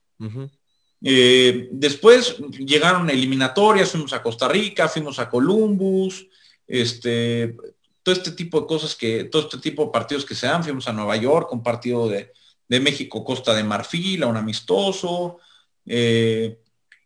Eh, 1.02 1.68
después 1.72 2.37
llegaron 2.50 3.09
eliminatorias, 3.09 3.90
fuimos 3.90 4.12
a 4.12 4.22
Costa 4.22 4.46
Rica, 4.46 4.88
fuimos 4.88 5.18
a 5.18 5.29
Columbus, 5.31 6.29
este, 6.66 7.57
todo 8.02 8.14
este 8.14 8.33
tipo 8.33 8.61
de 8.61 8.66
cosas 8.66 8.94
que, 8.94 9.24
todo 9.24 9.42
este 9.42 9.59
tipo 9.59 9.87
de 9.87 9.90
partidos 9.90 10.26
que 10.26 10.35
se 10.35 10.46
dan, 10.46 10.62
fuimos 10.62 10.87
a 10.87 10.92
Nueva 10.92 11.16
York, 11.16 11.50
un 11.52 11.62
partido 11.62 12.09
de, 12.09 12.33
de 12.68 12.81
México 12.81 13.24
Costa 13.24 13.55
de 13.55 13.64
Marfil, 13.64 14.22
a 14.22 14.26
un 14.26 14.37
amistoso. 14.37 15.38
Eh, 15.85 16.59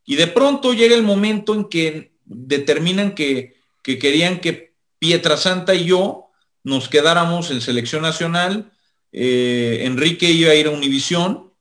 y 0.04 0.16
de 0.16 0.26
pronto 0.26 0.72
llega 0.72 0.94
el 0.94 1.02
momento 1.02 1.54
en 1.54 1.64
que 1.68 2.12
determinan 2.24 3.14
que, 3.14 3.56
querían 3.82 4.40
que 4.40 4.70
Pietrasanta 4.98 5.74
y 5.74 5.86
yo 5.86 6.26
nos 6.62 6.88
quedáramos 6.88 7.50
en 7.50 7.62
selección 7.62 8.02
nacional 8.02 8.70
eh, 9.12 9.80
Enrique 9.82 10.30
iba 10.30 10.52
a 10.52 10.54
ir 10.54 10.66
a 10.66 10.70
Univisión, 10.70 11.52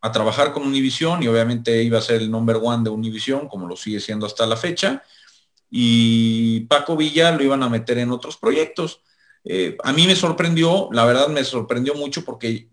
a 0.00 0.12
trabajar 0.12 0.52
con 0.52 0.62
Univisión 0.62 1.22
y 1.22 1.28
obviamente 1.28 1.82
iba 1.82 1.98
a 1.98 2.02
ser 2.02 2.22
el 2.22 2.30
number 2.30 2.56
one 2.62 2.82
de 2.82 2.90
Univisión, 2.90 3.48
como 3.48 3.68
lo 3.68 3.76
sigue 3.76 4.00
siendo 4.00 4.26
hasta 4.26 4.46
la 4.46 4.56
fecha. 4.56 5.02
Y 5.70 6.60
Paco 6.60 6.96
Villa 6.96 7.30
lo 7.32 7.44
iban 7.44 7.62
a 7.62 7.68
meter 7.68 7.98
en 7.98 8.10
otros 8.10 8.36
proyectos. 8.36 9.02
Eh, 9.44 9.76
a 9.84 9.92
mí 9.92 10.06
me 10.06 10.16
sorprendió, 10.16 10.88
la 10.92 11.04
verdad 11.04 11.28
me 11.28 11.44
sorprendió 11.44 11.94
mucho 11.94 12.24
porque 12.24 12.68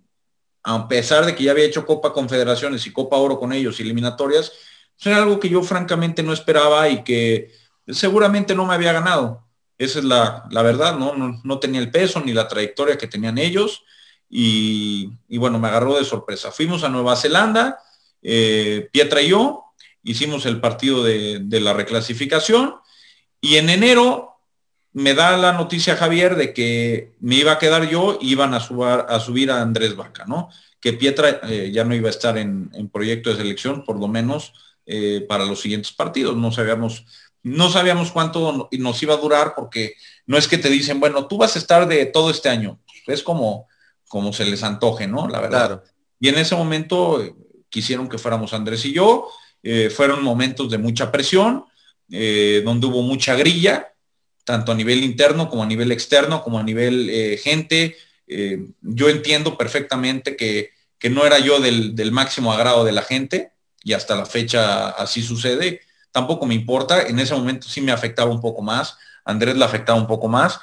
a 0.68 0.88
pesar 0.90 1.26
de 1.26 1.34
que 1.34 1.46
ya 1.46 1.52
había 1.52 1.64
hecho 1.64 1.86
Copa 1.86 2.12
Confederaciones 2.12 2.86
y 2.86 2.92
Copa 2.92 3.16
Oro 3.16 3.40
con 3.40 3.54
ellos, 3.54 3.80
eliminatorias, 3.80 4.52
pues 4.96 5.08
era 5.08 5.24
algo 5.24 5.40
que 5.40 5.48
yo 5.48 5.64
francamente 5.64 6.24
no 6.24 6.34
esperaba 6.34 6.90
y 6.90 7.06
que 7.06 7.54
seguramente 7.88 8.54
no 8.54 8.66
me 8.66 8.74
había 8.74 8.92
ganado. 8.92 9.48
Esa 9.78 10.00
es 10.00 10.06
la, 10.06 10.46
verdad, 10.52 10.98
¿no? 10.98 11.40
¿no? 11.42 11.60
tenía 11.60 11.80
el 11.80 11.90
peso 11.90 12.20
ni 12.20 12.34
la 12.34 12.50
trayectoria 12.50 12.98
que 12.98 13.08
tenían 13.08 13.38
ellos 13.38 13.86
y, 14.30 15.14
bueno, 15.38 15.58
me 15.58 15.70
agarró 15.70 15.96
de 15.98 16.04
sorpresa. 16.04 16.52
Fuimos 16.52 16.84
a 16.84 16.90
Nueva 16.90 17.16
Zelanda, 17.16 17.80
eh, 18.22 18.90
Pietra 18.92 19.22
y 19.22 19.30
yo, 19.30 19.64
hicimos 20.04 20.46
el 20.46 20.60
partido 20.60 21.02
de, 21.02 21.40
de 21.44 21.62
la 21.62 21.72
reclasificación 21.72 22.76
y 23.40 23.56
en 23.56 23.70
enero 23.70 24.37
me 24.93 25.13
da 25.13 25.38
la 25.38 25.54
noticia 25.54 25.95
Javier 25.95 26.36
de 26.36 26.54
que 26.54 27.13
me 27.19 27.36
iba 27.36 27.52
a 27.52 27.60
quedar 27.60 27.89
yo 27.89 28.17
y 28.21 28.32
iban 28.32 28.54
a, 28.54 28.58
a 28.58 29.19
subir 29.19 29.52
a 29.52 29.62
Andrés 29.62 29.95
Vaca, 29.95 30.26
¿no? 30.26 30.50
Que 30.80 30.93
Pietra 30.93 31.39
eh, 31.43 31.71
ya 31.71 31.84
no 31.84 31.93
iba 31.95 32.08
a 32.08 32.12
estar 32.12 32.38
en, 32.38 32.71
proyecto 32.91 33.30
de 33.30 33.38
selección, 33.38 33.84
por 33.84 34.00
lo 34.00 34.08
menos 34.08 34.54
eh, 34.86 35.26
para 35.28 35.45
los 35.45 35.62
siguientes 35.62 35.91
partidos. 35.91 36.36
No 36.36 36.52
sabíamos, 36.52 37.06
no 37.43 37.69
sabíamos 37.69 38.12
cuánto 38.12 38.69
nos 38.71 39.04
iba 39.04 39.13
a 39.13 39.17
durar 39.17 39.54
porque 39.56 39.93
no 40.26 40.38
es 40.38 40.47
que 40.47 40.58
te 40.58 40.69
dicen, 40.69 41.00
bueno, 41.00 41.28
tú 41.28 41.38
vas 41.38 41.56
a 41.56 41.60
estar 41.60 41.88
de 41.88 42.06
todo 42.06 42.30
este 42.30 42.50
año. 42.50 42.80
Es 43.06 43.23
como, 43.23 43.67
como 44.08 44.34
se 44.34 44.45
les 44.45 44.63
antoje, 44.63 45.08
¿no? 45.08 45.28
La 45.28 45.41
verdad. 45.41 45.84
Y 46.19 46.30
en 46.30 46.38
ese 46.38 46.56
momento 46.56 47.21
eh, 47.21 47.36
quisieron 47.69 48.10
que 48.10 48.17
fuéramos 48.17 48.54
Andrés 48.54 48.86
y 48.86 48.93
yo. 48.93 49.30
fueron 49.95 50.23
momentos 50.23 50.71
de 50.71 50.78
mucha 50.78 51.12
presión, 51.12 51.65
donde 52.08 52.88
hubo 52.88 53.02
mucha 53.02 53.36
grilla, 53.36 53.93
tanto 54.48 54.72
a 54.72 54.76
nivel 54.76 55.04
interno 55.04 55.50
como 55.50 55.64
a 55.64 55.66
nivel 55.66 55.92
externo, 55.92 56.42
como 56.42 56.58
a 56.58 56.64
nivel 56.64 57.10
eh, 57.10 57.38
gente. 57.38 57.98
Eh, 58.28 58.70
yo 58.82 59.10
entiendo 59.10 59.58
perfectamente 59.58 60.38
que, 60.38 60.72
no 61.10 61.26
era 61.26 61.38
yo 61.40 61.60
del, 61.60 62.12
máximo 62.14 62.54
agrado 62.54 62.86
de 62.86 62.94
la 62.94 63.02
gente 63.02 63.52
y 63.84 63.92
hasta 63.92 64.16
la 64.16 64.26
fecha 64.26 64.92
así 64.92 65.22
sucede. 65.22 65.82
Tampoco 66.14 66.46
me 66.46 66.56
importa, 66.56 67.08
en 67.08 67.20
ese 67.20 67.36
momento 67.36 67.68
sí 67.68 67.82
me 67.82 67.92
afectaba 67.92 68.32
un 68.32 68.40
poco 68.40 68.62
más, 68.62 68.98
Andrés 69.26 69.58
la 69.58 69.66
afectaba 69.66 70.00
un 70.00 70.08
poco 70.08 70.30
más, 70.30 70.62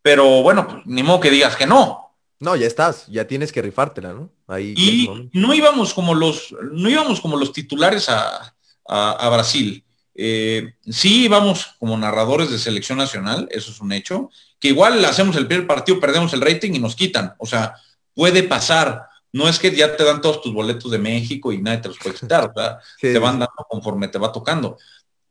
pero 0.00 0.42
bueno, 0.42 0.68
pues, 0.68 0.86
ni 0.86 1.02
modo 1.02 1.18
que 1.18 1.30
digas 1.30 1.56
que 1.56 1.66
no. 1.66 2.14
No, 2.38 2.54
ya 2.54 2.68
estás, 2.68 3.08
ya 3.08 3.26
tienes 3.26 3.50
que 3.50 3.62
rifártela, 3.62 4.12
¿no? 4.12 4.30
Ahí 4.46 4.74
y 4.76 5.30
no 5.32 5.54
íbamos 5.54 5.92
como 5.92 6.14
los, 6.14 6.54
no 6.70 6.88
íbamos 6.88 7.20
como 7.20 7.36
los 7.36 7.52
titulares 7.52 8.08
a, 8.08 8.54
a 8.86 9.28
Brasil. 9.30 9.83
Eh, 10.14 10.74
sí 10.88 11.26
vamos 11.28 11.74
como 11.78 11.96
narradores 11.96 12.50
de 12.50 12.58
selección 12.58 12.98
nacional, 12.98 13.48
eso 13.50 13.70
es 13.70 13.80
un 13.80 13.92
hecho, 13.92 14.30
que 14.60 14.68
igual 14.68 15.04
hacemos 15.04 15.36
el 15.36 15.46
primer 15.46 15.66
partido, 15.66 16.00
perdemos 16.00 16.32
el 16.32 16.40
rating 16.40 16.72
y 16.74 16.78
nos 16.78 16.96
quitan. 16.96 17.34
O 17.38 17.46
sea, 17.46 17.74
puede 18.14 18.42
pasar. 18.42 19.08
No 19.32 19.48
es 19.48 19.58
que 19.58 19.74
ya 19.74 19.96
te 19.96 20.04
dan 20.04 20.20
todos 20.20 20.40
tus 20.40 20.54
boletos 20.54 20.90
de 20.90 20.98
México 20.98 21.52
y 21.52 21.60
nadie 21.60 21.78
te 21.78 21.88
los 21.88 21.98
puede 21.98 22.14
quitar, 22.14 22.52
te 23.00 23.18
van 23.18 23.40
dando 23.40 23.66
conforme 23.68 24.08
te 24.08 24.18
va 24.18 24.30
tocando. 24.30 24.78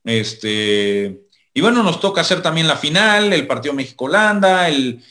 Este, 0.04 1.22
y 1.54 1.62
bueno, 1.62 1.84
nos 1.84 2.00
toca 2.00 2.22
hacer 2.22 2.42
también 2.42 2.68
la 2.68 2.76
final, 2.76 3.32
el 3.32 3.48
partido 3.48 3.74
México-Holanda, 3.74 4.68
el, 4.68 5.02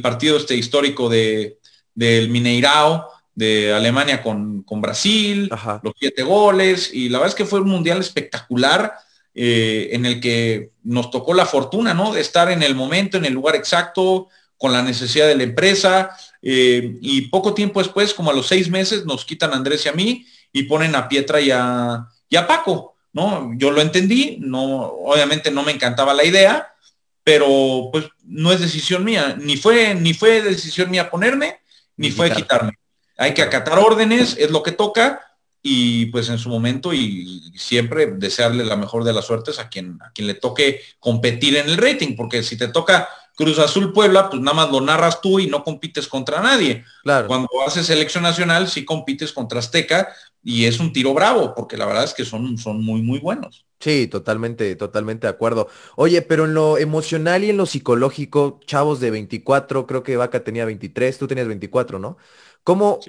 partido 0.00 0.36
este 0.36 0.54
histórico 0.54 1.08
de, 1.08 1.58
del 1.94 2.28
Mineirao 2.28 3.08
de 3.34 3.74
Alemania 3.74 4.22
con, 4.22 4.64
Brasil, 4.80 5.50
los 5.82 5.92
siete 5.98 6.22
goles, 6.22 6.90
y 6.92 7.08
la 7.08 7.18
verdad 7.18 7.32
es 7.32 7.34
que 7.34 7.44
fue 7.44 7.60
un 7.60 7.68
mundial 7.68 7.98
espectacular 7.98 8.94
eh, 9.38 9.90
en 9.92 10.06
el 10.06 10.18
que 10.18 10.70
nos 10.82 11.10
tocó 11.10 11.34
la 11.34 11.44
fortuna, 11.44 11.92
¿no? 11.92 12.14
De 12.14 12.22
estar 12.22 12.50
en 12.50 12.62
el 12.62 12.74
momento, 12.74 13.18
en 13.18 13.26
el 13.26 13.34
lugar 13.34 13.54
exacto, 13.54 14.28
con 14.56 14.72
la 14.72 14.82
necesidad 14.82 15.26
de 15.26 15.34
la 15.34 15.42
empresa. 15.42 16.16
Eh, 16.40 16.96
y 17.02 17.28
poco 17.28 17.52
tiempo 17.52 17.82
después, 17.82 18.14
como 18.14 18.30
a 18.30 18.34
los 18.34 18.46
seis 18.46 18.70
meses, 18.70 19.04
nos 19.04 19.26
quitan 19.26 19.52
a 19.52 19.56
Andrés 19.56 19.84
y 19.84 19.90
a 19.90 19.92
mí 19.92 20.24
y 20.54 20.62
ponen 20.62 20.94
a 20.94 21.06
Pietra 21.06 21.42
y 21.42 21.50
a, 21.50 22.08
Paco, 22.48 22.96
¿no? 23.12 23.52
Yo 23.58 23.70
lo 23.70 23.82
entendí, 23.82 24.38
no, 24.40 24.84
obviamente 24.84 25.50
no 25.50 25.62
me 25.62 25.72
encantaba 25.72 26.14
la 26.14 26.24
idea, 26.24 26.72
pero 27.22 27.90
pues 27.92 28.06
no 28.24 28.52
es 28.52 28.60
decisión 28.60 29.04
mía, 29.04 29.36
ni 29.38 29.58
fue, 29.58 29.94
ni 29.94 30.14
fue 30.14 30.40
decisión 30.40 30.90
mía 30.90 31.10
ponerme, 31.10 31.60
ni 31.98 32.10
fue 32.10 32.30
quitarme. 32.30 32.72
Hay 33.18 33.34
que 33.34 33.42
acatar 33.42 33.78
órdenes, 33.78 34.34
es 34.38 34.50
lo 34.50 34.62
que 34.62 34.72
toca, 34.72 35.20
y 35.62 36.06
pues 36.06 36.28
en 36.28 36.38
su 36.38 36.48
momento 36.48 36.92
y, 36.92 37.52
siempre 37.56 38.06
desearle 38.06 38.64
la 38.64 38.76
mejor 38.76 39.02
de 39.02 39.12
las 39.12 39.24
suertes 39.24 39.58
a 39.58 39.68
quien, 39.68 39.98
a 40.02 40.10
quien 40.12 40.26
le 40.26 40.34
toque 40.34 40.82
competir 41.00 41.56
en 41.56 41.68
el 41.68 41.76
rating, 41.76 42.14
porque 42.14 42.42
si 42.42 42.56
te 42.58 42.68
toca 42.68 43.08
Cruz 43.34 43.58
Azul 43.58 43.92
Puebla, 43.92 44.30
pues 44.30 44.40
nada 44.42 44.56
más 44.56 44.70
lo 44.70 44.80
narras 44.80 45.20
tú 45.20 45.38
y 45.38 45.46
no 45.46 45.62
compites 45.62 46.08
contra 46.08 46.40
nadie. 46.40 46.84
Claro. 47.02 47.28
Cuando 47.28 47.48
haces 47.66 47.86
selección 47.86 48.22
nacional, 48.22 48.66
sí 48.68 48.84
compites 48.84 49.32
contra 49.32 49.58
Azteca 49.58 50.08
y 50.42 50.64
es 50.64 50.80
un 50.80 50.92
tiro 50.92 51.12
bravo, 51.12 51.54
porque 51.54 51.76
la 51.76 51.86
verdad 51.86 52.04
es 52.04 52.14
que 52.14 52.24
son, 52.24 52.56
son 52.56 52.82
muy, 52.82 53.02
muy 53.02 53.18
buenos. 53.18 53.66
Sí, 53.78 54.06
totalmente, 54.06 54.74
totalmente 54.76 55.26
de 55.26 55.32
acuerdo. 55.32 55.68
Oye, 55.96 56.22
pero 56.22 56.46
en 56.46 56.54
lo 56.54 56.78
emocional 56.78 57.44
y 57.44 57.50
en 57.50 57.58
lo 57.58 57.66
psicológico, 57.66 58.60
chavos 58.64 59.00
de 59.00 59.10
24, 59.10 59.86
creo 59.86 60.02
que 60.02 60.16
Vaca 60.16 60.42
tenía 60.42 60.64
23, 60.64 61.18
tú 61.18 61.26
tenías 61.26 61.46
24, 61.46 61.98
¿no? 61.98 62.16
¿Cómo, 62.64 63.00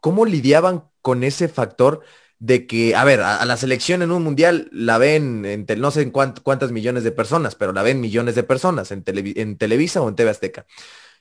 ¿cómo 0.00 0.24
lidiaban 0.24 0.84
con 1.02 1.24
ese 1.24 1.48
factor 1.48 2.02
de 2.38 2.66
que, 2.66 2.94
a 2.94 3.04
ver, 3.04 3.20
a, 3.20 3.44
la 3.44 3.56
selección 3.56 4.02
en 4.02 4.12
un 4.12 4.22
mundial 4.22 4.68
la 4.72 4.98
ven 4.98 5.44
en 5.44 5.66
no 5.78 5.90
sé 5.90 6.02
en 6.02 6.10
cuántas 6.10 6.70
millones 6.70 7.04
de 7.04 7.12
personas, 7.12 7.54
pero 7.54 7.72
la 7.72 7.82
ven 7.82 8.00
millones 8.00 8.34
de 8.34 8.44
personas 8.44 8.92
en, 8.92 9.02
Televisa 9.02 10.02
o 10.02 10.08
en 10.08 10.14
TV 10.14 10.30
Azteca. 10.30 10.66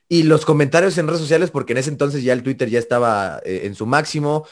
Y 0.09 0.23
los 0.23 0.45
comentarios 0.45 0.97
en 0.97 1.07
redes 1.07 1.21
sociales, 1.21 1.51
porque 1.51 1.73
en 1.73 1.79
ese 1.79 1.89
entonces 1.89 2.23
ya 2.23 2.33
el 2.33 2.43
Twitter 2.43 2.69
ya 2.69 2.79
estaba 2.79 3.41
eh, 3.43 3.61
en 3.65 3.75
su 3.75 3.85
máximo, 3.85 4.47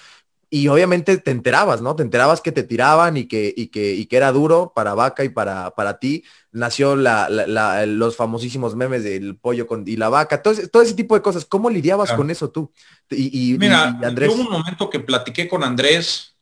y 0.49 0.67
obviamente 0.67 1.17
te 1.17 1.31
enterabas, 1.31 1.81
¿no? 1.81 1.95
Te 1.95 2.03
enterabas 2.03 2.41
que 2.41 2.51
te 2.51 2.63
tiraban 2.63 3.17
y 3.17 3.25
que, 3.25 3.53
y 3.55 3.67
que, 3.67 3.93
y 3.93 4.05
que 4.05 4.17
era 4.17 4.31
duro 4.31 4.71
para 4.75 4.93
Vaca 4.93 5.23
y 5.23 5.29
para, 5.29 5.71
para 5.71 5.99
ti. 5.99 6.23
Nació 6.51 6.95
los 6.95 8.15
famosísimos 8.15 8.75
memes 8.75 9.03
del 9.03 9.37
pollo 9.37 9.67
con, 9.67 9.87
y 9.87 9.97
la 9.97 10.09
vaca, 10.09 10.41
todo, 10.41 10.55
todo 10.71 10.83
ese 10.83 10.93
tipo 10.93 11.15
de 11.15 11.21
cosas. 11.21 11.45
¿Cómo 11.45 11.69
lidiabas 11.69 12.13
con 12.13 12.29
eso 12.29 12.49
tú? 12.49 12.71
Y, 13.09 13.57
Mira, 13.59 13.99
Andrés. 14.03 14.33
Hubo 14.33 14.43
un 14.43 14.51
momento 14.51 14.89
que 14.89 15.01
platiqué 15.01 15.49
con 15.49 15.63
Andrés. 15.63 16.35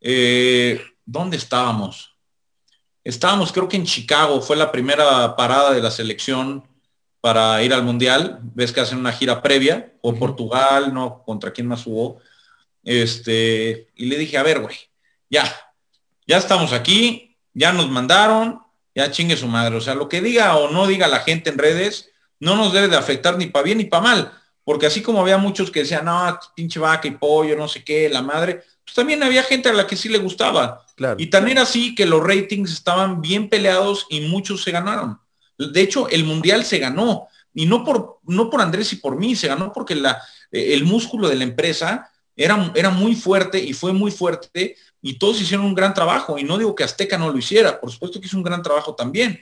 Eh, 0.00 0.80
¿Dónde 1.04 1.36
estábamos? 1.36 2.16
Estábamos, 3.04 3.52
creo 3.52 3.68
que 3.68 3.76
en 3.76 3.84
Chicago, 3.84 4.40
fue 4.40 4.56
la 4.56 4.72
primera 4.72 5.36
parada 5.36 5.72
de 5.72 5.82
la 5.82 5.90
selección 5.90 6.64
para 7.20 7.62
ir 7.62 7.72
al 7.72 7.84
Mundial. 7.84 8.40
Ves 8.42 8.72
que 8.72 8.80
hacen 8.80 8.98
una 8.98 9.12
gira 9.12 9.40
previa, 9.40 9.92
o 10.00 10.14
Portugal, 10.14 10.92
no, 10.92 11.22
contra 11.24 11.52
quién 11.52 11.68
más 11.68 11.86
hubo 11.86 12.20
este, 12.84 13.88
y 13.94 14.06
le 14.06 14.18
dije, 14.18 14.38
a 14.38 14.42
ver, 14.42 14.60
güey, 14.60 14.76
ya, 15.30 15.44
ya 16.26 16.36
estamos 16.36 16.72
aquí, 16.72 17.36
ya 17.54 17.72
nos 17.72 17.90
mandaron, 17.90 18.60
ya 18.94 19.10
chingue 19.10 19.36
su 19.36 19.48
madre. 19.48 19.76
O 19.76 19.80
sea, 19.80 19.94
lo 19.94 20.08
que 20.08 20.20
diga 20.20 20.56
o 20.56 20.70
no 20.70 20.86
diga 20.86 21.08
la 21.08 21.20
gente 21.20 21.50
en 21.50 21.58
redes, 21.58 22.10
no 22.40 22.56
nos 22.56 22.72
debe 22.72 22.88
de 22.88 22.96
afectar 22.96 23.36
ni 23.38 23.46
para 23.46 23.64
bien 23.64 23.78
ni 23.78 23.84
para 23.84 24.02
mal. 24.02 24.32
Porque 24.64 24.86
así 24.86 25.02
como 25.02 25.20
había 25.20 25.38
muchos 25.38 25.70
que 25.70 25.80
decían, 25.80 26.06
no, 26.06 26.38
pinche 26.54 26.78
vaca 26.78 27.08
y 27.08 27.12
pollo, 27.12 27.56
no 27.56 27.68
sé 27.68 27.84
qué, 27.84 28.08
la 28.08 28.22
madre, 28.22 28.62
pues 28.84 28.94
también 28.94 29.22
había 29.22 29.42
gente 29.42 29.68
a 29.68 29.72
la 29.72 29.86
que 29.86 29.96
sí 29.96 30.08
le 30.08 30.18
gustaba. 30.18 30.84
Y 31.18 31.26
tan 31.26 31.48
era 31.48 31.62
así 31.62 31.94
que 31.94 32.06
los 32.06 32.22
ratings 32.22 32.72
estaban 32.72 33.20
bien 33.20 33.48
peleados 33.48 34.06
y 34.08 34.20
muchos 34.20 34.62
se 34.62 34.70
ganaron. 34.70 35.18
De 35.58 35.80
hecho, 35.80 36.08
el 36.08 36.24
mundial 36.24 36.64
se 36.64 36.78
ganó. 36.78 37.28
Y 37.52 37.66
no 37.66 37.84
por, 37.84 38.18
no 38.24 38.50
por 38.50 38.60
Andrés 38.60 38.92
y 38.92 38.96
por 38.96 39.16
mí, 39.16 39.36
se 39.36 39.48
ganó 39.48 39.72
porque 39.72 39.94
la, 39.94 40.20
el 40.50 40.84
músculo 40.84 41.28
de 41.28 41.36
la 41.36 41.44
empresa 41.44 42.10
era, 42.36 42.90
muy 42.90 43.14
fuerte 43.14 43.62
y 43.62 43.72
fue 43.72 43.92
muy 43.92 44.10
fuerte 44.10 44.76
y 45.00 45.18
todos 45.18 45.40
hicieron 45.40 45.66
un 45.66 45.74
gran 45.74 45.94
trabajo. 45.94 46.38
Y 46.38 46.44
no 46.44 46.58
digo 46.58 46.74
que 46.74 46.84
Azteca 46.84 47.18
no 47.18 47.30
lo 47.30 47.38
hiciera, 47.38 47.80
por 47.80 47.90
supuesto 47.90 48.20
que 48.20 48.26
hizo 48.26 48.36
un 48.36 48.42
gran 48.42 48.62
trabajo 48.62 48.94
también. 48.94 49.40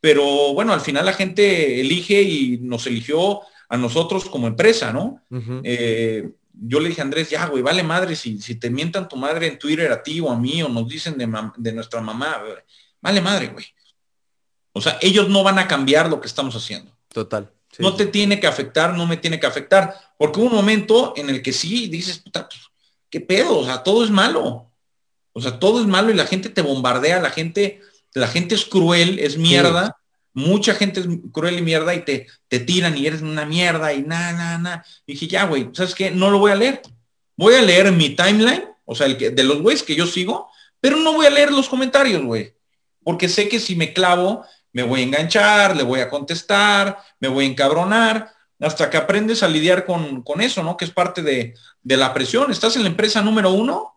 Pero 0.00 0.52
bueno, 0.52 0.72
al 0.72 0.80
final 0.80 1.06
la 1.06 1.12
gente 1.12 1.80
elige 1.80 2.22
y 2.22 2.58
nos 2.58 2.86
eligió 2.86 3.40
a 3.68 3.76
nosotros 3.76 4.26
como 4.26 4.46
empresa, 4.46 4.92
¿no? 4.92 5.22
Eh, 5.62 6.30
yo 6.52 6.80
le 6.80 6.88
dije 6.88 7.00
a 7.00 7.04
Andrés, 7.04 7.30
ya, 7.30 7.46
güey, 7.46 7.62
vale 7.62 7.82
madre, 7.82 8.14
si, 8.14 8.40
si 8.40 8.56
te 8.56 8.70
mientan 8.70 9.08
tu 9.08 9.16
madre 9.16 9.46
en 9.46 9.58
Twitter 9.58 9.90
a 9.90 10.02
ti 10.02 10.20
o 10.20 10.30
a 10.30 10.38
mí 10.38 10.62
o 10.62 10.68
nos 10.68 10.88
dicen 10.88 11.16
de, 11.18 11.72
nuestra 11.72 12.00
mamá, 12.00 12.42
vale 13.00 13.20
madre, 13.20 13.48
güey. 13.48 13.66
O 14.72 14.80
sea, 14.80 14.98
ellos 15.00 15.28
no 15.28 15.42
van 15.42 15.58
a 15.58 15.68
cambiar 15.68 16.08
lo 16.08 16.20
que 16.20 16.26
estamos 16.26 16.54
haciendo. 16.54 16.90
Total. 17.08 17.50
No 17.78 17.94
te 17.94 18.06
tiene 18.06 18.40
que 18.40 18.46
afectar, 18.46 18.94
no 18.94 19.06
me 19.06 19.16
tiene 19.16 19.40
que 19.40 19.46
afectar. 19.46 19.94
Porque 20.18 20.40
hubo 20.40 20.46
un 20.46 20.54
momento 20.54 21.14
en 21.16 21.30
el 21.30 21.42
que 21.42 21.52
sí 21.52 21.88
dices, 21.88 22.18
puta, 22.18 22.48
pues, 22.48 22.60
¿qué 23.10 23.20
pedo? 23.20 23.58
O 23.58 23.64
sea, 23.64 23.82
todo 23.82 24.04
es 24.04 24.10
malo. 24.10 24.70
O 25.32 25.40
sea, 25.40 25.58
todo 25.58 25.80
es 25.80 25.86
malo 25.86 26.10
y 26.10 26.14
la 26.14 26.26
gente 26.26 26.48
te 26.48 26.62
bombardea, 26.62 27.20
la 27.20 27.30
gente, 27.30 27.80
la 28.12 28.28
gente 28.28 28.54
es 28.54 28.64
cruel, 28.64 29.18
es 29.18 29.36
mierda. 29.36 29.96
mucha 30.32 30.74
gente 30.74 31.00
es 31.00 31.06
cruel 31.32 31.58
y 31.58 31.62
mierda 31.62 31.94
y 31.94 32.04
te, 32.04 32.26
te 32.48 32.60
tiran 32.60 32.96
y 32.96 33.06
eres 33.06 33.22
una 33.22 33.44
mierda 33.44 33.92
y 33.92 34.02
nada, 34.02 34.32
nada, 34.32 34.58
nada. 34.58 34.86
Dije, 35.06 35.26
ya, 35.26 35.44
güey, 35.46 35.70
¿sabes 35.72 35.94
qué? 35.94 36.10
No 36.10 36.30
lo 36.30 36.38
voy 36.38 36.52
a 36.52 36.56
leer. 36.56 36.82
Voy 37.36 37.54
a 37.54 37.62
leer 37.62 37.90
mi 37.90 38.10
timeline, 38.10 38.64
o 38.84 38.94
sea, 38.94 39.06
el 39.06 39.16
que, 39.16 39.30
de 39.30 39.42
los 39.42 39.60
güeyes 39.60 39.82
que 39.82 39.96
yo 39.96 40.06
sigo, 40.06 40.48
pero 40.80 40.96
no 40.96 41.14
voy 41.14 41.26
a 41.26 41.30
leer 41.30 41.50
los 41.50 41.68
comentarios, 41.68 42.22
güey. 42.22 42.54
Porque 43.02 43.28
sé 43.28 43.48
que 43.48 43.58
si 43.58 43.74
me 43.74 43.92
clavo, 43.92 44.44
me 44.74 44.82
voy 44.82 45.00
a 45.00 45.04
enganchar, 45.04 45.74
le 45.74 45.82
voy 45.82 46.00
a 46.00 46.10
contestar, 46.10 46.98
me 47.20 47.28
voy 47.28 47.46
a 47.46 47.48
encabronar, 47.48 48.30
hasta 48.60 48.90
que 48.90 48.98
aprendes 48.98 49.42
a 49.42 49.48
lidiar 49.48 49.86
con, 49.86 50.22
con 50.22 50.42
eso, 50.42 50.62
¿no? 50.62 50.76
Que 50.76 50.84
es 50.84 50.90
parte 50.90 51.22
de, 51.22 51.54
de 51.82 51.96
la 51.96 52.12
presión. 52.12 52.50
Estás 52.50 52.76
en 52.76 52.82
la 52.82 52.88
empresa 52.88 53.22
número 53.22 53.50
uno, 53.50 53.94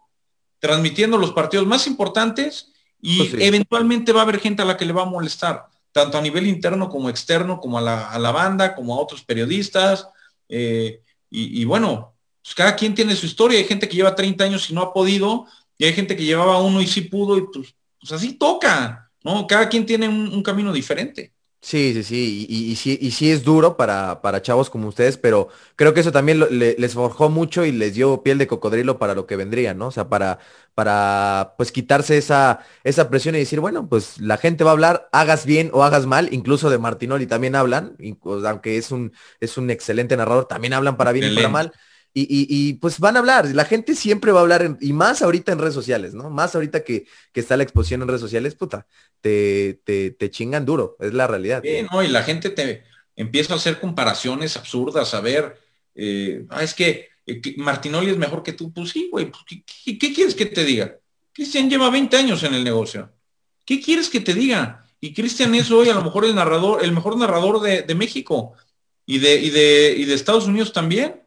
transmitiendo 0.60 1.18
los 1.18 1.34
partidos 1.34 1.68
más 1.68 1.88
importantes 1.88 2.72
y 3.02 3.18
pues 3.18 3.34
eventualmente 3.40 4.12
va 4.12 4.22
a 4.22 4.24
haber 4.24 4.40
gente 4.40 4.62
a 4.62 4.66
la 4.66 4.78
que 4.78 4.86
le 4.86 4.94
va 4.94 5.04
a 5.04 5.06
molestar, 5.06 5.68
tanto 5.92 6.18
a 6.18 6.22
nivel 6.22 6.48
interno 6.48 6.90
como 6.90 7.10
externo, 7.10 7.60
como 7.60 7.78
a 7.78 7.82
la, 7.82 8.32
banda, 8.32 8.76
como 8.76 8.96
a 8.96 9.00
otros 9.00 9.24
periodistas. 9.24 10.08
Eh, 10.50 11.02
y, 11.30 11.66
bueno, 11.66 12.16
pues 12.42 12.56
cada 12.56 12.76
quien 12.76 12.96
tiene 12.96 13.16
su 13.16 13.26
historia. 13.26 13.60
Hay 13.60 13.66
gente 13.66 13.88
que 13.88 13.96
lleva 13.96 14.16
30 14.16 14.44
años 14.44 14.70
y 14.70 14.74
no 14.74 14.82
ha 14.82 14.94
podido, 14.94 15.46
y 15.78 15.86
hay 15.86 15.94
gente 15.94 16.16
que 16.16 16.24
llevaba 16.24 16.62
uno 16.62 16.82
y 16.82 16.88
sí 16.88 17.02
pudo, 17.02 17.38
y 17.38 17.42
pues, 17.42 17.76
pues 18.00 18.12
así 18.12 18.34
toca, 18.34 19.07
¿no? 19.28 19.48
Cada 19.48 19.70
quien 19.70 19.86
tiene 19.86 20.08
un 20.10 20.44
camino 20.44 20.74
diferente. 20.74 21.34
Sí, 21.60 21.92
sí, 21.94 22.04
sí, 22.04 22.46
y, 22.48 22.76
sí, 22.78 22.98
y 23.02 23.12
sí 23.12 23.30
es 23.32 23.44
duro 23.44 23.76
para, 23.76 24.22
para 24.22 24.42
chavos 24.42 24.70
como 24.70 24.88
ustedes, 24.88 25.18
pero 25.18 25.50
creo 25.76 25.94
que 25.94 26.00
eso 26.00 26.14
también 26.14 26.40
les 26.50 26.94
forjó 26.94 27.30
mucho 27.30 27.66
y 27.66 27.74
les 27.74 27.96
dio 27.96 28.24
piel 28.24 28.38
de 28.38 28.48
cocodrilo 28.48 29.00
para 29.00 29.16
lo 29.16 29.26
que 29.28 29.36
vendría, 29.36 29.74
¿no? 29.74 29.88
O 29.88 29.92
sea, 29.92 30.08
para, 30.08 30.40
para 30.76 31.56
pues 31.58 31.74
quitarse 31.74 32.18
esa, 32.18 32.60
esa 32.86 33.10
presión 33.10 33.36
y 33.36 33.40
decir, 33.40 33.60
bueno, 33.60 33.90
pues 33.90 34.18
la 34.22 34.38
gente 34.38 34.64
va 34.64 34.70
a 34.70 34.74
hablar, 34.74 35.10
hagas 35.12 35.46
bien 35.46 35.70
o 35.74 35.84
hagas 35.84 36.06
mal, 36.06 36.30
incluso 36.32 36.70
de 36.70 36.78
Martinoli 36.78 37.28
también 37.28 37.56
hablan, 37.56 37.98
aunque 38.46 38.78
es 38.78 38.92
un, 38.92 39.12
es 39.42 39.58
un 39.58 39.70
excelente 39.70 40.16
narrador, 40.16 40.48
también 40.48 40.74
hablan 40.74 40.96
para 40.96 41.12
bien 41.12 41.26
y 41.26 41.32
para 41.32 41.50
mal. 41.50 41.74
Y, 42.20 42.74
pues 42.76 43.00
van 43.00 43.16
a 43.16 43.20
hablar, 43.20 43.46
la 43.54 43.66
gente 43.66 43.94
siempre 43.94 44.32
va 44.32 44.40
a 44.40 44.42
hablar, 44.42 44.78
y 44.82 44.92
más 44.92 45.22
ahorita 45.22 45.52
en 45.52 45.60
redes 45.60 45.76
sociales, 45.76 46.16
¿no? 46.16 46.32
Más 46.32 46.56
ahorita 46.56 46.84
que, 46.84 47.06
está 47.34 47.56
la 47.56 47.64
exposición 47.64 48.02
en 48.02 48.08
redes 48.08 48.22
sociales, 48.22 48.56
puta, 48.56 48.88
te, 49.22 49.82
te, 49.86 50.32
chingan 50.32 50.66
duro, 50.66 50.98
es 51.00 51.14
la 51.14 51.28
realidad. 51.28 51.62
Sí, 51.64 51.86
no, 51.92 52.02
y 52.02 52.08
la 52.08 52.24
gente 52.24 52.50
te 52.50 52.84
empieza 53.16 53.54
a 53.54 53.58
hacer 53.58 53.80
comparaciones 53.80 54.58
absurdas, 54.58 55.14
a 55.14 55.22
ver, 55.22 55.60
eh, 55.94 56.46
ah, 56.50 56.64
es 56.64 56.74
que, 56.74 57.10
eh, 57.28 57.42
Martinoli 57.58 58.10
es 58.10 58.18
mejor 58.18 58.42
que 58.42 58.54
tú, 58.54 58.74
pues 58.74 58.90
sí, 58.90 59.10
güey, 59.12 59.30
pues, 59.30 59.44
¿qué, 59.46 60.14
quieres 60.14 60.34
que 60.34 60.48
te 60.48 60.66
diga? 60.66 60.98
Cristian 61.34 61.70
lleva 61.70 61.92
20 61.92 62.18
años 62.18 62.42
en 62.42 62.56
el 62.56 62.64
negocio. 62.64 63.12
¿Qué 63.64 63.80
quieres 63.80 64.10
que 64.10 64.22
te 64.22 64.34
diga? 64.34 64.88
Y 65.00 65.14
Cristian 65.14 65.54
es 65.54 65.70
hoy 65.70 65.90
a 65.90 65.94
lo 65.94 66.04
mejor 66.04 66.26
el 66.26 66.34
narrador, 66.34 66.84
el 66.84 66.94
mejor 66.94 67.16
narrador 67.16 67.62
de, 67.62 67.94
México 67.94 68.54
y 69.06 69.20
de, 69.20 69.36
y 69.36 69.52
de, 69.52 69.94
y 69.98 70.06
de 70.06 70.14
Estados 70.16 70.48
Unidos 70.48 70.74
también. 70.74 71.27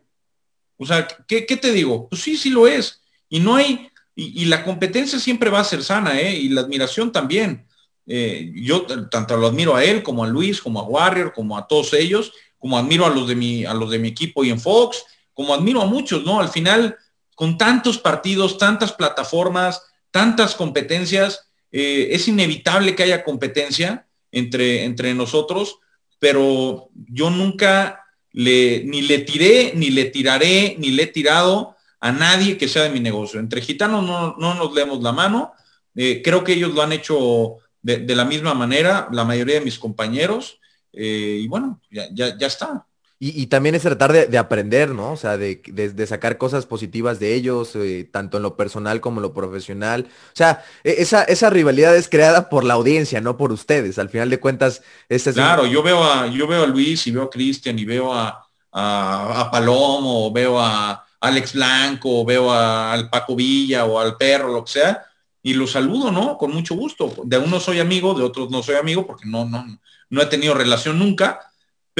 O 0.82 0.86
sea, 0.86 1.06
¿qué, 1.28 1.42
te 1.42 1.72
digo? 1.72 2.08
Pues 2.08 2.22
sí, 2.22 2.38
sí 2.38 2.48
lo 2.48 2.66
es. 2.66 3.02
Y 3.28 3.38
no 3.38 3.56
hay, 3.56 3.90
y, 4.14 4.46
la 4.46 4.64
competencia 4.64 5.18
siempre 5.18 5.50
va 5.50 5.60
a 5.60 5.64
ser 5.64 5.84
sana, 5.84 6.18
¿eh? 6.18 6.34
Y 6.34 6.48
la 6.48 6.62
admiración 6.62 7.12
también. 7.12 7.66
Eh, 8.06 8.50
yo 8.54 8.86
tanto 9.10 9.36
lo 9.36 9.48
admiro 9.48 9.76
a 9.76 9.84
él 9.84 10.02
como 10.02 10.24
a 10.24 10.26
Luis, 10.26 10.62
como 10.62 10.80
a 10.80 10.84
Warrior, 10.84 11.34
como 11.34 11.58
a 11.58 11.68
todos 11.68 11.92
ellos, 11.92 12.32
como 12.58 12.78
admiro 12.78 13.04
a 13.04 13.10
los 13.10 13.28
de 13.28 13.34
mi, 13.34 13.66
a 13.66 13.74
los 13.74 13.90
de 13.90 13.98
mi 13.98 14.08
equipo 14.08 14.42
y 14.42 14.48
en 14.48 14.58
Fox, 14.58 15.04
como 15.34 15.52
admiro 15.52 15.82
a 15.82 15.86
muchos, 15.86 16.24
¿no? 16.24 16.40
Al 16.40 16.48
final, 16.48 16.96
con 17.34 17.58
tantos 17.58 17.98
partidos, 17.98 18.56
tantas 18.56 18.90
plataformas, 18.94 19.82
tantas 20.10 20.54
competencias, 20.54 21.50
eh, 21.72 22.08
es 22.12 22.26
inevitable 22.26 22.94
que 22.94 23.02
haya 23.02 23.22
competencia 23.22 24.06
entre, 24.32 24.84
entre 24.84 25.12
nosotros, 25.12 25.78
pero 26.18 26.88
yo 26.94 27.28
nunca 27.28 27.99
ni 28.32 29.02
le 29.02 29.18
tiré, 29.20 29.72
ni 29.74 29.90
le 29.90 30.06
tiraré, 30.06 30.76
ni 30.78 30.90
le 30.90 31.04
he 31.04 31.06
tirado 31.06 31.76
a 32.00 32.12
nadie 32.12 32.56
que 32.56 32.68
sea 32.68 32.84
de 32.84 32.90
mi 32.90 33.00
negocio. 33.00 33.40
Entre 33.40 33.60
gitanos 33.60 34.04
no, 34.04 34.54
nos 34.54 34.74
leemos 34.74 35.02
la 35.02 35.12
mano. 35.12 35.52
Eh, 35.94 36.22
creo 36.22 36.44
que 36.44 36.52
ellos 36.52 36.72
lo 36.74 36.82
han 36.82 36.92
hecho 36.92 37.56
de, 37.82 38.14
la 38.14 38.24
misma 38.24 38.54
manera, 38.54 39.08
la 39.12 39.24
mayoría 39.24 39.56
de 39.56 39.64
mis 39.64 39.78
compañeros. 39.78 40.60
Eh, 40.92 41.40
y 41.42 41.48
bueno, 41.48 41.80
ya, 41.90 42.08
ya 42.12 42.46
está. 42.46 42.86
Y, 43.22 43.48
también 43.48 43.74
es 43.74 43.82
tratar 43.82 44.14
de, 44.14 44.38
aprender, 44.38 44.94
¿no? 44.94 45.12
O 45.12 45.16
sea, 45.16 45.36
de, 45.36 46.06
sacar 46.08 46.38
cosas 46.38 46.64
positivas 46.64 47.20
de 47.20 47.34
ellos, 47.34 47.76
eh, 47.76 48.08
tanto 48.10 48.38
en 48.38 48.42
lo 48.42 48.56
personal 48.56 49.02
como 49.02 49.18
en 49.18 49.22
lo 49.24 49.34
profesional. 49.34 50.06
O 50.08 50.36
sea, 50.36 50.64
e, 50.84 51.02
esa, 51.02 51.24
esa 51.24 51.50
rivalidad 51.50 51.94
es 51.94 52.08
creada 52.08 52.48
por 52.48 52.64
la 52.64 52.72
audiencia, 52.72 53.20
no 53.20 53.36
por 53.36 53.52
ustedes. 53.52 53.98
Al 53.98 54.08
final 54.08 54.30
de 54.30 54.40
cuentas, 54.40 54.80
este 55.10 55.30
es 55.30 55.36
Claro, 55.36 55.66
yo 55.66 55.82
veo 55.82 56.02
a, 56.02 56.28
yo 56.28 56.46
veo 56.46 56.64
a 56.64 56.66
Luis 56.66 57.06
y 57.08 57.10
veo 57.10 57.24
a 57.24 57.28
Cristian 57.28 57.78
y 57.78 57.84
veo 57.84 58.10
a, 58.10 58.42
a, 58.72 59.50
Palomo, 59.52 60.32
veo 60.32 60.58
a 60.58 61.04
Alex 61.20 61.52
Blanco, 61.52 62.24
veo 62.24 62.50
al 62.50 63.10
Paco 63.10 63.36
Villa 63.36 63.84
o 63.84 64.00
al 64.00 64.16
perro, 64.16 64.50
lo 64.50 64.64
que 64.64 64.72
sea, 64.72 65.04
y 65.42 65.52
los 65.52 65.72
saludo, 65.72 66.10
¿no? 66.10 66.38
Con 66.38 66.54
mucho 66.54 66.74
gusto. 66.74 67.12
De 67.24 67.36
unos 67.36 67.64
soy 67.64 67.80
amigo, 67.80 68.14
de 68.14 68.24
otros 68.24 68.50
no 68.50 68.62
soy 68.62 68.76
amigo, 68.76 69.06
porque 69.06 69.26
no, 69.26 69.44
no, 69.44 69.78
no 70.08 70.22
he 70.22 70.26
tenido 70.26 70.54
relación 70.54 70.98
nunca 70.98 71.49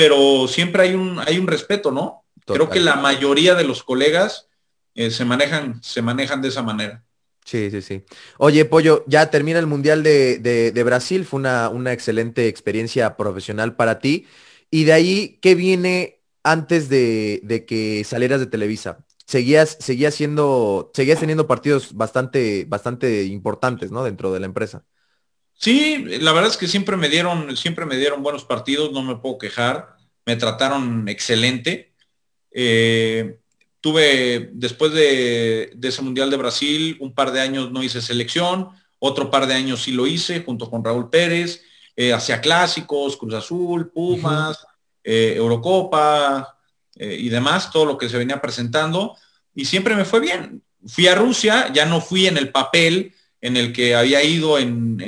pero 0.01 0.49
siempre 0.49 0.85
hay 0.85 0.95
un, 0.95 1.19
hay 1.19 1.39
un 1.39 1.47
respeto, 1.47 1.91
¿no? 1.93 2.25
Creo 2.47 2.71
que 2.71 2.81
la 2.81 2.97
mayoría 2.97 3.55
de 3.55 3.65
los 3.65 3.83
colegas 3.83 4.49
eh, 4.95 5.11
se, 5.11 5.27
manejan, 5.27 5.83
se 5.83 6.01
manejan 6.01 6.41
de 6.41 6.49
esa 6.49 6.63
manera. 6.63 7.05
Sí, 7.45 7.71
sí, 7.71 7.83
sí. 7.83 8.05
Oye, 8.39 8.65
Pollo, 8.65 9.05
ya 9.07 9.29
termina 9.29 9.59
el 9.59 9.67
Mundial 9.67 10.03
de, 10.03 10.83
Brasil, 10.87 11.27
fue 11.27 11.41
una, 11.41 11.69
una, 11.69 11.93
excelente 11.93 12.49
experiencia 12.49 13.15
profesional 13.19 13.77
para 13.77 13.99
ti. 13.99 14.27
Y 14.71 14.85
de 14.85 14.95
ahí, 14.95 15.39
¿qué 15.43 15.55
viene 15.55 16.23
antes 16.45 16.89
de, 16.89 17.67
que 17.69 18.03
salieras 18.05 18.41
de 18.41 18.47
Televisa? 18.47 19.05
Seguías, 19.27 19.77
seguías 19.81 20.15
siendo, 20.15 20.91
seguías 20.95 21.21
teniendo 21.21 21.47
partidos 21.47 21.95
bastante, 21.95 22.65
bastante 22.67 23.25
importantes, 23.25 23.91
¿no? 23.91 24.03
Dentro 24.03 24.33
de 24.33 24.41
la 24.41 24.47
empresa. 24.47 24.83
Sí, 25.61 26.07
la 26.21 26.33
verdad 26.33 26.51
es 26.51 26.57
que 26.57 26.69
siempre 26.69 26.97
me 26.97 27.11
dieron, 27.11 27.55
siempre 27.55 27.85
me 27.85 27.99
dieron 27.99 28.23
buenos 28.23 28.47
partidos, 28.47 28.93
no 28.93 29.03
me 29.03 29.17
puedo 29.17 29.37
quejar, 29.37 29.95
me 30.25 30.37
trataron 30.37 31.07
excelente. 31.07 31.93
Eh, 32.51 33.39
tuve, 33.83 34.53
después 34.55 34.93
de, 34.93 35.77
ese 35.83 36.01
Mundial 36.01 36.31
de 36.31 36.39
Brasil, 36.39 36.97
un 37.01 37.15
par 37.15 37.31
de 37.31 37.43
años 37.43 37.71
no 37.73 37.83
hice 37.83 38.01
selección, 38.01 38.71
otro 38.99 39.31
par 39.31 39.47
de 39.47 39.53
años 39.53 39.83
sí 39.83 39.93
lo 39.93 40.07
hice, 40.07 40.43
junto 40.43 40.71
con 40.71 40.83
Raúl 40.83 41.11
Pérez, 41.11 41.61
eh, 41.95 42.15
hacia 42.15 42.41
clásicos, 42.41 43.19
Cruz 43.19 43.35
Azul, 43.35 43.91
Pumas, 43.91 44.67
eh, 45.05 45.35
Eurocopa 45.37 46.57
y 46.97 47.29
demás, 47.29 47.71
todo 47.71 47.85
lo 47.85 47.99
que 47.99 48.09
se 48.09 48.17
venía 48.17 48.41
presentando, 48.41 49.15
y 49.55 49.67
siempre 49.67 49.95
me 49.95 50.07
fue 50.07 50.21
bien. 50.21 50.63
Fui 50.87 51.07
a 51.07 51.15
Rusia, 51.15 51.71
ya 51.71 51.85
no 51.85 52.01
fui 52.01 52.27
en 52.27 52.39
el 52.39 52.51
papel 52.51 53.15
en 53.41 53.57
el 53.57 53.73
que 53.73 53.95
había 53.95 54.23
ido 54.23 54.59
en, 54.59 54.99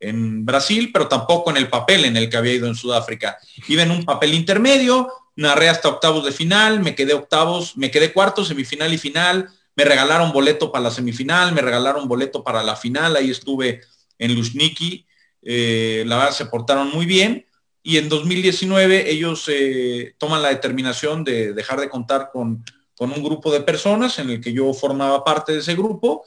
en, 0.00 0.44
Brasil, 0.44 0.90
pero 0.92 1.06
tampoco 1.06 1.50
en 1.50 1.56
el 1.56 1.68
papel 1.68 2.04
en 2.04 2.16
el 2.16 2.28
que 2.28 2.36
había 2.36 2.54
ido 2.54 2.66
en 2.66 2.74
Sudáfrica. 2.74 3.38
Iba 3.68 3.84
en 3.84 3.92
un 3.92 4.04
papel 4.04 4.34
intermedio, 4.34 5.08
narré 5.36 5.68
hasta 5.68 5.88
octavos 5.88 6.24
de 6.24 6.32
final, 6.32 6.80
me 6.80 6.96
quedé 6.96 7.14
octavos, 7.14 7.76
me 7.76 7.90
quedé 7.92 8.12
cuarto, 8.12 8.44
semifinal 8.44 8.92
y 8.92 8.98
final, 8.98 9.48
me 9.76 9.84
regalaron 9.84 10.32
boleto 10.32 10.72
para 10.72 10.84
la 10.84 10.90
semifinal, 10.90 11.52
me 11.52 11.60
regalaron 11.60 12.08
boleto 12.08 12.42
para 12.42 12.64
la 12.64 12.74
final, 12.74 13.14
ahí 13.14 13.30
estuve 13.30 13.80
en 14.18 14.34
Lushniki, 14.34 15.06
eh, 15.42 16.02
la 16.06 16.16
verdad 16.16 16.32
se 16.32 16.46
portaron 16.46 16.90
muy 16.90 17.06
bien 17.06 17.46
y 17.82 17.96
en 17.96 18.08
2019 18.08 19.10
ellos 19.10 19.44
eh, 19.48 20.14
toman 20.18 20.42
la 20.42 20.50
determinación 20.50 21.24
de 21.24 21.52
dejar 21.52 21.80
de 21.80 21.88
contar 21.88 22.30
con, 22.32 22.64
con 22.96 23.10
un 23.12 23.22
grupo 23.22 23.52
de 23.52 23.60
personas 23.60 24.18
en 24.18 24.30
el 24.30 24.40
que 24.40 24.52
yo 24.52 24.72
formaba 24.72 25.24
parte 25.24 25.52
de 25.52 25.58
ese 25.58 25.74
grupo 25.74 26.24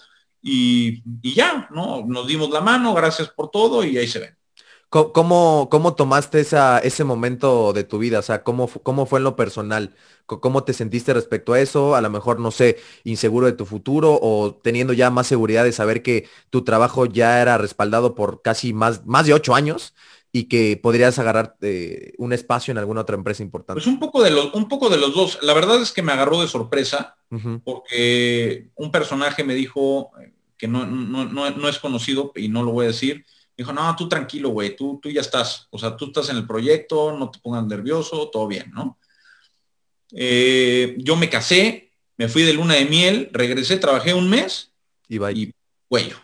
y, 0.47 1.01
ya, 1.33 1.67
¿no? 1.71 2.05
Nos 2.05 2.27
dimos 2.27 2.51
la 2.51 2.61
mano, 2.61 2.93
gracias 2.93 3.29
por 3.29 3.49
todo 3.49 3.83
y 3.83 3.97
ahí 3.97 4.07
se 4.07 4.19
ven. 4.19 4.37
¿Cómo, 4.89 5.67
cómo 5.69 5.95
tomaste 5.95 6.39
esa, 6.39 6.77
ese 6.79 7.03
momento 7.03 7.73
de 7.73 7.83
tu 7.83 7.97
vida? 7.97 8.19
O 8.19 8.21
sea, 8.21 8.43
¿cómo, 8.43 8.69
¿cómo 8.83 9.07
fue 9.07 9.19
en 9.19 9.23
lo 9.23 9.35
personal? 9.35 9.95
¿Cómo 10.25 10.63
te 10.63 10.71
sentiste 10.71 11.13
respecto 11.13 11.51
a 11.51 11.59
eso? 11.59 11.95
A 11.95 12.01
lo 12.01 12.09
mejor, 12.09 12.39
no 12.39 12.51
sé, 12.51 12.77
inseguro 13.03 13.47
de 13.47 13.53
tu 13.53 13.65
futuro 13.65 14.17
o 14.21 14.55
teniendo 14.63 14.93
ya 14.93 15.09
más 15.09 15.27
seguridad 15.27 15.65
de 15.65 15.73
saber 15.73 16.01
que 16.01 16.29
tu 16.49 16.63
trabajo 16.63 17.07
ya 17.07 17.41
era 17.41 17.57
respaldado 17.57 18.15
por 18.15 18.41
casi 18.41 18.71
más, 18.71 19.05
más 19.05 19.25
de 19.25 19.33
ocho 19.33 19.53
años 19.55 19.95
y 20.31 20.45
que 20.45 20.77
podrías 20.81 21.17
agarrar 21.17 21.55
eh, 21.61 22.13
un 22.17 22.33
espacio 22.33 22.71
en 22.71 22.77
alguna 22.77 23.01
otra 23.01 23.15
empresa 23.15 23.41
importante. 23.41 23.81
Pues 23.81 23.87
un 23.87 23.99
poco, 23.99 24.21
de 24.21 24.31
los, 24.31 24.53
un 24.53 24.67
poco 24.69 24.89
de 24.89 24.97
los 24.97 25.13
dos. 25.13 25.39
La 25.41 25.53
verdad 25.53 25.81
es 25.81 25.91
que 25.91 26.03
me 26.03 26.11
agarró 26.11 26.39
de 26.39 26.47
sorpresa 26.47 27.15
porque 27.63 28.69
un 28.75 28.91
personaje 28.91 29.43
me 29.43 29.55
dijo, 29.55 30.11
que 30.57 30.67
no, 30.67 30.85
no, 30.85 31.69
es 31.69 31.79
conocido 31.79 32.31
y 32.35 32.47
no 32.47 32.63
lo 32.63 32.71
voy 32.71 32.85
a 32.85 32.89
decir, 32.89 33.25
dijo, 33.57 33.73
no, 33.73 33.95
tú 33.95 34.07
tranquilo, 34.09 34.49
güey, 34.49 34.75
tú, 34.75 34.99
tú 35.01 35.09
ya 35.09 35.21
estás, 35.21 35.67
o 35.69 35.77
sea, 35.77 35.95
tú 35.95 36.05
estás 36.05 36.29
en 36.29 36.37
el 36.37 36.47
proyecto, 36.47 37.17
no 37.17 37.31
te 37.31 37.39
pongas 37.39 37.65
nervioso, 37.65 38.29
todo 38.29 38.47
bien, 38.47 38.71
¿no? 38.73 38.97
Eh, 40.11 40.95
yo 40.99 41.15
me 41.15 41.29
casé, 41.29 41.91
me 42.17 42.27
fui 42.27 42.43
de 42.43 42.53
luna 42.53 42.75
de 42.75 42.85
miel, 42.85 43.29
regresé, 43.33 43.77
trabajé 43.77 44.13
un 44.13 44.29
mes 44.29 44.71
y, 45.07 45.23
y 45.23 45.53
cuello. 45.87 46.17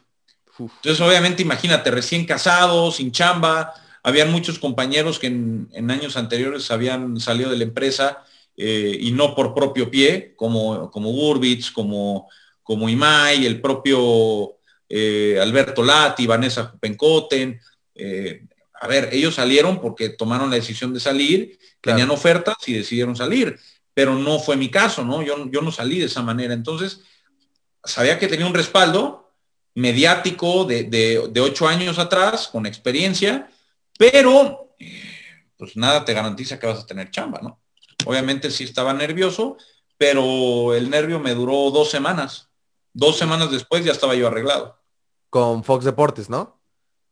Entonces, 0.59 1.01
obviamente, 1.01 1.41
imagínate, 1.41 1.91
recién 1.91 2.25
casado, 2.25 2.91
sin 2.91 3.11
chamba, 3.11 3.73
habían 4.03 4.31
muchos 4.31 4.59
compañeros 4.59 5.19
que 5.19 5.27
en, 5.27 5.91
años 5.91 6.17
anteriores 6.17 6.71
habían 6.71 7.19
salido 7.19 7.49
de 7.49 7.57
la 7.57 7.63
empresa 7.63 8.23
eh, 8.57 8.97
y 8.99 9.11
no 9.11 9.35
por 9.35 9.53
propio 9.53 9.89
pie, 9.89 10.33
como, 10.35 10.91
como 10.91 11.11
Gurbitz, 11.11 11.71
como, 11.71 12.29
como 12.71 12.87
Imai, 12.87 13.45
el 13.45 13.59
propio 13.59 14.55
eh, 14.87 15.37
Alberto 15.41 15.83
Lati, 15.83 16.25
Vanessa 16.25 16.73
Pencoten. 16.79 17.59
Eh, 17.93 18.45
a 18.79 18.87
ver, 18.87 19.09
ellos 19.11 19.35
salieron 19.35 19.81
porque 19.81 20.07
tomaron 20.07 20.49
la 20.49 20.55
decisión 20.55 20.93
de 20.93 21.01
salir, 21.01 21.59
tenían 21.81 22.09
ofertas 22.11 22.55
y 22.67 22.71
decidieron 22.71 23.13
salir, 23.13 23.59
pero 23.93 24.15
no 24.15 24.39
fue 24.39 24.55
mi 24.55 24.71
caso, 24.71 25.03
¿no? 25.03 25.21
Yo, 25.21 25.51
yo 25.51 25.61
no 25.61 25.69
salí 25.69 25.99
de 25.99 26.05
esa 26.05 26.21
manera. 26.21 26.53
Entonces, 26.53 27.01
sabía 27.83 28.17
que 28.17 28.29
tenía 28.29 28.45
un 28.45 28.53
respaldo 28.53 29.33
mediático 29.75 30.63
de, 30.63 31.41
ocho 31.41 31.67
años 31.67 31.99
atrás, 31.99 32.47
con 32.47 32.65
experiencia, 32.65 33.51
pero 33.99 34.77
pues 35.57 35.75
nada 35.75 36.05
te 36.05 36.13
garantiza 36.13 36.57
que 36.57 36.67
vas 36.67 36.79
a 36.79 36.85
tener 36.85 37.11
chamba, 37.11 37.41
¿no? 37.43 37.59
Obviamente 38.05 38.49
sí 38.49 38.63
estaba 38.63 38.93
nervioso, 38.93 39.57
pero 39.97 40.73
el 40.73 40.89
nervio 40.89 41.19
me 41.19 41.35
duró 41.35 41.69
dos 41.69 41.91
semanas. 41.91 42.47
Dos 42.93 43.17
semanas 43.17 43.51
después 43.51 43.83
ya 43.85 43.91
estaba 43.91 44.15
yo 44.15 44.27
arreglado. 44.27 44.77
Con 45.29 45.63
Fox 45.63 45.85
Deportes, 45.85 46.29
¿no? 46.29 46.61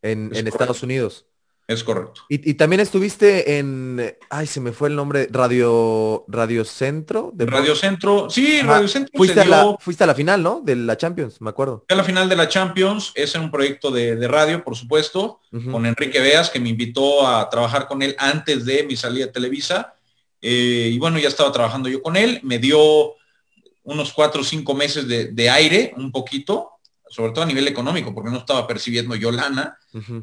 En, 0.01 0.31
en 0.35 0.47
Estados 0.47 0.83
Unidos. 0.83 1.25
Es 1.69 1.83
correcto. 1.83 2.21
Y, 2.29 2.55
también 2.55 2.79
estuviste 2.79 3.59
en, 3.59 4.15
ay, 4.31 4.47
se 4.47 4.59
me 4.59 4.71
fue 4.71 4.89
el 4.89 4.95
nombre, 4.95 5.27
Radio, 5.29 6.25
Radio 6.27 6.65
Centro. 6.65 7.29
De 7.31 7.45
Radio 7.45 7.75
Centro, 7.75 8.27
sí, 8.27 8.59
Radio 8.63 8.87
Centro. 8.87 9.15
Fuiste, 9.15 9.39
a 9.39 9.45
la, 9.45 9.77
fuiste 9.79 10.03
a 10.03 10.07
la 10.07 10.15
final, 10.15 10.41
¿no? 10.41 10.61
De 10.65 10.75
la 10.75 10.97
Champions, 10.97 11.39
me 11.41 11.51
acuerdo. 11.51 11.85
a 11.87 11.93
la 11.93 12.03
final 12.03 12.27
de 12.27 12.35
la 12.35 12.47
Champions, 12.49 13.11
es 13.13 13.35
un 13.35 13.51
proyecto 13.51 13.91
de, 13.91 14.27
radio, 14.27 14.63
por 14.63 14.75
supuesto, 14.75 15.41
con 15.71 15.85
Enrique 15.85 16.19
Beas, 16.19 16.49
que 16.49 16.59
me 16.59 16.69
invitó 16.69 17.27
a 17.27 17.47
trabajar 17.51 17.87
con 17.87 18.01
él 18.01 18.15
antes 18.17 18.65
de 18.65 18.81
mi 18.85 18.95
salida 18.95 19.25
a 19.25 19.31
Televisa. 19.31 19.93
Eh, 20.41 20.89
y 20.91 20.97
bueno, 20.97 21.19
ya 21.19 21.27
estaba 21.27 21.51
trabajando 21.51 21.87
yo 21.87 22.01
con 22.01 22.17
él, 22.17 22.39
me 22.41 22.57
dio 22.57 23.13
unos 23.89 24.13
cuatro 24.13 24.41
o 24.41 24.43
cinco 24.43 24.73
meses 24.73 25.07
de, 25.07 25.25
de 25.25 25.49
aire, 25.49 25.93
un 25.97 26.11
poquito, 26.11 26.71
sobre 27.09 27.31
todo 27.31 27.43
a 27.43 27.47
nivel 27.47 27.67
económico, 27.67 28.13
porque 28.13 28.29
no 28.29 28.37
estaba 28.37 28.67
percibiendo 28.67 29.15
yo 29.15 29.31
lana 29.31 29.77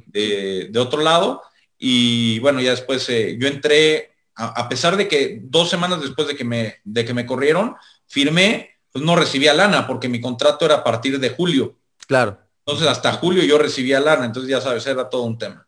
de, 0.06 0.70
otro 0.78 1.02
lado. 1.02 1.42
Y 1.78 2.38
bueno, 2.38 2.60
ya 2.60 2.70
después 2.70 3.08
eh, 3.08 3.36
yo 3.38 3.48
entré, 3.48 4.12
a, 4.34 4.68
pesar 4.68 4.96
de 4.96 5.08
que 5.08 5.40
dos 5.42 5.68
semanas 5.68 6.00
después 6.00 6.28
de 6.28 6.36
que 6.36 6.44
me, 6.44 6.76
de 6.84 7.04
que 7.04 7.12
me 7.12 7.26
corrieron, 7.26 7.74
firmé, 8.06 8.70
pues 8.92 9.04
no 9.04 9.16
recibía 9.16 9.52
lana, 9.52 9.86
porque 9.86 10.08
mi 10.08 10.20
contrato 10.20 10.64
era 10.64 10.76
a 10.76 10.84
partir 10.84 11.18
de 11.18 11.30
julio. 11.30 11.76
Claro. 12.06 12.38
Entonces 12.64 12.88
hasta 12.88 13.12
julio 13.12 13.42
yo 13.42 13.58
recibía 13.58 14.00
lana, 14.00 14.24
entonces 14.24 14.50
ya 14.50 14.60
sabes, 14.60 14.86
era 14.86 15.10
todo 15.10 15.22
un 15.22 15.38
tema. 15.38 15.65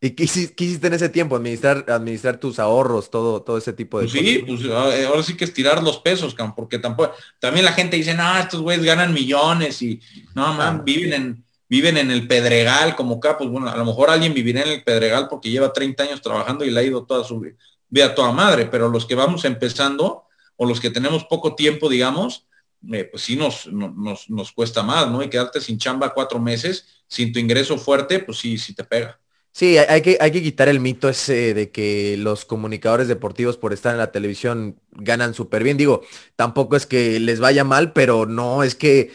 ¿Y 0.00 0.10
qué 0.10 0.24
hiciste 0.24 0.86
en 0.86 0.94
ese 0.94 1.08
tiempo? 1.08 1.34
Administrar, 1.34 1.84
administrar 1.88 2.38
tus 2.38 2.60
ahorros, 2.60 3.10
todo, 3.10 3.42
todo 3.42 3.58
ese 3.58 3.72
tipo 3.72 3.98
de 3.98 4.06
pues 4.06 4.12
Sí, 4.12 4.44
pues 4.46 4.60
eh, 4.62 5.06
ahora 5.06 5.22
sí 5.24 5.36
que 5.36 5.44
estirar 5.44 5.82
los 5.82 5.98
pesos, 5.98 6.36
porque 6.54 6.78
tampoco, 6.78 7.12
también 7.40 7.64
la 7.64 7.72
gente 7.72 7.96
dice, 7.96 8.14
no, 8.14 8.38
estos 8.38 8.60
güeyes 8.60 8.84
ganan 8.84 9.12
millones 9.12 9.82
y 9.82 10.00
no, 10.36 10.54
man, 10.54 10.84
viven 10.84 11.12
en, 11.12 11.44
viven 11.68 11.96
en 11.96 12.12
el 12.12 12.28
Pedregal 12.28 12.94
como 12.94 13.16
acá, 13.16 13.36
pues 13.36 13.50
bueno, 13.50 13.68
a 13.68 13.76
lo 13.76 13.84
mejor 13.84 14.10
alguien 14.10 14.34
vivirá 14.34 14.62
en 14.62 14.68
el 14.68 14.84
Pedregal 14.84 15.26
porque 15.28 15.50
lleva 15.50 15.72
30 15.72 16.04
años 16.04 16.22
trabajando 16.22 16.64
y 16.64 16.70
le 16.70 16.78
ha 16.78 16.84
ido 16.84 17.04
toda 17.04 17.24
su 17.24 17.40
vida 17.40 18.14
toda 18.14 18.30
madre, 18.30 18.66
pero 18.66 18.88
los 18.88 19.04
que 19.04 19.16
vamos 19.16 19.44
empezando 19.44 20.24
o 20.56 20.64
los 20.64 20.80
que 20.80 20.90
tenemos 20.90 21.24
poco 21.24 21.56
tiempo, 21.56 21.88
digamos, 21.88 22.46
eh, 22.92 23.04
pues 23.04 23.24
sí 23.24 23.34
nos, 23.34 23.66
nos, 23.66 24.30
nos 24.30 24.52
cuesta 24.52 24.84
más, 24.84 25.10
¿no? 25.10 25.22
Y 25.22 25.28
quedarte 25.28 25.60
sin 25.60 25.78
chamba 25.78 26.14
cuatro 26.14 26.38
meses, 26.38 26.86
sin 27.08 27.32
tu 27.32 27.40
ingreso 27.40 27.78
fuerte, 27.78 28.20
pues 28.20 28.38
sí, 28.38 28.58
sí 28.58 28.74
te 28.74 28.84
pega. 28.84 29.18
Sí, 29.58 29.76
hay 29.76 30.02
que, 30.02 30.18
hay 30.20 30.30
que 30.30 30.40
quitar 30.40 30.68
el 30.68 30.78
mito 30.78 31.08
ese 31.08 31.52
de 31.52 31.72
que 31.72 32.14
los 32.16 32.44
comunicadores 32.44 33.08
deportivos 33.08 33.56
por 33.56 33.72
estar 33.72 33.90
en 33.90 33.98
la 33.98 34.12
televisión 34.12 34.80
ganan 34.92 35.34
súper 35.34 35.64
bien. 35.64 35.76
Digo, 35.76 36.02
tampoco 36.36 36.76
es 36.76 36.86
que 36.86 37.18
les 37.18 37.40
vaya 37.40 37.64
mal, 37.64 37.92
pero 37.92 38.24
no 38.24 38.62
es 38.62 38.76
que 38.76 39.10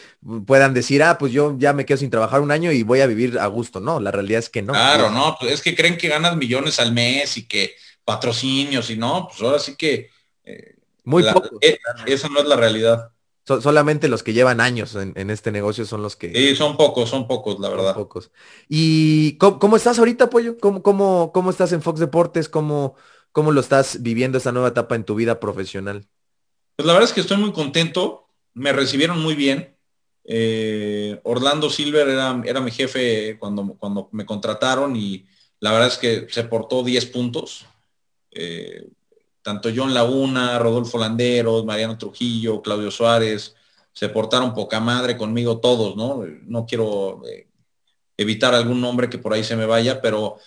puedan 0.45 0.73
decir, 0.73 1.01
ah, 1.01 1.17
pues 1.17 1.31
yo 1.31 1.55
ya 1.57 1.71
me 1.71 1.85
quedo 1.85 1.95
sin 1.95 2.09
trabajar 2.09 2.41
un 2.41 2.51
año 2.51 2.73
y 2.73 2.83
voy 2.83 2.99
a 2.99 3.07
vivir 3.07 3.39
a 3.39 3.47
gusto. 3.47 3.79
No, 3.79 4.01
la 4.01 4.11
realidad 4.11 4.39
es 4.39 4.49
que 4.49 4.61
no. 4.61 4.73
Claro, 4.73 5.09
no, 5.11 5.37
pues 5.39 5.53
es 5.53 5.61
que 5.61 5.77
creen 5.77 5.97
que 5.97 6.09
ganas 6.09 6.35
millones 6.35 6.77
al 6.77 6.91
mes 6.91 7.37
y 7.37 7.47
que 7.47 7.75
patrocinios 8.03 8.89
y 8.89 8.97
no, 8.97 9.29
pues 9.29 9.41
ahora 9.41 9.59
sí 9.59 9.77
que... 9.77 10.09
Eh, 10.43 10.75
Muy 11.05 11.23
poco. 11.23 11.57
Eh, 11.61 11.77
esa 12.05 12.27
no 12.27 12.41
es 12.41 12.47
la 12.47 12.57
realidad 12.57 13.12
solamente 13.45 14.07
los 14.07 14.23
que 14.23 14.33
llevan 14.33 14.61
años 14.61 14.95
en, 14.95 15.29
este 15.29 15.51
negocio 15.51 15.85
son 15.85 16.01
los 16.01 16.15
que... 16.15 16.33
Sí, 16.33 16.55
son 16.55 16.77
pocos, 16.77 17.09
son 17.09 17.27
pocos, 17.27 17.59
la 17.59 17.69
verdad. 17.69 17.93
pocos. 17.93 18.31
¿Y 18.69 19.37
cómo, 19.37 19.75
estás 19.75 19.99
ahorita, 19.99 20.29
Pollo? 20.29 20.57
¿Cómo, 20.57 20.81
cómo, 20.81 21.31
cómo 21.33 21.49
estás 21.49 21.73
en 21.73 21.81
Fox 21.81 21.99
Deportes? 21.99 22.47
¿Cómo, 22.47 22.95
¿Cómo 23.31 23.51
lo 23.51 23.59
estás 23.61 24.01
viviendo 24.01 24.37
esta 24.37 24.51
nueva 24.51 24.69
etapa 24.69 24.95
en 24.95 25.03
tu 25.03 25.15
vida 25.15 25.39
profesional? 25.39 26.07
Pues 26.75 26.85
la 26.85 26.93
verdad 26.93 27.09
es 27.09 27.13
que 27.13 27.21
estoy 27.21 27.37
muy 27.37 27.51
contento. 27.51 28.27
Me 28.53 28.71
recibieron 28.71 29.21
muy 29.21 29.35
bien. 29.35 29.75
Eh, 30.23 31.19
Orlando 31.23 31.69
Silver 31.69 32.07
era, 32.07 32.41
era, 32.45 32.61
mi 32.61 32.71
jefe 32.71 33.37
cuando, 33.39 33.75
cuando 33.77 34.07
me 34.13 34.25
contrataron 34.25 34.95
y 34.95 35.25
la 35.59 35.71
verdad 35.73 35.89
es 35.89 35.97
que 35.97 36.27
se 36.29 36.43
portó 36.45 36.83
10 36.83 37.05
puntos. 37.07 37.65
Eh, 38.31 38.87
tanto 39.43 39.69
John 39.75 39.93
Laguna, 39.93 40.57
Rodolfo 40.57 40.97
Landeros, 40.97 41.65
Mariano 41.65 41.97
Trujillo, 41.97 42.61
Claudio 42.61 42.89
Suárez, 42.89 43.55
se 43.91 44.09
portaron 44.09 44.53
poca 44.53 44.79
madre 44.79 45.17
conmigo 45.17 45.59
todos, 45.59 45.95
¿no? 45.95 46.23
No 46.47 46.65
quiero 46.65 47.21
eh, 47.27 47.47
evitar 48.17 48.55
algún 48.55 48.81
nombre 48.81 49.09
que 49.09 49.19
por 49.19 49.33
ahí 49.33 49.43
se 49.43 49.55
me 49.55 49.65
vaya, 49.65 50.01
pero 50.01 50.37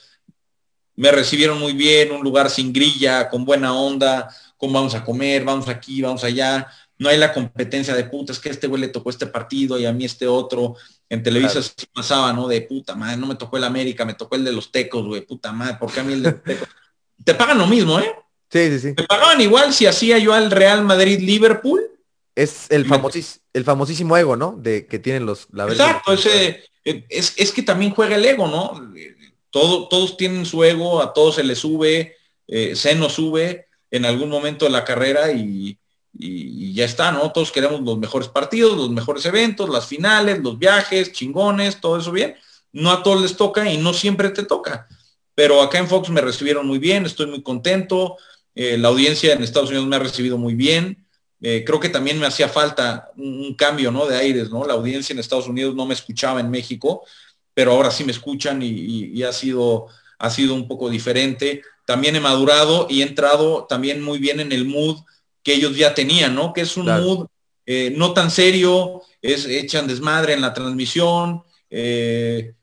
me 0.97 1.13
recibieron 1.13 1.61
muy 1.61 1.75
bien, 1.75 2.11
un 2.11 2.23
lugar 2.23 2.51
sin 2.51 2.73
grilla, 2.73 3.29
con 3.29 3.45
buena 3.45 3.75
onda, 3.79 4.35
cómo 4.57 4.73
vamos 4.73 4.95
a 4.95 5.05
comer, 5.05 5.45
vamos 5.45 5.69
aquí, 5.69 6.01
vamos 6.01 6.25
allá. 6.25 6.67
No 6.99 7.11
hay 7.11 7.19
la 7.19 7.35
competencia 7.35 7.95
de 7.95 8.05
puta, 8.05 8.33
es 8.33 8.41
que 8.41 8.49
este 8.49 8.67
güey 8.67 8.81
le 8.81 8.89
tocó 8.89 9.11
este 9.11 9.27
partido 9.27 9.79
y 9.79 9.85
a 9.85 9.93
mí 9.93 10.07
este 10.07 10.27
otro. 10.27 10.75
En 11.11 11.23
Televisa 11.23 11.63
se 11.63 11.87
pasaba, 11.93 12.33
¿no? 12.33 12.49
De 12.49 12.63
puta 12.63 12.95
madre, 12.95 13.19
no 13.19 13.27
me 13.27 13.35
tocó 13.35 13.59
el 13.59 13.65
América, 13.65 14.07
me 14.07 14.15
tocó 14.15 14.37
el 14.37 14.45
de 14.45 14.53
los 14.53 14.73
tecos, 14.73 15.05
güey, 15.05 15.21
puta 15.21 15.53
madre, 15.53 15.77
¿por 15.79 15.93
qué 15.93 16.01
a 16.01 16.05
mí 16.05 16.15
el 16.15 16.23
de 16.23 16.33
tecos? 16.33 16.69
Te 17.23 17.35
pagan 17.35 17.59
lo 17.59 17.67
mismo, 17.67 18.01
¿eh? 18.01 18.11
Sí, 18.51 18.71
sí, 18.71 18.79
sí. 18.81 18.95
Me 18.97 19.05
pagaban 19.05 19.41
igual 19.41 19.73
si 19.73 19.87
hacía 19.87 20.19
yo 20.19 20.33
al 20.33 20.51
Real 20.51 20.85
Madrid-Liverpool. 20.85 21.83
Es 22.35 22.67
el, 22.71 22.87
el 23.53 23.65
famosísimo 23.65 24.17
ego, 24.17 24.37
¿no? 24.37 24.55
De 24.59 24.87
que 24.87 24.99
tienen 24.99 25.27
los... 25.27 25.49
La 25.53 25.65
Exacto, 25.65 26.13
ese, 26.13 26.63
es, 26.85 27.35
es, 27.37 27.53
que 27.53 27.63
también 27.63 27.93
juega 27.93 28.17
el 28.17 28.25
ego, 28.25 28.47
¿no? 28.47 28.93
Todo, 29.51 29.89
todos 29.89 30.17
tienen 30.17 30.47
su 30.47 30.63
ego, 30.63 31.03
a 31.03 31.13
todos 31.13 31.37
se 31.37 31.45
les 31.45 31.59
sube, 31.59 32.17
eh, 32.47 32.77
se 32.77 32.95
nos 32.95 33.15
sube 33.15 33.67
en 33.91 34.05
algún 34.05 34.29
momento 34.29 34.67
de 34.67 34.71
la 34.71 34.85
carrera 34.85 35.33
y, 35.33 35.79
y, 36.13 36.75
ya 36.75 36.85
está, 36.85 37.11
¿no? 37.13 37.33
Todos 37.33 37.51
queremos 37.51 37.81
los 37.81 37.99
mejores 37.99 38.29
partidos, 38.29 38.77
los 38.77 38.91
mejores 38.91 39.25
eventos, 39.25 39.69
las 39.69 39.87
finales, 39.87 40.41
los 40.41 40.59
viajes, 40.59 41.13
chingones, 41.13 41.81
todo 41.81 41.99
eso 41.99 42.13
bien. 42.13 42.37
No 42.73 42.91
a 42.91 43.03
todos 43.03 43.23
les 43.23 43.37
toca 43.37 43.71
y 43.71 43.79
no 43.79 43.93
siempre 43.95 44.31
te 44.31 44.43
toca. 44.43 44.87
Pero 45.35 45.63
acá 45.63 45.79
en 45.79 45.89
Fox 45.89 46.09
me 46.11 46.21
recibieron 46.21 46.67
muy 46.67 46.79
bien, 46.79 47.07
estoy 47.07 47.27
muy 47.27 47.43
contento. 47.43 48.17
Eh, 48.57 48.79
la 48.79 48.89
audiencia 48.89 49.35
en 49.35 49.43
Estados 49.43 49.69
Unidos 49.69 49.87
me 49.87 49.97
ha 49.97 50.01
recibido 50.01 50.39
muy 50.39 50.55
bien. 50.55 51.07
Eh, 51.43 51.63
creo 51.65 51.79
que 51.79 51.91
también 51.91 52.19
me 52.19 52.27
hacía 52.27 52.49
falta 52.49 53.11
un, 53.17 53.55
cambio 53.55 53.93
¿no? 53.93 54.07
de 54.07 54.17
aires, 54.17 54.51
¿no? 54.51 54.65
La 54.65 54.73
audiencia 54.73 55.13
en 55.13 55.19
Estados 55.19 55.47
Unidos 55.47 55.75
no 55.75 55.85
me 55.85 55.93
escuchaba 55.93 56.41
en 56.41 56.51
México, 56.51 57.05
pero 57.53 57.73
ahora 57.73 57.91
sí 57.91 58.03
me 58.03 58.13
escuchan 58.13 58.61
y, 58.63 59.23
ha, 59.23 59.33
sido, 59.33 59.89
ha 60.19 60.31
sido 60.31 60.55
un 60.55 60.67
poco 60.67 60.89
diferente. 60.89 61.63
También 61.85 62.17
he 62.17 62.21
madurado 62.21 62.87
y 62.89 63.03
he 63.03 63.05
entrado 63.05 63.67
también 63.69 64.01
muy 64.01 64.19
bien 64.19 64.41
en 64.41 64.51
el 64.51 64.65
mood 64.65 65.01
que 65.43 65.53
ellos 65.53 65.77
ya 65.77 65.93
tenían, 65.95 66.35
¿no? 66.35 66.55
Que 66.55 66.63
es 66.63 66.79
un 66.79 66.87
mood 66.87 67.27
eh, 67.67 67.93
no 67.95 68.15
tan 68.15 68.31
serio, 68.31 69.03
es, 69.21 69.45
echan 69.45 69.87
desmadre 69.87 70.33
en 70.33 70.41
la 70.41 70.55
transmisión, 70.55 71.43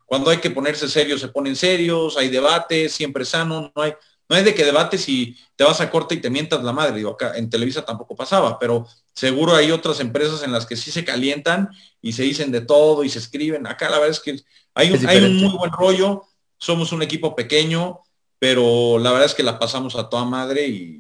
cuando 0.06 0.32
hay 0.32 0.38
que 0.38 0.50
ponerse 0.50 0.88
serio 0.88 1.18
se 1.18 1.28
ponen 1.28 1.56
serios, 1.56 2.18
hay 2.18 2.30
debate, 2.30 2.89
siempre 2.89 3.26
sano, 3.26 3.72
no 3.76 3.82
hay, 3.82 3.94
no 4.30 4.36
es 4.36 4.45
de 4.45 4.53
que 4.53 4.65
debates 4.65 5.07
y 5.09 5.38
te 5.55 5.63
vas 5.63 5.82
a 5.82 5.89
corte 5.89 6.15
y 6.15 6.21
te 6.21 6.30
mientas 6.30 6.63
la 6.63 6.71
madre. 6.71 6.97
Digo, 6.97 7.11
acá 7.11 7.38
en 7.38 7.49
Televisa 7.49 7.84
tampoco 7.84 8.15
pasaba, 8.15 8.57
pero 8.57 8.88
seguro 9.13 9.55
hay 9.55 9.71
otras 9.71 9.99
empresas 9.99 10.43
en 10.43 10.51
las 10.51 10.65
que 10.65 10.76
sí 10.76 10.91
se 10.91 11.03
calientan 11.03 11.69
y 12.01 12.13
se 12.13 12.24
dicen 12.24 12.51
de 12.51 12.61
todo 12.61 13.03
y 13.03 13.09
se 13.09 13.19
escriben. 13.19 13.67
Acá 13.67 13.89
la 13.89 13.99
verdad 13.99 14.11
es 14.11 14.19
que 14.19 14.39
hay 14.74 14.91
un, 14.91 15.07
hay 15.07 15.24
un 15.24 15.38
muy 15.38 15.55
buen 15.57 15.71
rollo. 15.71 16.24
Somos 16.57 16.91
un 16.93 17.01
equipo 17.01 17.36
pequeño, 17.36 17.99
pero 18.39 18.97
la 18.97 19.11
verdad 19.11 19.28
es 19.28 19.36
que 19.36 19.43
la 19.43 19.59
pasamos 19.59 19.95
a 19.95 20.09
toda 20.09 20.26
madre 20.26 20.67
y, 20.67 20.99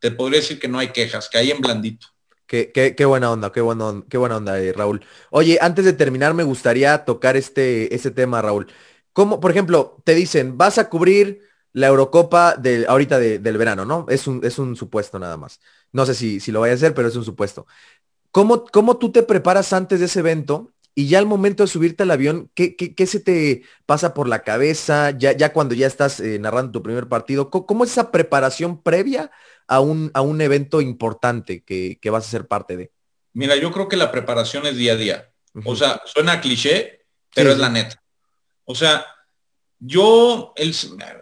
te 0.00 0.12
podría 0.12 0.38
decir 0.38 0.60
que 0.60 0.68
no 0.68 0.78
hay 0.78 0.88
quejas, 0.88 1.28
que 1.28 1.38
hay 1.38 1.50
en 1.50 1.60
blandito. 1.60 2.06
Qué, 2.46 2.70
qué, 2.72 3.04
buena 3.04 3.32
onda, 3.32 3.50
qué 3.50 3.60
buena, 3.60 4.04
qué 4.08 4.16
buena 4.16 4.36
onda, 4.36 4.60
eh, 4.60 4.72
Raúl. 4.72 5.04
Oye, 5.30 5.58
antes 5.60 5.84
de 5.84 5.92
terminar, 5.92 6.34
me 6.34 6.44
gustaría 6.44 7.04
tocar 7.04 7.36
este, 7.36 7.92
este 7.92 8.12
tema, 8.12 8.40
Raúl. 8.40 8.68
¿Cómo, 9.12 9.40
por 9.40 9.50
ejemplo, 9.50 10.00
te 10.04 10.14
dicen, 10.14 10.56
vas 10.56 10.78
a 10.78 10.88
cubrir 10.88 11.42
la 11.72 11.88
Eurocopa 11.88 12.56
de, 12.56 12.86
ahorita 12.88 13.18
del 13.18 13.58
verano, 13.58 13.84
¿no? 13.84 14.06
Es 14.08 14.26
un, 14.26 14.44
es 14.44 14.58
un 14.58 14.76
supuesto 14.76 15.18
nada 15.18 15.36
más. 15.36 15.60
No 15.92 16.06
sé 16.06 16.14
si, 16.14 16.40
si 16.40 16.52
lo 16.52 16.60
vaya 16.60 16.72
a 16.72 16.76
hacer, 16.76 16.94
pero 16.94 17.08
es 17.08 17.16
un 17.16 17.24
supuesto. 17.24 17.66
¿Cómo, 18.30 18.64
¿Cómo 18.64 18.98
tú 18.98 19.12
te 19.12 19.22
preparas 19.22 19.72
antes 19.72 20.00
de 20.00 20.06
ese 20.06 20.20
evento 20.20 20.72
y 20.98 21.06
ya 21.06 21.20
al 21.20 21.26
momento 21.26 21.62
de 21.62 21.68
subirte 21.68 22.02
al 22.02 22.10
avión, 22.10 22.50
¿qué, 22.54 22.74
qué, 22.74 23.06
se 23.06 23.20
te 23.20 23.62
pasa 23.86 24.14
por 24.14 24.26
la 24.26 24.42
cabeza 24.42 25.12
ya, 25.12 25.30
ya 25.30 25.52
cuando 25.52 25.76
ya 25.76 25.86
estás 25.86 26.18
eh, 26.18 26.40
narrando 26.40 26.72
tu 26.72 26.82
primer 26.82 27.08
partido? 27.08 27.50
¿Cómo, 27.50 27.84
es 27.84 27.92
esa 27.92 28.10
preparación 28.10 28.82
previa 28.82 29.30
a 29.68 29.78
un, 29.78 30.10
a 30.14 30.22
un 30.22 30.40
evento 30.40 30.80
importante 30.80 31.62
que, 31.62 32.00
vas 32.10 32.26
a 32.26 32.30
ser 32.30 32.48
parte 32.48 32.76
de? 32.76 32.90
Mira, 33.32 33.54
yo 33.54 33.70
creo 33.70 33.88
que 33.88 33.96
la 33.96 34.10
preparación 34.10 34.66
es 34.66 34.76
día 34.76 34.94
a 34.94 34.96
día. 34.96 35.30
O 35.64 35.76
sea, 35.76 36.02
suena 36.04 36.40
cliché, 36.40 37.06
pero 37.32 37.52
es 37.52 37.58
la 37.58 37.68
neta. 37.68 38.02
O 38.64 38.74
sea, 38.74 39.06
yo, 39.80 40.54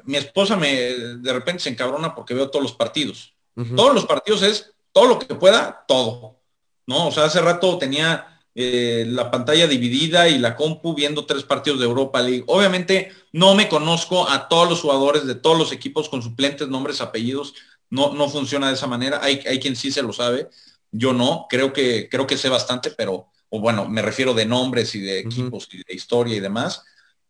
mi 0.05 0.17
esposa 0.17 0.57
me 0.57 0.71
de 0.71 1.33
repente 1.33 1.63
se 1.63 1.71
encabrona 1.71 2.15
porque 2.15 2.35
veo 2.35 2.51
todos 2.51 2.63
los 2.63 2.73
partidos. 2.73 3.35
Todos 3.75 3.95
los 3.95 4.05
partidos 4.05 4.43
es 4.43 4.75
todo 4.93 5.07
lo 5.07 5.19
que 5.19 5.35
pueda, 5.35 5.85
todo. 5.89 6.41
¿No? 6.87 7.09
O 7.09 7.13
sea, 7.13 7.25
hace 7.25 7.41
rato 7.41 7.79
tenía 7.79 8.41
eh, 8.55 9.05
la 9.09 9.31
pantalla 9.31 9.67
dividida 9.67 10.29
y 10.29 10.39
la 10.39 10.57
compu 10.57 10.95
viendo 10.95 11.27
tres 11.27 11.43
partidos 11.43 11.79
de 11.79 11.85
Europa 11.85 12.23
League. 12.23 12.45
Obviamente 12.47 13.13
no 13.33 13.55
me 13.55 13.69
conozco 13.69 14.29
a 14.29 14.49
todos 14.49 14.69
los 14.71 14.81
jugadores 14.81 15.27
de 15.27 15.35
todos 15.35 15.59
los 15.59 15.73
equipos 15.73 16.09
con 16.09 16.23
suplentes, 16.23 16.69
nombres, 16.69 17.01
apellidos. 17.01 17.55
No, 17.91 18.15
no 18.15 18.29
funciona 18.29 18.69
de 18.69 18.75
esa 18.75 18.87
manera. 18.87 19.21
Hay, 19.23 19.43
hay 19.47 19.61
quien 19.61 19.77
sí 19.77 19.91
se 19.91 20.03
lo 20.03 20.13
sabe. 20.13 20.49
Yo 20.91 21.13
no. 21.13 21.47
Creo 21.51 21.73
que, 21.73 22.09
creo 22.09 22.27
que 22.27 22.39
sé 22.39 22.49
bastante, 22.49 22.91
pero, 22.91 23.29
o 23.51 23.61
bueno, 23.61 23.89
me 23.89 24.01
refiero 24.01 24.33
de 24.33 24.47
nombres 24.47 24.95
y 24.95 25.01
de 25.01 25.21
equipos 25.21 25.69
y 25.73 25.79
de 25.79 25.95
historia 25.95 26.37
y 26.37 26.41
demás. 26.41 26.83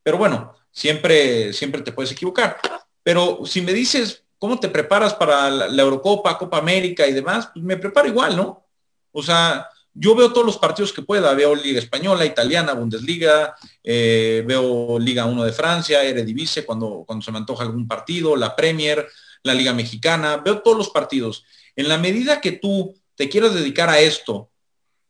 Pero 0.07 0.19
bueno, 0.19 0.55
siempre, 0.71 1.53
siempre 1.53 1.83
te 1.83 1.91
puedes 1.91 2.13
equivocar. 2.13 2.61
Pero 3.03 3.41
si 3.45 3.61
me 3.61 3.73
dices, 3.73 4.23
¿cómo 4.39 4.61
te 4.61 4.69
preparas 4.69 5.13
para 5.15 5.51
la, 5.51 5.83
Eurocopa, 5.83 6.39
Copa 6.39 6.59
América 6.59 7.09
y 7.09 7.13
demás? 7.13 7.51
Pues 7.53 7.65
me 7.65 7.77
preparo 7.77 8.07
igual, 8.07 8.37
¿no? 8.37 8.69
O 9.11 9.21
sea, 9.21 9.69
yo 9.93 10.15
veo 10.15 10.33
todos 10.33 10.47
los 10.47 10.59
partidos 10.59 10.93
que 10.93 11.03
pueda, 11.03 11.35
veo 11.35 11.57
Liga 11.57 11.81
Española, 11.81 12.25
Italiana, 12.25 12.75
Bundesliga, 12.75 13.57
eh, 13.83 14.45
veo 14.47 14.97
Liga 15.01 15.25
1 15.25 15.43
de 15.43 15.53
Francia, 15.53 16.05
Eredivisie 16.05 16.65
cuando, 16.65 17.03
cuando 17.05 17.25
se 17.25 17.33
me 17.33 17.39
antoja 17.39 17.65
algún 17.65 17.89
partido, 17.89 18.37
la 18.37 18.55
Premier, 18.55 19.09
la 19.43 19.55
Liga 19.55 19.73
Mexicana, 19.73 20.37
veo 20.37 20.63
todos 20.63 20.79
los 20.79 20.91
partidos. 20.91 21.45
En 21.75 21.89
la 21.89 21.99
medida 21.99 22.41
que 22.41 22.53
tú 22.53 22.95
te 23.17 23.29
quieras 23.29 23.55
dedicar 23.55 23.89
a 23.89 23.99
esto 23.99 24.53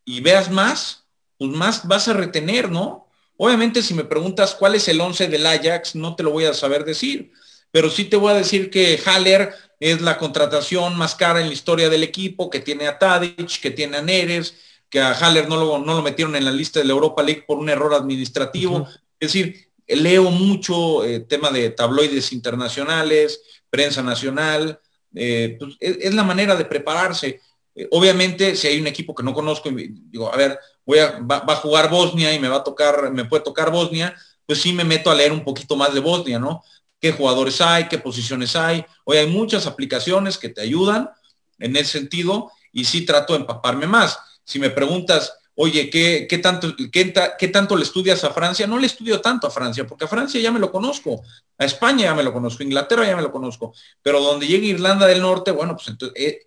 y 0.06 0.22
veas 0.22 0.50
más, 0.50 1.04
pues 1.36 1.50
más 1.50 1.86
vas 1.86 2.08
a 2.08 2.14
retener, 2.14 2.70
¿no? 2.70 3.05
Obviamente 3.36 3.82
si 3.82 3.94
me 3.94 4.04
preguntas 4.04 4.54
cuál 4.54 4.74
es 4.74 4.88
el 4.88 5.00
11 5.00 5.28
del 5.28 5.46
Ajax, 5.46 5.94
no 5.94 6.16
te 6.16 6.22
lo 6.22 6.30
voy 6.30 6.44
a 6.44 6.54
saber 6.54 6.84
decir, 6.84 7.32
pero 7.70 7.90
sí 7.90 8.04
te 8.04 8.16
voy 8.16 8.32
a 8.32 8.36
decir 8.36 8.70
que 8.70 9.00
Haller 9.04 9.52
es 9.80 10.00
la 10.00 10.16
contratación 10.16 10.96
más 10.96 11.14
cara 11.14 11.40
en 11.40 11.48
la 11.48 11.52
historia 11.52 11.88
del 11.88 12.02
equipo, 12.02 12.48
que 12.48 12.60
tiene 12.60 12.86
a 12.86 12.98
Tadic, 12.98 13.60
que 13.60 13.70
tiene 13.70 13.98
a 13.98 14.02
Neres, 14.02 14.54
que 14.88 15.00
a 15.00 15.12
Haller 15.12 15.48
no 15.48 15.56
lo, 15.56 15.78
no 15.78 15.94
lo 15.94 16.02
metieron 16.02 16.36
en 16.36 16.44
la 16.44 16.52
lista 16.52 16.80
de 16.80 16.86
la 16.86 16.92
Europa 16.92 17.22
League 17.22 17.44
por 17.46 17.58
un 17.58 17.68
error 17.68 17.92
administrativo. 17.92 18.88
Es 19.20 19.32
decir, 19.32 19.66
leo 19.86 20.30
mucho 20.30 21.04
eh, 21.04 21.20
tema 21.20 21.50
de 21.50 21.70
tabloides 21.70 22.32
internacionales, 22.32 23.40
prensa 23.70 24.02
nacional, 24.02 24.80
eh, 25.14 25.56
pues, 25.58 25.76
es, 25.80 26.14
la 26.14 26.24
manera 26.24 26.56
de 26.56 26.64
prepararse. 26.64 27.40
Eh, 27.76 27.86
obviamente, 27.92 28.56
si 28.56 28.66
hay 28.66 28.80
un 28.80 28.88
equipo 28.88 29.14
que 29.14 29.22
no 29.22 29.32
conozco 29.32 29.68
y 29.68 29.88
digo, 30.10 30.32
a 30.32 30.36
ver, 30.36 30.58
voy 30.84 30.98
a, 30.98 31.20
va, 31.20 31.44
a 31.46 31.56
jugar 31.56 31.88
Bosnia 31.88 32.34
y 32.34 32.40
me 32.40 32.48
va 32.48 32.56
a 32.56 32.64
tocar, 32.64 33.12
me 33.12 33.26
puede 33.26 33.44
tocar 33.44 33.70
Bosnia, 33.70 34.16
pues 34.44 34.60
sí 34.60 34.72
me 34.72 34.84
meto 34.84 35.10
a 35.10 35.14
leer 35.14 35.32
un 35.32 35.44
poquito 35.44 35.76
más 35.76 35.94
de 35.94 36.00
Bosnia, 36.00 36.38
¿no? 36.38 36.62
¿Qué 37.00 37.12
jugadores 37.12 37.60
hay? 37.60 37.86
¿Qué 37.88 37.98
posiciones 37.98 38.56
hay? 38.56 38.84
Hoy 39.04 39.18
hay 39.18 39.26
muchas 39.28 39.66
aplicaciones 39.66 40.38
que 40.38 40.48
te 40.48 40.62
ayudan 40.62 41.10
en 41.58 41.76
ese 41.76 41.92
sentido 41.98 42.50
y 42.72 42.84
sí 42.84 43.04
trato 43.04 43.34
de 43.34 43.40
empaparme 43.40 43.86
más 43.86 44.18
si 44.46 44.60
me 44.60 44.70
preguntas, 44.70 45.34
oye, 45.56 45.90
¿qué, 45.90 46.26
qué 46.30 46.38
tanto, 46.38 46.74
qué, 46.92 47.48
tanto 47.48 47.76
le 47.76 47.82
estudias 47.82 48.22
a 48.22 48.30
Francia? 48.30 48.66
No 48.66 48.78
le 48.78 48.86
estudio 48.86 49.20
tanto 49.20 49.48
a 49.48 49.50
Francia, 49.50 49.84
porque 49.86 50.04
a 50.04 50.08
Francia 50.08 50.40
ya 50.40 50.52
me 50.52 50.60
lo 50.60 50.70
conozco, 50.70 51.22
a 51.58 51.64
España 51.64 52.04
ya 52.04 52.14
me 52.14 52.22
lo 52.22 52.32
conozco, 52.32 52.62
a 52.62 52.66
Inglaterra 52.66 53.04
ya 53.04 53.16
me 53.16 53.22
lo 53.22 53.32
conozco, 53.32 53.74
pero 54.00 54.20
donde 54.20 54.46
llegue 54.46 54.68
Irlanda 54.68 55.06
del 55.06 55.20
Norte, 55.20 55.50
bueno, 55.50 55.74
pues 55.74 55.88
entonces, 55.88 56.16
eh, 56.16 56.38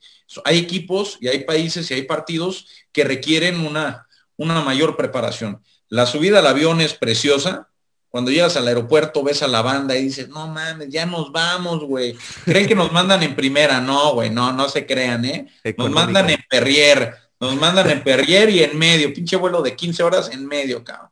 hay 0.45 0.57
equipos 0.57 1.17
y 1.21 1.27
hay 1.27 1.43
países 1.43 1.89
y 1.89 1.93
hay 1.93 2.03
partidos 2.03 2.67
que 2.91 3.03
requieren 3.03 3.65
una, 3.65 4.07
una 4.37 4.61
mayor 4.61 4.95
preparación. 4.95 5.61
La 5.87 6.05
subida 6.05 6.39
al 6.39 6.47
avión 6.47 6.81
es 6.81 6.93
preciosa, 6.93 7.69
cuando 8.09 8.31
llegas 8.31 8.57
al 8.57 8.67
aeropuerto 8.67 9.23
ves 9.23 9.43
a 9.43 9.47
la 9.47 9.61
banda 9.61 9.95
y 9.95 10.03
dices, 10.03 10.29
no 10.29 10.47
mames, 10.47 10.89
ya 10.89 11.05
nos 11.05 11.31
vamos, 11.31 11.83
güey. 11.83 12.15
Creen 12.45 12.67
que 12.67 12.75
nos 12.75 12.91
mandan 12.91 13.21
en 13.21 13.35
primera, 13.35 13.79
no, 13.79 14.13
güey, 14.13 14.29
no, 14.31 14.51
no 14.51 14.67
se 14.67 14.85
crean, 14.85 15.25
¿eh? 15.25 15.47
Nos 15.77 15.91
mandan 15.91 16.29
en 16.29 16.43
Perrier, 16.49 17.13
nos 17.39 17.55
mandan 17.55 17.89
en 17.89 18.03
Perrier 18.03 18.49
y 18.49 18.63
en 18.63 18.77
medio, 18.77 19.13
pinche 19.13 19.35
vuelo 19.35 19.61
de 19.61 19.75
15 19.75 20.03
horas 20.03 20.29
en 20.31 20.45
medio, 20.47 20.83
cabrón. 20.83 21.09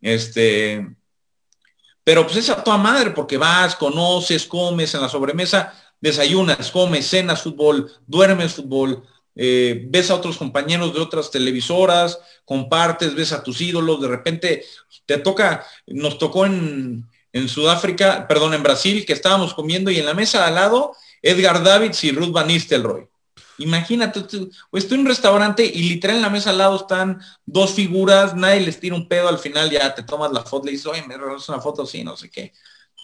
Este, 0.00 0.86
pero 2.04 2.24
pues 2.24 2.36
es 2.36 2.48
a 2.50 2.62
toda 2.62 2.78
madre 2.78 3.10
porque 3.10 3.36
vas, 3.36 3.74
conoces, 3.74 4.46
comes 4.46 4.94
en 4.94 5.02
la 5.02 5.08
sobremesa, 5.08 5.74
desayunas, 6.00 6.70
comes, 6.70 7.06
cenas 7.06 7.42
fútbol, 7.42 7.90
duermes 8.06 8.54
fútbol, 8.54 9.02
eh, 9.34 9.86
ves 9.88 10.10
a 10.10 10.16
otros 10.16 10.36
compañeros 10.36 10.94
de 10.94 11.00
otras 11.00 11.30
televisoras, 11.30 12.18
compartes, 12.44 13.14
ves 13.14 13.32
a 13.32 13.42
tus 13.42 13.60
ídolos, 13.60 14.00
de 14.00 14.08
repente 14.08 14.64
te 15.06 15.18
toca, 15.18 15.64
nos 15.86 16.18
tocó 16.18 16.46
en, 16.46 17.08
en 17.32 17.48
Sudáfrica, 17.48 18.26
perdón, 18.26 18.54
en 18.54 18.62
Brasil, 18.62 19.06
que 19.06 19.12
estábamos 19.12 19.54
comiendo 19.54 19.90
y 19.90 19.98
en 19.98 20.06
la 20.06 20.14
mesa 20.14 20.46
al 20.46 20.56
lado, 20.56 20.94
Edgar 21.22 21.62
Davids 21.62 22.02
y 22.04 22.12
Ruth 22.12 22.32
Van 22.32 22.48
Nistelrooy. 22.48 23.08
Imagínate, 23.58 24.20
estoy 24.20 24.94
en 24.94 25.00
un 25.00 25.06
restaurante 25.06 25.64
y 25.64 25.88
literal 25.88 26.16
en 26.16 26.22
la 26.22 26.30
mesa 26.30 26.50
al 26.50 26.58
lado 26.58 26.76
están 26.76 27.20
dos 27.44 27.72
figuras, 27.72 28.34
nadie 28.36 28.60
les 28.60 28.78
tira 28.78 28.94
un 28.94 29.08
pedo, 29.08 29.28
al 29.28 29.38
final 29.38 29.68
ya 29.70 29.94
te 29.94 30.04
tomas 30.04 30.32
la 30.32 30.44
foto, 30.44 30.66
le 30.66 30.72
dices, 30.72 30.86
oye, 30.86 31.02
me 31.02 31.16
regalas 31.16 31.48
una 31.48 31.60
foto 31.60 31.82
así, 31.82 32.04
no 32.04 32.16
sé 32.16 32.30
qué. 32.30 32.52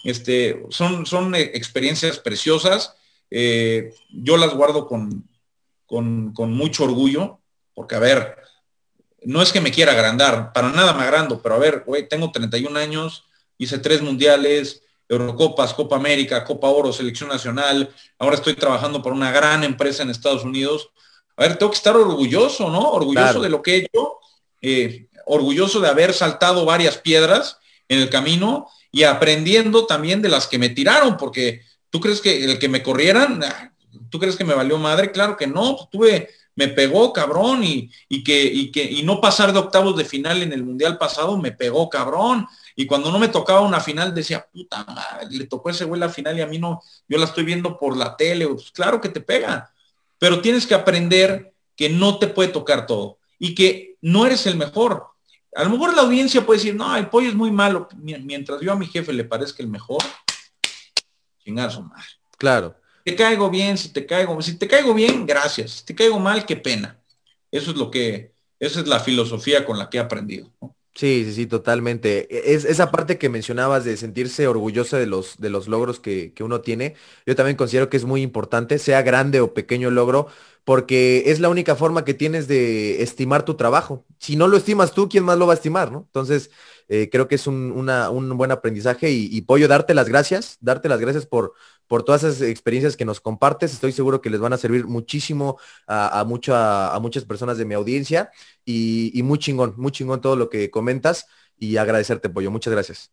Este, 0.05 0.63
son, 0.69 1.07
son 1.07 1.35
eh, 1.35 1.51
experiencias 1.55 2.19
preciosas. 2.19 2.95
Eh, 3.31 3.93
yo 4.11 4.37
las 4.37 4.55
guardo 4.55 4.87
con, 4.87 5.29
con, 5.87 6.33
con, 6.33 6.53
mucho 6.53 6.85
orgullo, 6.85 7.41
porque 7.75 7.97
a 7.97 8.01
ver, 8.01 8.37
no 9.23 9.43
es 9.43 9.51
que 9.51 9.63
me 9.63 9.73
quiera 9.73 9.93
agrandar, 9.93 10.53
para 10.53 10.69
nada 10.69 10.93
me 10.93 11.03
agrando, 11.03 11.41
pero 11.41 11.55
a 11.55 11.59
ver, 11.59 11.83
güey, 11.87 12.07
tengo 12.07 12.31
31 12.31 12.79
años, 12.79 13.25
hice 13.59 13.79
tres 13.79 14.03
mundiales, 14.03 14.83
Eurocopas, 15.09 15.75
Copa 15.75 15.97
América, 15.97 16.45
Copa 16.45 16.69
Oro, 16.69 16.93
Selección 16.93 17.29
Nacional. 17.29 17.93
Ahora 18.19 18.37
estoy 18.37 18.55
trabajando 18.55 19.03
para 19.03 19.15
una 19.15 19.31
gran 19.33 19.65
empresa 19.65 20.03
en 20.03 20.11
Estados 20.11 20.45
Unidos. 20.45 20.91
A 21.37 21.43
ver, 21.43 21.57
tengo 21.57 21.71
que 21.71 21.77
estar 21.77 21.97
orgulloso, 21.97 22.71
¿no? 22.71 22.91
Orgulloso 22.93 23.41
de 23.41 23.49
lo 23.49 23.63
que 23.63 23.75
he 23.75 23.79
hecho, 23.79 24.19
eh, 24.63 25.09
orgulloso 25.27 25.81
de 25.81 25.89
haber 25.89 26.13
saltado 26.13 26.65
varias 26.65 26.99
piedras 26.99 27.59
en 27.89 28.01
el 28.01 28.09
camino 28.09 28.69
y 28.95 29.03
aprendiendo 29.03 29.87
también 29.87 30.23
de 30.23 30.29
las 30.29 30.47
que 30.47 30.57
me 30.57 30.69
tiraron, 30.69 31.17
porque 31.17 31.63
tú 31.91 31.99
crees 31.99 32.21
que 32.21 32.45
el 32.45 32.61
que 32.61 32.69
me 32.69 32.81
corrieran, 32.81 33.43
tú 34.09 34.21
crees 34.21 34.37
que 34.37 34.45
me 34.45 34.55
valió 34.55 34.79
madre, 34.79 35.11
claro 35.11 35.37
que 35.37 35.49
no, 35.49 35.75
pues 35.77 35.91
tuve, 35.91 36.29
me 36.55 36.69
pegó 36.69 37.13
cabrón 37.13 37.65
y, 37.65 37.91
y 38.09 38.23
que, 38.23 38.45
y 38.45 38.71
que, 38.71 38.85
y 38.85 39.03
no 39.03 39.21
pasar 39.21 39.53
de 39.53 39.59
octavos 39.59 39.97
de 39.97 40.05
final 40.05 40.45
en 40.45 40.53
el 40.53 40.63
mundial 40.63 40.97
pasado 40.97 41.37
me 41.37 41.51
pegó 41.51 41.91
cabrón 41.91 42.47
y 42.77 42.87
cuando 42.87 43.11
no 43.11 43.19
me 43.19 43.27
tocaba 43.27 43.63
una 43.63 43.81
final 43.81 44.15
decía, 44.15 44.47
puta 44.53 44.85
madre, 44.85 45.27
le 45.29 45.47
tocó 45.47 45.71
ese 45.71 45.87
güey 45.87 46.01
la 46.01 46.09
final 46.09 46.39
y 46.39 46.43
a 46.43 46.47
mí 46.47 46.61
no, 46.61 46.81
yo 47.09 47.19
la 47.19 47.25
estoy 47.25 47.43
viendo 47.43 47.77
por 47.77 47.97
la 47.97 48.17
tele. 48.17 48.47
Pues 48.47 48.71
claro 48.71 49.01
que 49.01 49.09
te 49.09 49.21
pega, 49.21 49.73
pero 50.21 50.41
tienes 50.41 50.69
que 50.69 50.75
aprender 50.75 51.53
que 51.75 51.91
no 51.91 52.21
te 52.21 52.29
puede 52.29 52.51
tocar 52.51 52.87
todo 52.87 53.19
y 53.41 53.57
que 53.57 53.97
no 54.03 54.25
eres 54.25 54.47
el 54.47 54.57
mejor. 54.57 55.14
A 55.55 55.65
lo 55.65 55.71
mejor 55.71 55.95
la 55.95 56.03
audiencia 56.03 56.45
puede 56.45 56.59
decir, 56.59 56.75
no, 56.75 56.97
el 56.97 57.09
pollo 57.09 57.29
es 57.29 57.35
muy 57.35 57.51
malo. 57.51 57.89
Mientras 57.97 58.61
yo 58.61 58.73
a 58.73 58.77
mi 58.77 58.87
jefe 58.87 59.13
le 59.13 59.25
parezca 59.25 59.63
el 59.63 59.69
mejor, 59.69 60.03
chingar 61.39 61.71
su 61.71 61.83
madre. 61.83 62.05
Claro. 62.37 62.77
Te 63.05 63.15
caigo 63.15 63.51
bien, 63.51 63.79
si 63.79 63.91
te 63.91 64.07
caigo, 64.07 64.41
si 64.43 64.57
te 64.57 64.67
caigo 64.67 64.95
bien, 64.95 65.27
gracias. 65.27 65.71
Si 65.73 65.85
te 65.85 65.95
caigo 65.95 66.19
mal, 66.19 66.45
qué 66.47 66.57
pena. 66.57 66.99
Eso 67.51 67.71
es 67.71 67.77
lo 67.77 67.91
que, 67.91 68.33
esa 68.59 68.81
es 68.81 68.89
la 68.89 68.99
filosofía 68.99 69.65
con 69.65 69.79
la 69.79 69.91
que 69.91 69.99
he 69.99 70.01
aprendido. 70.01 70.51
Sí, 70.95 71.25
sí, 71.25 71.35
sí, 71.35 71.47
totalmente. 71.47 72.53
Es, 72.53 72.65
esa 72.65 72.93
parte 72.93 73.19
que 73.19 73.29
mencionabas 73.29 73.85
de 73.85 73.97
sentirse 73.97 74.47
orgullosa 74.47 74.97
de 74.97 75.07
los, 75.07 75.39
de 75.39 75.51
los 75.51 75.67
logros 75.67 75.99
que, 75.99 76.33
que, 76.33 76.45
uno 76.45 76.61
tiene, 76.61 76.95
yo 77.27 77.35
también 77.35 77.57
considero 77.57 77.91
que 77.91 77.97
es 77.97 78.05
muy 78.05 78.23
importante, 78.23 78.79
sea 78.79 79.03
grande 79.03 79.41
o 79.41 79.55
pequeño 79.55 79.91
logro, 79.91 80.29
porque 80.65 81.25
es 81.27 81.41
la 81.41 81.51
única 81.51 81.77
forma 81.77 82.05
que 82.05 82.15
tienes 82.15 82.49
de 82.49 83.03
estimar 83.03 83.45
tu 83.45 83.55
trabajo. 83.55 84.05
Si 84.19 84.35
no 84.35 84.49
lo 84.49 84.57
estimas 84.57 84.93
tú, 84.93 85.09
¿quién 85.09 85.23
más 85.23 85.39
lo 85.39 85.47
va 85.47 85.53
a 85.53 85.57
estimar, 85.57 85.93
no? 85.93 86.05
Entonces, 86.07 86.51
eh, 86.89 87.11
creo 87.13 87.29
que 87.29 87.35
es 87.35 87.47
un, 87.47 87.71
un, 87.73 88.37
buen 88.37 88.51
aprendizaje 88.51 89.11
y, 89.11 89.41
Pollo, 89.43 89.69
darte 89.69 89.93
las 89.93 90.09
gracias, 90.09 90.57
darte 90.61 90.89
las 90.89 91.01
gracias 91.01 91.27
por, 91.27 91.53
por 91.87 92.03
todas 92.03 92.25
esas 92.25 92.49
experiencias 92.49 92.97
que 92.97 93.05
nos 93.05 93.21
compartes. 93.21 93.75
Estoy 93.75 93.93
seguro 93.93 94.23
que 94.23 94.31
les 94.31 94.41
van 94.41 94.55
a 94.55 94.59
servir 94.59 94.87
muchísimo 94.87 95.59
a, 95.87 96.25
mucha, 96.27 96.95
a 96.95 96.99
muchas 96.99 97.25
personas 97.25 97.59
de 97.59 97.67
mi 97.67 97.75
audiencia 97.75 98.31
y, 98.65 99.19
y, 99.19 99.23
muy 99.23 99.39
chingón, 99.39 99.75
muy 99.77 99.93
chingón 99.93 100.23
todo 100.23 100.35
lo 100.35 100.49
que 100.49 100.71
comentas 100.71 101.27
y 101.59 101.77
agradecerte, 101.77 102.31
Pollo. 102.31 102.51
Muchas 102.51 102.73
gracias. 102.73 103.11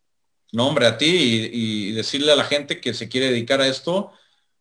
No, 0.54 0.68
hombre, 0.68 0.86
a 0.86 0.98
ti 0.98 1.50
y, 1.52 1.90
y 1.90 1.92
decirle 1.92 2.32
a 2.32 2.36
la 2.38 2.44
gente 2.46 2.80
que 2.80 2.94
se 2.94 3.10
quiere 3.10 3.28
dedicar 3.28 3.60
a 3.60 3.68
esto, 3.68 4.12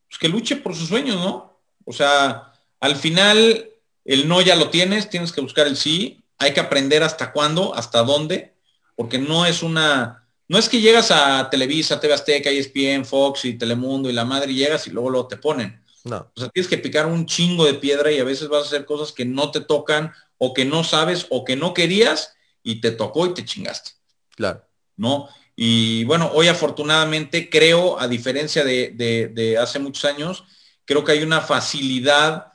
pues 0.09 0.19
que 0.19 0.29
luche 0.29 0.57
por 0.57 0.75
sus 0.75 0.89
sueños, 0.89 1.17
¿no? 1.17 1.61
O 1.85 1.93
sea, 1.93 2.50
al 2.81 2.97
final 2.97 3.71
el 4.05 4.27
no 4.29 4.41
ya 4.41 4.57
lo 4.57 4.71
tienes, 4.71 5.11
tienes 5.11 5.33
que 5.33 5.41
buscar 5.41 5.67
el 5.67 5.77
sí 5.77 6.21
hay 6.41 6.55
que 6.55 6.61
aprender 6.61 7.03
hasta 7.03 7.33
cuándo, 7.33 7.75
hasta 7.75 8.03
dónde, 8.03 8.55
porque 8.97 9.19
no 9.19 9.45
es 9.45 9.63
una, 9.63 10.27
no 10.49 10.59
es 10.59 10.71
que 10.71 10.81
llegas 10.81 11.11
a 11.11 11.49
Televisa, 11.51 12.01
TV 12.01 12.15
Azteca, 12.15 12.51
ESPN, 12.51 13.05
Fox 13.05 13.45
y 13.45 13.59
Telemundo 13.59 14.09
y 14.09 14.15
la 14.15 14.25
madre 14.25 14.53
y 14.53 14.57
llegas 14.57 14.87
y 14.87 14.91
luego 14.91 15.11
lo 15.11 15.29
te 15.29 15.37
ponen. 15.37 15.85
No. 16.05 16.33
O 16.35 16.41
sea, 16.41 16.49
tienes 16.49 16.69
que 16.69 16.79
picar 16.79 17.05
un 17.05 17.27
chingo 17.27 17.67
de 17.67 17.75
piedra 17.75 18.11
y 18.11 18.19
a 18.19 18.25
veces 18.25 18.49
vas 18.49 18.65
a 18.65 18.67
hacer 18.69 18.87
cosas 18.87 19.13
que 19.13 19.27
no 19.27 19.51
te 19.51 19.61
tocan 19.61 20.15
o 20.39 20.55
que 20.55 20.65
no 20.65 20.83
sabes 20.83 21.27
o 21.29 21.45
que 21.45 21.57
no 21.57 21.75
querías 21.75 22.35
y 22.63 22.81
te 22.81 22.91
tocó 22.91 23.27
y 23.27 23.35
te 23.35 23.45
chingaste. 23.45 23.91
Claro. 24.35 24.65
¿No? 24.97 25.29
Y 25.55 26.05
bueno, 26.05 26.31
hoy 26.33 26.49
afortunadamente 26.49 27.51
creo, 27.51 28.01
a 28.01 28.09
diferencia 28.09 28.65
de, 28.65 28.95
de 28.97 29.59
hace 29.59 29.79
muchos 29.79 30.07
años, 30.07 30.45
creo 30.87 31.05
que 31.05 31.13
hay 31.13 31.23
una 31.23 31.43
facilidad 31.43 32.51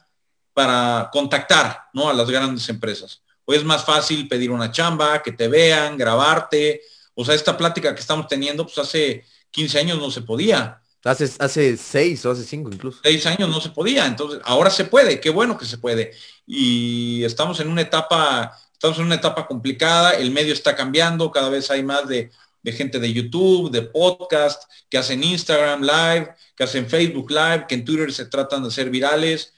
para 0.55 1.09
contactar, 1.11 1.89
¿no? 1.93 2.09
A 2.09 2.13
las 2.13 2.29
grandes 2.31 2.67
empresas. 2.69 3.21
Hoy 3.43 3.57
es 3.57 3.63
más 3.63 3.85
fácil 3.85 4.27
pedir 4.27 4.49
una 4.49 4.71
chamba, 4.71 5.21
que 5.21 5.33
te 5.33 5.47
vean, 5.47 5.97
grabarte, 5.97 6.81
o 7.13 7.23
sea, 7.23 7.35
esta 7.35 7.57
plática 7.57 7.93
que 7.93 7.99
estamos 7.99 8.27
teniendo, 8.27 8.63
pues 8.65 8.77
hace 8.77 9.25
15 9.51 9.79
años 9.79 9.99
no 9.99 10.09
se 10.09 10.21
podía. 10.21 10.81
Hace, 11.03 11.29
hace 11.37 11.77
seis 11.77 12.25
o 12.25 12.31
hace 12.31 12.43
cinco 12.43 12.71
incluso. 12.71 12.99
Seis 13.03 13.25
años 13.27 13.47
no 13.47 13.61
se 13.61 13.69
podía, 13.69 14.07
entonces 14.07 14.41
ahora 14.43 14.71
se 14.71 14.85
puede, 14.85 15.19
qué 15.19 15.29
bueno 15.29 15.57
que 15.57 15.65
se 15.65 15.77
puede. 15.77 16.13
Y 16.47 17.23
estamos 17.25 17.59
en 17.59 17.67
una 17.67 17.81
etapa, 17.81 18.57
estamos 18.71 18.97
en 18.97 19.05
una 19.05 19.15
etapa 19.15 19.45
complicada, 19.45 20.13
el 20.13 20.31
medio 20.31 20.53
está 20.53 20.73
cambiando, 20.73 21.31
cada 21.31 21.49
vez 21.49 21.69
hay 21.69 21.83
más 21.83 22.07
de, 22.07 22.31
gente 22.63 22.97
de 22.97 23.13
YouTube, 23.13 23.69
de 23.69 23.83
podcast, 23.83 24.63
que 24.89 24.97
hacen 24.97 25.23
Instagram 25.23 25.81
Live, 25.81 26.33
que 26.55 26.63
hacen 26.63 26.87
Facebook 26.87 27.29
Live, 27.29 27.65
que 27.67 27.75
en 27.75 27.85
Twitter 27.85 28.11
se 28.11 28.25
tratan 28.25 28.63
de 28.63 28.69
hacer 28.69 28.89
virales. 28.89 29.53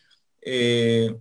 Eh, 0.50 1.14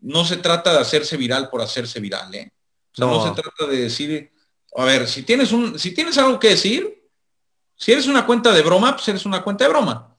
no 0.00 0.24
se 0.24 0.38
trata 0.38 0.72
de 0.72 0.78
hacerse 0.78 1.18
viral 1.18 1.50
por 1.50 1.60
hacerse 1.60 2.00
viral, 2.00 2.34
¿eh? 2.34 2.50
no. 2.96 3.10
no 3.10 3.24
se 3.24 3.42
trata 3.42 3.66
de 3.66 3.76
decir, 3.76 4.32
a 4.76 4.84
ver, 4.84 5.06
si 5.06 5.22
tienes, 5.22 5.52
un, 5.52 5.78
si 5.78 5.92
tienes 5.92 6.16
algo 6.16 6.38
que 6.38 6.48
decir, 6.48 7.04
si 7.76 7.92
eres 7.92 8.06
una 8.06 8.24
cuenta 8.24 8.52
de 8.52 8.62
broma, 8.62 8.96
pues 8.96 9.06
eres 9.08 9.26
una 9.26 9.42
cuenta 9.42 9.64
de 9.64 9.70
broma. 9.70 10.16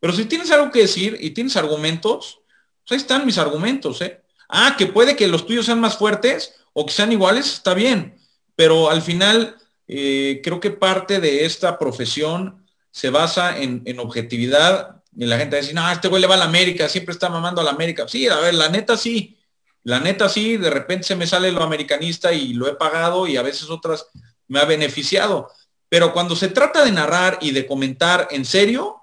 Pero 0.00 0.12
si 0.12 0.26
tienes 0.26 0.50
algo 0.50 0.70
que 0.70 0.80
decir 0.80 1.16
y 1.20 1.30
tienes 1.30 1.56
argumentos, 1.56 2.40
pues 2.86 2.92
ahí 2.92 2.96
están 2.98 3.24
mis 3.24 3.38
argumentos, 3.38 4.00
¿eh? 4.02 4.22
Ah, 4.48 4.76
que 4.78 4.86
puede 4.86 5.16
que 5.16 5.28
los 5.28 5.46
tuyos 5.46 5.66
sean 5.66 5.80
más 5.80 5.96
fuertes 5.96 6.54
o 6.72 6.86
que 6.86 6.92
sean 6.92 7.12
iguales, 7.12 7.54
está 7.54 7.74
bien. 7.74 8.18
Pero 8.56 8.90
al 8.90 9.02
final, 9.02 9.56
eh, 9.86 10.40
creo 10.44 10.60
que 10.60 10.70
parte 10.70 11.20
de 11.20 11.44
esta 11.44 11.78
profesión 11.78 12.66
se 12.90 13.10
basa 13.10 13.58
en, 13.58 13.98
objetividad. 13.98 14.97
Y 15.20 15.26
la 15.26 15.36
gente 15.36 15.56
dice, 15.56 15.74
no, 15.74 15.90
este 15.90 16.06
güey 16.06 16.22
le 16.22 16.28
va 16.28 16.36
a 16.36 16.38
la 16.38 16.44
América, 16.44 16.88
siempre 16.88 17.12
está 17.12 17.28
mamando 17.28 17.60
a 17.60 17.64
la 17.64 17.72
América. 17.72 18.06
Sí, 18.06 18.28
a 18.28 18.36
ver, 18.38 18.54
la 18.54 18.68
neta 18.68 18.96
sí. 18.96 19.36
La 19.82 19.98
neta 19.98 20.28
sí, 20.28 20.56
de 20.56 20.70
repente 20.70 21.08
se 21.08 21.16
me 21.16 21.26
sale 21.26 21.50
lo 21.50 21.64
americanista 21.64 22.32
y 22.32 22.52
lo 22.52 22.68
he 22.68 22.76
pagado 22.76 23.26
y 23.26 23.36
a 23.36 23.42
veces 23.42 23.68
otras 23.68 24.06
me 24.46 24.60
ha 24.60 24.64
beneficiado. 24.64 25.50
Pero 25.88 26.12
cuando 26.12 26.36
se 26.36 26.46
trata 26.46 26.84
de 26.84 26.92
narrar 26.92 27.38
y 27.40 27.50
de 27.50 27.66
comentar 27.66 28.28
en 28.30 28.44
serio, 28.44 29.02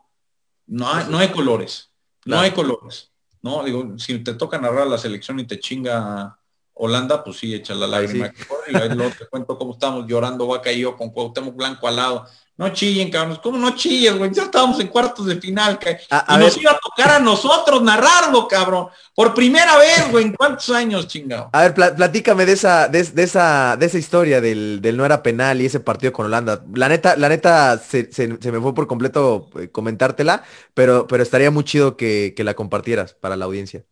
no 0.67 0.89
hay, 0.89 1.05
no 1.09 1.17
hay 1.17 1.27
colores. 1.33 1.91
No 2.23 2.39
hay 2.39 2.51
colores. 2.51 3.11
No, 3.41 3.65
digo, 3.65 3.99
si 3.99 4.19
te 4.19 4.35
toca 4.35 4.57
narrar 4.57 4.87
la 4.87 4.97
selección 4.97 5.37
y 5.41 5.45
te 5.45 5.59
chinga 5.59 6.39
Holanda, 6.75 7.23
pues 7.23 7.37
sí, 7.37 7.53
echa 7.55 7.73
la 7.73 7.87
lágrima. 7.87 8.31
Y 8.67 8.71
luego 8.71 9.11
te 9.17 9.25
cuento 9.27 9.57
cómo 9.57 9.73
estamos 9.73 10.05
llorando 10.07 10.47
vaca 10.47 10.71
y 10.71 10.81
yo 10.81 10.95
con 10.95 11.09
Cuauhtémoc 11.09 11.55
Blanco 11.55 11.87
al 11.87 11.95
lado. 11.95 12.25
No 12.57 12.69
chillen, 12.69 13.11
cabrón. 13.11 13.37
¿Cómo 13.43 13.57
no 13.57 13.75
chillen, 13.75 14.17
güey? 14.17 14.31
Ya 14.33 14.43
estábamos 14.43 14.79
en 14.79 14.87
cuartos 14.87 15.25
de 15.25 15.35
final, 15.41 15.77
y 15.81 16.37
nos 16.37 16.57
iba 16.57 16.71
a 16.71 16.79
tocar 16.79 17.11
a 17.11 17.19
nosotros 17.19 17.81
narrarlo, 17.83 18.47
cabrón. 18.47 18.87
Por 19.13 19.33
primera 19.33 19.77
vez, 19.77 20.09
güey, 20.09 20.25
¿en 20.25 20.33
cuántos 20.33 20.69
años, 20.69 21.05
chingado? 21.07 21.49
A 21.51 21.67
ver, 21.67 21.73
platícame 21.73 22.45
de 22.45 22.53
esa, 22.53 22.87
de, 22.87 22.99
esa, 22.99 23.75
de 23.75 23.85
esa 23.85 23.97
historia 23.97 24.39
del, 24.39 24.79
no 24.95 25.05
era 25.05 25.21
penal 25.21 25.61
y 25.61 25.65
ese 25.65 25.81
partido 25.81 26.13
con 26.13 26.27
Holanda. 26.27 26.63
La 26.73 26.87
neta, 26.87 27.17
la 27.17 27.27
neta 27.27 27.77
se, 27.77 28.07
me 28.27 28.61
fue 28.61 28.73
por 28.73 28.87
completo 28.87 29.49
eh, 29.59 29.69
comentártela, 29.69 30.43
pero, 30.73 31.07
pero 31.07 31.23
estaría 31.23 31.51
muy 31.51 31.65
chido 31.65 31.97
que, 31.97 32.33
la 32.37 32.53
compartieras 32.53 33.15
para 33.15 33.35
la 33.35 33.45
audiencia. 33.45 33.83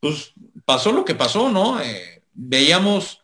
Pues 0.00 0.32
pasó 0.70 0.92
lo 0.92 1.04
que 1.04 1.16
pasó, 1.16 1.50
¿no? 1.50 1.80
Eh, 1.80 2.22
veíamos 2.32 3.18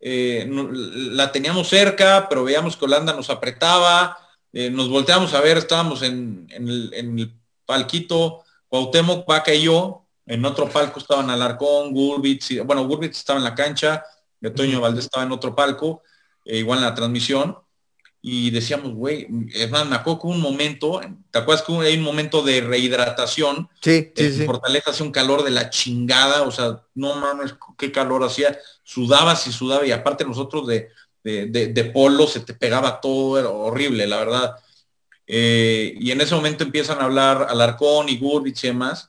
eh, 0.00 0.48
la 0.48 1.30
teníamos 1.30 1.68
cerca, 1.68 2.26
pero 2.26 2.42
veíamos 2.42 2.74
que 2.74 2.86
Holanda 2.86 3.12
nos 3.12 3.28
apretaba, 3.28 4.16
eh, 4.50 4.70
nos 4.70 4.88
volteamos 4.88 5.34
a 5.34 5.42
ver, 5.42 5.58
estábamos 5.58 6.00
en, 6.00 6.46
el, 6.48 7.34
palquito, 7.66 8.44
Cuauhtémoc, 8.68 9.26
Vaca 9.26 9.52
y 9.52 9.64
yo, 9.64 10.06
en 10.24 10.42
otro 10.46 10.70
palco 10.70 10.98
estaban 10.98 11.28
Alarcón, 11.28 11.92
Gurbitz, 11.92 12.64
bueno, 12.64 12.86
Gurbitz 12.86 13.18
estaba 13.18 13.38
en 13.38 13.44
la 13.44 13.54
cancha, 13.54 14.02
Toño 14.54 14.80
Valdés 14.80 15.04
estaba 15.04 15.24
en 15.24 15.32
otro 15.32 15.54
palco, 15.54 16.02
igual 16.46 16.78
en 16.78 16.84
la 16.86 16.94
transmisión, 16.94 17.58
y 18.28 18.50
decíamos, 18.50 18.92
güey, 18.92 19.28
es 19.54 19.70
más, 19.70 19.88
me 19.88 19.94
acuerdo 19.94 20.22
que 20.22 20.26
un 20.26 20.40
momento, 20.40 21.00
¿te 21.30 21.38
acuerdas 21.38 21.64
que 21.64 21.72
hay 21.74 21.96
un 21.96 22.02
momento 22.02 22.42
de 22.42 22.60
rehidratación? 22.60 23.68
Sí, 23.80 24.10
sí, 24.16 24.32
sí. 24.32 24.44
Fortaleza 24.44 24.90
hace 24.90 25.04
un 25.04 25.12
calor 25.12 25.44
de 25.44 25.52
la 25.52 25.70
chingada, 25.70 26.42
o 26.42 26.50
sea, 26.50 26.82
no 26.96 27.14
mames, 27.14 27.54
qué 27.78 27.92
calor 27.92 28.24
hacía, 28.24 28.58
sudabas 28.82 29.46
y 29.46 29.52
sudaba, 29.52 29.86
y 29.86 29.92
aparte 29.92 30.24
nosotros 30.24 30.66
de, 30.66 30.88
de, 31.22 31.90
polo 31.94 32.26
se 32.26 32.40
te 32.40 32.52
pegaba 32.52 33.00
todo, 33.00 33.38
era 33.38 33.48
horrible, 33.48 34.08
la 34.08 34.16
verdad. 34.16 34.56
Eh, 35.28 35.94
y 35.96 36.10
en 36.10 36.20
ese 36.20 36.34
momento 36.34 36.64
empiezan 36.64 36.98
a 36.98 37.04
hablar 37.04 37.46
Alarcón 37.48 38.08
y 38.08 38.18
Gurvich 38.18 38.64
y 38.64 38.66
demás, 38.66 39.08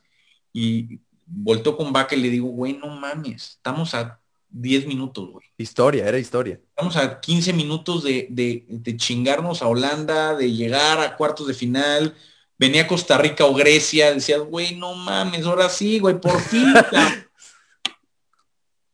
y 0.53 0.99
voltó 1.26 1.76
con 1.76 1.91
Vaca 1.91 2.15
y 2.15 2.22
le 2.22 2.30
digo, 2.30 2.49
güey, 2.49 2.74
no 2.74 2.86
mames, 2.86 3.53
estamos 3.53 3.95
a 3.95 4.20
10 4.50 4.88
minutos, 4.88 5.30
güey. 5.30 5.45
Historia, 5.58 6.08
era 6.08 6.18
historia. 6.18 6.60
Estamos 6.70 6.95
a 6.98 7.20
15 7.20 7.54
minutos 7.54 8.04
de, 8.04 8.28
de, 8.30 8.98
chingarnos 8.98 9.62
a 9.62 9.68
Holanda, 9.68 10.36
de 10.36 10.52
llegar 10.52 11.00
a 11.00 11.16
cuartos 11.16 11.48
de 11.48 11.54
final. 11.54 12.16
Venía 12.58 12.88
Costa 12.88 13.18
Rica 13.18 13.45
o 13.45 13.54
Grecia, 13.54 14.14
decías, 14.14 14.41
güey, 14.41 14.76
no 14.76 14.95
mames, 14.95 15.45
ahora 15.45 15.70
sí, 15.70 16.00
güey, 16.00 16.20
por 16.20 16.39
fin. 16.41 16.74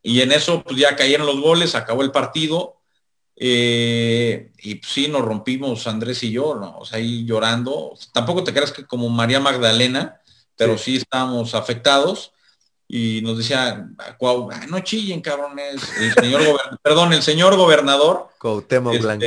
y 0.04 0.22
en 0.22 0.32
eso, 0.32 0.64
pues 0.64 0.78
ya 0.78 0.96
cayeron 0.96 1.28
los 1.28 1.40
goles, 1.40 1.76
acabó 1.76 2.02
el 2.04 2.12
partido. 2.12 2.78
Eh, 3.36 4.52
y 4.60 4.76
pues, 4.76 4.92
sí, 4.92 5.08
nos 5.08 5.22
rompimos 5.22 5.88
Andrés 5.88 6.24
y 6.24 6.32
yo, 6.32 6.56
¿no? 6.56 6.78
O 6.78 6.86
sea, 6.86 6.98
ahí 6.98 7.26
llorando. 7.26 7.94
Tampoco 8.12 8.44
te 8.44 8.54
creas 8.54 8.72
que 8.72 8.86
como 8.86 9.10
María 9.10 9.40
Magdalena, 9.40 10.22
pero 10.56 10.78
sí, 10.78 10.92
sí 10.92 10.98
estábamos 10.98 11.56
afectados 11.56 12.33
y 12.88 13.22
nos 13.22 13.38
decía, 13.38 13.88
no 14.70 14.80
chillen, 14.82 15.22
cabrones, 15.22 15.82
el 16.00 16.14
señor 16.14 16.42
perdón, 16.84 17.14
el 17.14 17.24
señor 17.24 17.56
gobernador. 17.56 18.30
Cuauhtémoc 18.40 18.94
este, 18.94 19.06
Blanco. 19.06 19.26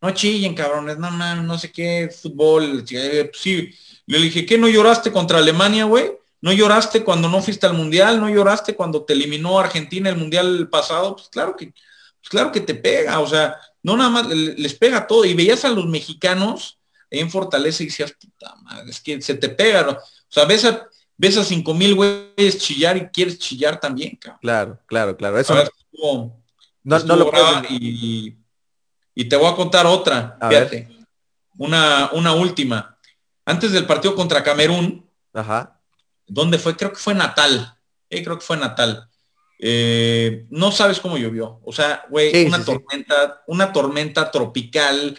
No 0.00 0.10
chillen, 0.12 0.54
cabrones, 0.54 0.98
no 0.98 1.10
man, 1.10 1.46
no 1.46 1.58
sé 1.58 1.72
qué, 1.72 2.08
fútbol. 2.10 2.84
Eh, 2.90 3.30
sí, 3.34 3.74
le 4.06 4.18
dije, 4.18 4.46
¿qué 4.46 4.56
no 4.56 4.68
lloraste 4.68 5.12
contra 5.12 5.38
Alemania, 5.38 5.84
güey? 5.84 6.12
¿No 6.40 6.52
lloraste 6.52 7.02
cuando 7.02 7.28
no 7.28 7.42
fuiste 7.42 7.66
al 7.66 7.74
mundial? 7.74 8.20
¿No 8.20 8.30
lloraste 8.30 8.76
cuando 8.76 9.04
te 9.04 9.12
eliminó 9.12 9.58
Argentina 9.58 10.08
el 10.08 10.16
mundial 10.16 10.68
pasado? 10.70 11.16
Pues 11.16 11.28
claro 11.28 11.56
que, 11.56 11.66
pues 11.66 12.28
claro 12.30 12.52
que 12.52 12.60
te 12.60 12.74
pega, 12.74 13.18
o 13.18 13.26
sea, 13.26 13.56
no 13.82 13.96
nada 13.96 14.10
más 14.10 14.28
les 14.28 14.74
pega 14.74 15.06
todo. 15.06 15.24
Y 15.24 15.34
veías 15.34 15.64
a 15.64 15.70
los 15.70 15.86
mexicanos 15.86 16.78
en 17.10 17.30
Fortaleza 17.30 17.82
y 17.82 17.86
decías, 17.86 18.12
puta 18.12 18.54
madre, 18.62 18.90
es 18.90 19.00
que 19.00 19.20
se 19.20 19.34
te 19.34 19.48
pega, 19.48 19.82
¿no? 19.82 19.92
O 19.92 20.30
sea, 20.30 20.44
ves 20.44 20.64
a, 20.64 20.87
ves 21.18 21.36
a 21.36 21.44
cinco 21.44 21.74
mil 21.74 21.94
güeyes 21.94 22.58
chillar 22.58 22.96
y 22.96 23.06
quieres 23.08 23.38
chillar 23.38 23.78
también, 23.78 24.16
cabrón. 24.16 24.38
Claro, 24.40 24.78
claro, 24.86 25.16
claro. 25.16 25.38
Eso 25.38 25.54
no, 26.84 26.98
no, 27.00 27.16
lo 27.16 27.30
y, 27.68 28.38
y, 29.14 29.24
te 29.24 29.36
voy 29.36 29.52
a 29.52 29.56
contar 29.56 29.84
otra. 29.84 30.38
fíjate. 30.48 30.88
Una, 31.58 32.10
una 32.12 32.32
última. 32.34 32.96
Antes 33.44 33.72
del 33.72 33.84
partido 33.84 34.14
contra 34.14 34.44
Camerún, 34.44 35.06
Ajá. 35.34 35.80
¿dónde 36.26 36.58
fue? 36.58 36.76
Creo 36.76 36.92
que 36.92 36.98
fue 36.98 37.14
Natal. 37.14 37.76
Eh, 38.08 38.22
creo 38.22 38.38
que 38.38 38.44
fue 38.44 38.56
Natal. 38.56 39.08
Eh, 39.58 40.46
no 40.50 40.70
sabes 40.70 41.00
cómo 41.00 41.18
llovió. 41.18 41.60
O 41.64 41.72
sea, 41.72 42.04
güey, 42.08 42.46
una 42.46 42.64
tormenta, 42.64 43.42
una 43.48 43.72
tormenta 43.72 44.30
tropical 44.30 45.18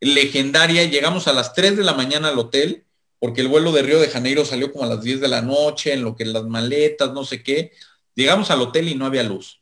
legendaria. 0.00 0.84
Llegamos 0.84 1.28
a 1.28 1.34
las 1.34 1.52
3 1.52 1.76
de 1.76 1.84
la 1.84 1.92
mañana 1.92 2.28
al 2.30 2.38
hotel 2.38 2.87
porque 3.18 3.40
el 3.40 3.48
vuelo 3.48 3.72
de 3.72 3.82
Río 3.82 4.00
de 4.00 4.08
Janeiro 4.08 4.44
salió 4.44 4.72
como 4.72 4.84
a 4.84 4.88
las 4.88 5.02
10 5.02 5.20
de 5.20 5.28
la 5.28 5.42
noche, 5.42 5.92
en 5.92 6.04
lo 6.04 6.14
que 6.14 6.24
las 6.24 6.44
maletas, 6.44 7.12
no 7.12 7.24
sé 7.24 7.42
qué. 7.42 7.72
Llegamos 8.14 8.50
al 8.50 8.60
hotel 8.60 8.88
y 8.88 8.94
no 8.94 9.06
había 9.06 9.22
luz. 9.22 9.60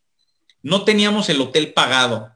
No 0.62 0.84
teníamos 0.84 1.28
el 1.28 1.40
hotel 1.40 1.72
pagado. 1.72 2.32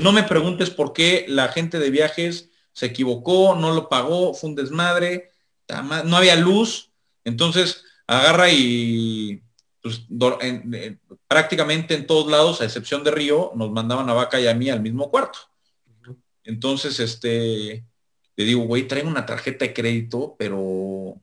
No 0.00 0.12
me 0.12 0.22
preguntes 0.22 0.70
por 0.70 0.92
qué 0.92 1.26
la 1.28 1.48
gente 1.48 1.78
de 1.78 1.90
viajes 1.90 2.50
se 2.72 2.86
equivocó, 2.86 3.54
no 3.54 3.72
lo 3.72 3.88
pagó, 3.88 4.34
fue 4.34 4.50
un 4.50 4.56
desmadre, 4.56 5.30
no 6.04 6.16
había 6.16 6.36
luz. 6.36 6.90
Entonces, 7.24 7.84
agarra 8.06 8.50
y 8.50 9.42
pues, 9.82 10.02
prácticamente 11.26 11.94
en 11.94 12.06
todos 12.06 12.30
lados, 12.30 12.60
a 12.60 12.64
excepción 12.64 13.04
de 13.04 13.10
Río, 13.10 13.52
nos 13.54 13.70
mandaban 13.70 14.08
a 14.08 14.14
Vaca 14.14 14.40
y 14.40 14.46
a 14.46 14.54
mí 14.54 14.70
al 14.70 14.80
mismo 14.80 15.10
cuarto. 15.10 15.38
Entonces, 16.44 16.98
este, 17.00 17.84
le 18.36 18.44
digo, 18.44 18.62
güey, 18.64 18.88
traigo 18.88 19.08
una 19.08 19.26
tarjeta 19.26 19.64
de 19.64 19.74
crédito, 19.74 20.36
pero, 20.38 21.20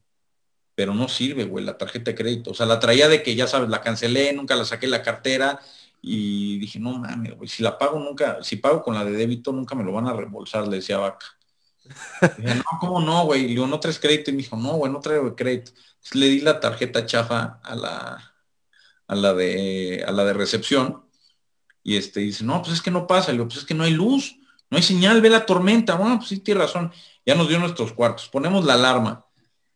pero 0.76 0.94
no 0.94 1.08
sirve, 1.08 1.46
güey, 1.46 1.66
la 1.66 1.78
tarjeta 1.78 2.12
de 2.12 2.16
crédito. 2.16 2.52
O 2.52 2.54
sea, 2.54 2.66
la 2.66 2.80
traía 2.80 3.08
de 3.08 3.24
que, 3.24 3.36
ya 3.36 3.48
sabes, 3.48 3.70
la 3.70 3.82
cancelé, 3.82 4.34
nunca 4.34 4.56
la 4.56 4.66
saqué 4.66 4.88
la 4.88 5.02
cartera 5.02 5.60
y 6.02 6.60
dije, 6.60 6.80
no 6.80 6.98
mames, 6.98 7.36
güey, 7.36 7.50
si 7.50 7.64
la 7.64 7.78
pago 7.78 8.00
nunca, 8.00 8.44
si 8.44 8.58
pago 8.58 8.84
con 8.84 8.96
la 8.96 9.04
de 9.04 9.12
débito, 9.12 9.52
nunca 9.52 9.76
me 9.76 9.84
lo 9.84 9.92
van 9.92 10.08
a 10.08 10.14
reembolsar, 10.14 10.68
le 10.68 10.78
decía 10.78 10.98
Vaca. 10.98 11.26
Dije, 12.38 12.56
no, 12.56 12.64
¿cómo 12.80 13.02
no, 13.02 13.26
güey? 13.26 13.42
Le 13.42 13.48
digo, 13.50 13.68
¿no 13.68 13.80
traes 13.80 14.00
crédito? 14.00 14.30
Y 14.30 14.34
me 14.34 14.44
dijo, 14.44 14.56
no, 14.56 14.74
güey, 14.74 14.92
no 14.92 15.00
traigo 15.00 15.36
crédito. 15.36 15.72
le 16.14 16.28
di 16.28 16.42
la 16.42 16.60
tarjeta 16.60 17.06
chafa 17.06 17.60
a 17.64 17.76
la, 17.76 18.34
a 19.08 19.16
la 19.16 19.34
de, 19.34 20.04
a 20.08 20.12
la 20.12 20.24
de 20.26 20.34
recepción. 20.34 21.04
Y 21.84 21.98
este 21.98 22.20
dice, 22.22 22.44
no, 22.44 22.62
pues 22.62 22.76
es 22.76 22.82
que 22.82 22.92
no 22.92 23.08
pasa. 23.08 23.32
Le 23.32 23.38
digo, 23.38 23.48
pues 23.48 23.60
es 23.60 23.66
que 23.66 23.74
no 23.74 23.84
hay 23.84 23.92
luz, 23.92 24.39
no 24.70 24.78
hay 24.78 24.84
señal, 24.84 25.22
ve 25.22 25.30
la 25.30 25.46
tormenta. 25.46 25.96
Bueno, 25.96 26.18
pues 26.18 26.30
sí, 26.30 26.40
tiene 26.40 26.62
razón. 26.62 26.92
Ya 27.26 27.36
nos 27.36 27.48
dio 27.48 27.60
nuestros 27.60 27.94
cuartos. 27.94 28.30
Ponemos 28.30 28.66
la 28.66 28.76
alarma. 28.76 29.26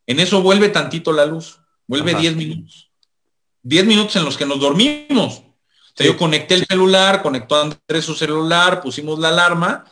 En 0.06 0.20
eso 0.20 0.42
vuelve 0.42 0.68
tantito 0.68 1.12
la 1.12 1.26
luz. 1.26 1.58
Vuelve 1.86 2.14
10 2.14 2.36
minutos. 2.36 2.90
10 3.62 3.86
minutos 3.86 4.16
en 4.16 4.24
los 4.24 4.36
que 4.36 4.46
nos 4.46 4.60
dormimos. 4.60 5.42
yo 5.96 6.16
conecté 6.16 6.54
el 6.54 6.66
celular, 6.66 7.22
conectó 7.22 7.60
Andrés 7.60 8.04
su 8.04 8.14
celular, 8.14 8.80
pusimos 8.82 9.18
la 9.18 9.28
alarma 9.28 9.84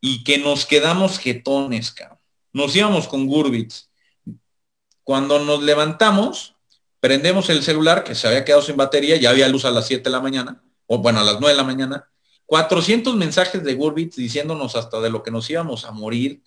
y 0.00 0.24
que 0.24 0.38
nos 0.38 0.64
quedamos 0.64 1.18
jetones, 1.18 1.92
cabrón. 1.92 2.18
Nos 2.52 2.74
íbamos 2.74 3.08
con 3.08 3.26
Gurbits. 3.26 3.90
Cuando 5.04 5.38
nos 5.38 5.62
levantamos, 5.62 6.54
prendemos 7.00 7.50
el 7.50 7.62
celular, 7.62 8.04
que 8.04 8.14
se 8.14 8.26
había 8.26 8.44
quedado 8.44 8.62
sin 8.62 8.76
batería, 8.76 9.16
ya 9.16 9.30
había 9.30 9.48
luz 9.48 9.64
a 9.64 9.70
las 9.70 9.86
7 9.86 10.04
de 10.04 10.10
la 10.10 10.20
mañana, 10.20 10.62
o 10.86 10.98
bueno, 10.98 11.20
a 11.20 11.24
las 11.24 11.40
9 11.40 11.48
de 11.48 11.56
la 11.56 11.64
mañana, 11.64 12.10
400 12.48 13.14
mensajes 13.14 13.62
de 13.62 13.74
Gurbits 13.74 14.16
diciéndonos 14.16 14.74
hasta 14.74 15.00
de 15.00 15.10
lo 15.10 15.22
que 15.22 15.30
nos 15.30 15.50
íbamos 15.50 15.84
a 15.84 15.90
morir. 15.90 16.40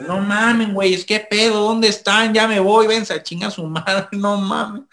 No 0.00 0.18
mamen, 0.18 0.74
güey, 0.74 0.94
es 0.94 1.04
que 1.04 1.20
pedo, 1.20 1.62
¿dónde 1.62 1.86
están? 1.86 2.34
Ya 2.34 2.48
me 2.48 2.58
voy, 2.58 2.88
ven, 2.88 3.04
a 3.08 3.22
chinga 3.22 3.52
su 3.52 3.64
madre, 3.64 4.08
no 4.10 4.36
mamen. 4.36 4.88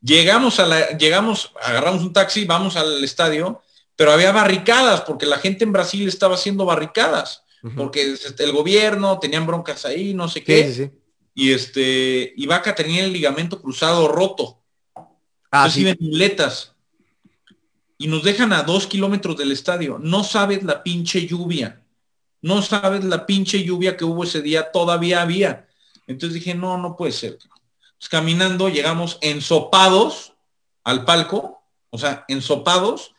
llegamos 0.00 0.58
a 0.58 0.64
la, 0.64 0.96
llegamos, 0.96 1.52
agarramos 1.62 2.00
un 2.00 2.14
taxi, 2.14 2.46
vamos 2.46 2.76
al 2.76 3.04
estadio, 3.04 3.60
pero 3.94 4.10
había 4.10 4.32
barricadas, 4.32 5.02
porque 5.02 5.26
la 5.26 5.36
gente 5.36 5.64
en 5.64 5.72
Brasil 5.72 6.08
estaba 6.08 6.36
haciendo 6.36 6.64
barricadas, 6.64 7.44
porque 7.76 8.14
este, 8.14 8.42
el 8.42 8.52
gobierno, 8.52 9.18
tenían 9.18 9.46
broncas 9.46 9.84
ahí, 9.84 10.14
no 10.14 10.28
sé 10.28 10.42
qué. 10.42 10.90
Y 11.34 11.52
este, 11.52 12.32
y 12.34 12.46
Vaca 12.46 12.74
tenía 12.74 13.04
el 13.04 13.12
ligamento 13.12 13.60
cruzado 13.60 14.08
roto. 14.08 14.62
Ah, 15.50 15.66
Entonces 15.66 16.00
muletas 16.00 16.74
y 17.98 18.06
nos 18.06 18.22
dejan 18.22 18.52
a 18.52 18.62
dos 18.62 18.86
kilómetros 18.86 19.36
del 19.36 19.50
estadio. 19.50 19.98
No 20.00 20.22
sabes 20.22 20.62
la 20.62 20.84
pinche 20.84 21.26
lluvia. 21.26 21.82
No 22.40 22.62
sabes 22.62 23.04
la 23.04 23.26
pinche 23.26 23.64
lluvia 23.64 23.96
que 23.96 24.04
hubo 24.04 24.22
ese 24.22 24.40
día, 24.40 24.70
todavía 24.70 25.20
había. 25.20 25.66
Entonces 26.06 26.34
dije, 26.34 26.54
no, 26.54 26.78
no 26.78 26.96
puede 26.96 27.10
ser. 27.10 27.36
Pues 27.98 28.08
caminando 28.08 28.68
llegamos 28.68 29.18
ensopados 29.20 30.34
al 30.84 31.04
palco, 31.04 31.60
o 31.90 31.98
sea, 31.98 32.24
ensopados. 32.28 33.14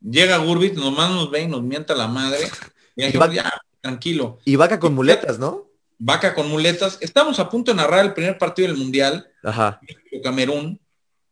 Llega 0.00 0.36
Gurbit, 0.38 0.74
nomás 0.74 1.10
nos 1.10 1.28
ve 1.28 1.42
y 1.42 1.46
nos 1.48 1.62
mienta 1.62 1.96
la 1.96 2.06
madre. 2.06 2.48
Y 2.94 3.10
ya, 3.12 3.60
tranquilo. 3.80 4.38
Y 4.44 4.54
vaca 4.54 4.78
con 4.78 4.94
muletas, 4.94 5.40
¿no? 5.40 5.66
Vaca 5.98 6.32
con 6.34 6.48
muletas. 6.48 6.98
Estamos 7.00 7.40
a 7.40 7.50
punto 7.50 7.72
de 7.72 7.78
narrar 7.78 8.04
el 8.04 8.14
primer 8.14 8.38
partido 8.38 8.68
del 8.68 8.76
Mundial. 8.76 9.28
Ajá. 9.42 9.80
Camerún 10.22 10.78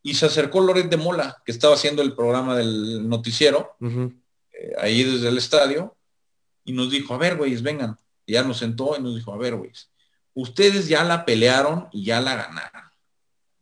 y 0.07 0.15
se 0.15 0.27
acercó 0.27 0.61
Loret 0.61 0.91
de 0.91 0.99
Mola, 0.99 1.43
que 1.47 1.51
estaba 1.51 1.75
haciendo 1.75 2.03
el 2.03 2.15
programa 2.15 2.55
del 2.55 3.09
noticiero, 3.09 3.75
eh, 3.81 4.75
ahí 4.79 5.03
desde 5.03 5.29
el 5.31 5.39
estadio, 5.39 5.97
y 6.63 6.73
nos 6.73 6.91
dijo, 6.91 7.15
a 7.15 7.19
ver, 7.19 7.39
güeyes, 7.39 7.63
vengan. 7.63 7.97
Y 8.27 8.35
ya 8.35 8.45
nos 8.45 8.59
sentó 8.59 8.97
y 8.99 9.03
nos 9.03 9.17
dijo, 9.17 9.33
a 9.33 9.39
ver, 9.39 9.57
güeyes, 9.57 9.91
ustedes 10.35 10.89
ya 10.89 11.05
la 11.05 11.25
pelearon 11.25 11.89
y 11.91 12.05
ya 12.05 12.21
la 12.21 12.37
ganaron. 12.37 12.83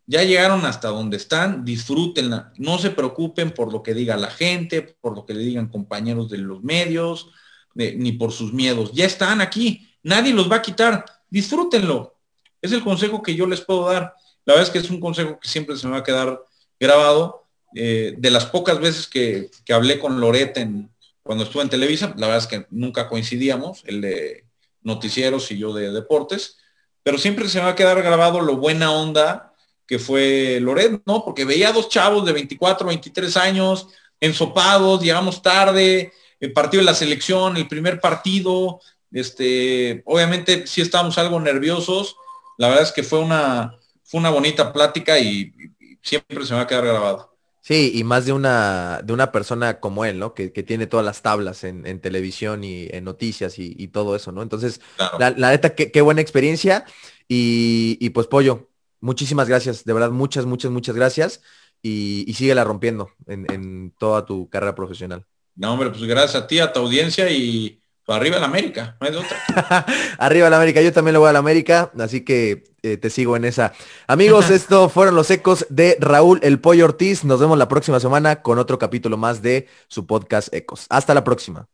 Ya 0.06 0.24
llegaron 0.24 0.66
hasta 0.66 0.88
donde 0.88 1.16
están, 1.16 1.64
disfrútenla. 1.64 2.52
No 2.56 2.76
se 2.78 2.90
preocupen 2.90 3.52
por 3.52 3.72
lo 3.72 3.84
que 3.84 3.94
diga 3.94 4.16
la 4.16 4.30
gente, 4.30 4.82
por 4.82 5.14
lo 5.14 5.24
que 5.24 5.34
le 5.34 5.44
digan 5.44 5.68
compañeros 5.68 6.28
de 6.28 6.38
los 6.38 6.64
medios, 6.64 7.30
ni 7.74 8.12
por 8.12 8.32
sus 8.32 8.52
miedos. 8.52 8.90
Ya 8.92 9.04
están 9.04 9.40
aquí, 9.40 9.88
nadie 10.02 10.34
los 10.34 10.50
va 10.50 10.56
a 10.56 10.62
quitar. 10.62 11.04
Disfrútenlo. 11.30 12.16
Es 12.60 12.72
el 12.72 12.82
consejo 12.82 13.22
que 13.22 13.36
yo 13.36 13.46
les 13.46 13.60
puedo 13.60 13.88
dar. 13.88 14.16
La 14.44 14.54
verdad 14.54 14.68
es 14.68 14.72
que 14.72 14.78
es 14.78 14.90
un 14.90 15.00
consejo 15.00 15.38
que 15.40 15.48
siempre 15.48 15.76
se 15.76 15.86
me 15.86 15.92
va 15.92 15.98
a 15.98 16.04
quedar 16.04 16.42
grabado. 16.78 17.42
Eh, 17.74 18.14
de 18.18 18.30
las 18.30 18.46
pocas 18.46 18.78
veces 18.80 19.06
que, 19.06 19.50
hablé 19.72 19.98
con 19.98 20.20
Loret 20.20 20.56
en, 20.58 20.90
cuando 21.22 21.44
estuve 21.44 21.62
en 21.62 21.70
Televisa, 21.70 22.14
la 22.18 22.26
verdad 22.26 22.42
es 22.42 22.46
que 22.46 22.66
nunca 22.70 23.08
coincidíamos, 23.08 23.82
el 23.86 24.00
de 24.00 24.44
noticieros 24.82 25.50
y 25.50 25.58
yo 25.58 25.72
de 25.72 25.90
deportes, 25.90 26.58
pero 27.02 27.18
siempre 27.18 27.48
se 27.48 27.58
me 27.58 27.64
va 27.64 27.70
a 27.70 27.76
quedar 27.76 28.02
grabado 28.02 28.40
lo 28.40 28.56
buena 28.56 28.92
onda 28.92 29.54
que 29.86 29.98
fue 29.98 30.58
Loret, 30.60 31.02
¿no? 31.06 31.24
Porque 31.24 31.44
veía 31.44 31.72
dos 31.72 31.88
chavos 31.88 32.24
de 32.24 32.32
24, 32.32 32.86
23 32.86 33.36
años, 33.36 33.88
ensopados, 34.20 35.02
llegamos 35.02 35.42
tarde, 35.42 36.12
el 36.40 36.52
partido 36.52 36.80
de 36.80 36.86
la 36.86 36.94
selección, 36.94 37.56
el 37.56 37.68
primer 37.68 38.00
partido, 38.00 38.80
este, 39.12 40.02
obviamente 40.06 40.66
sí 40.66 40.80
estábamos 40.80 41.18
algo 41.18 41.40
nerviosos, 41.40 42.16
la 42.58 42.68
verdad 42.68 42.84
es 42.84 42.92
que 42.92 43.02
fue 43.02 43.18
una, 43.18 43.78
fue 44.12 44.20
una 44.20 44.28
bonita 44.28 44.74
plática 44.74 45.18
y, 45.18 45.54
siempre 46.02 46.44
se 46.44 46.52
me 46.52 46.58
va 46.58 46.64
a 46.64 46.66
quedar 46.66 46.84
grabado. 46.84 47.34
Sí, 47.60 47.92
y 47.94 48.04
más 48.04 48.26
de 48.26 48.32
una, 48.32 49.00
de 49.02 49.12
una 49.12 49.32
persona 49.32 49.80
como 49.80 50.04
él, 50.04 50.18
¿no? 50.18 50.34
Que, 50.34 50.50
tiene 50.50 50.86
todas 50.86 51.06
las 51.06 51.22
tablas 51.22 51.64
en, 51.64 52.00
televisión 52.00 52.62
y 52.62 52.88
en 52.90 53.04
noticias 53.04 53.58
y, 53.58 53.88
todo 53.88 54.14
eso, 54.14 54.30
¿no? 54.30 54.42
Entonces, 54.42 54.82
la, 55.18 55.30
neta, 55.30 55.74
qué, 55.74 56.00
buena 56.02 56.20
experiencia. 56.20 56.84
Y, 57.26 58.10
pues, 58.10 58.26
Pollo, 58.26 58.68
muchísimas 59.00 59.48
gracias, 59.48 59.84
de 59.84 59.92
verdad, 59.94 60.10
muchas, 60.10 60.44
muchas, 60.44 60.70
muchas 60.70 60.94
gracias. 60.94 61.40
Y, 61.80 62.24
y 62.28 62.34
síguela 62.34 62.64
rompiendo 62.64 63.10
en, 63.26 63.50
en 63.50 63.92
toda 63.92 64.26
tu 64.26 64.50
carrera 64.50 64.74
profesional. 64.74 65.24
No, 65.54 65.72
hombre, 65.72 65.90
pues 65.90 66.02
gracias 66.04 66.42
a 66.42 66.46
ti, 66.46 66.58
a 66.58 66.72
tu 66.72 66.80
audiencia 66.80 67.30
y 67.30 67.81
arriba 68.14 68.38
la 68.38 68.46
América, 68.46 68.96
no 69.00 69.06
hay 69.06 69.12
de 69.12 69.18
otra. 69.18 69.86
arriba 70.18 70.50
la 70.50 70.56
América, 70.56 70.80
yo 70.80 70.92
también 70.92 71.14
lo 71.14 71.20
voy 71.20 71.30
a 71.30 71.32
la 71.32 71.38
América, 71.38 71.90
así 71.98 72.24
que 72.24 72.64
eh, 72.82 72.96
te 72.96 73.10
sigo 73.10 73.36
en 73.36 73.44
esa. 73.44 73.72
Amigos, 74.06 74.50
esto 74.50 74.88
fueron 74.88 75.14
los 75.14 75.30
ecos 75.30 75.66
de 75.68 75.96
Raúl 76.00 76.40
El 76.42 76.60
Pollo 76.60 76.84
Ortiz. 76.84 77.24
Nos 77.24 77.40
vemos 77.40 77.58
la 77.58 77.68
próxima 77.68 78.00
semana 78.00 78.42
con 78.42 78.58
otro 78.58 78.78
capítulo 78.78 79.16
más 79.16 79.42
de 79.42 79.68
su 79.88 80.06
podcast 80.06 80.52
Ecos. 80.52 80.86
Hasta 80.88 81.14
la 81.14 81.24
próxima. 81.24 81.68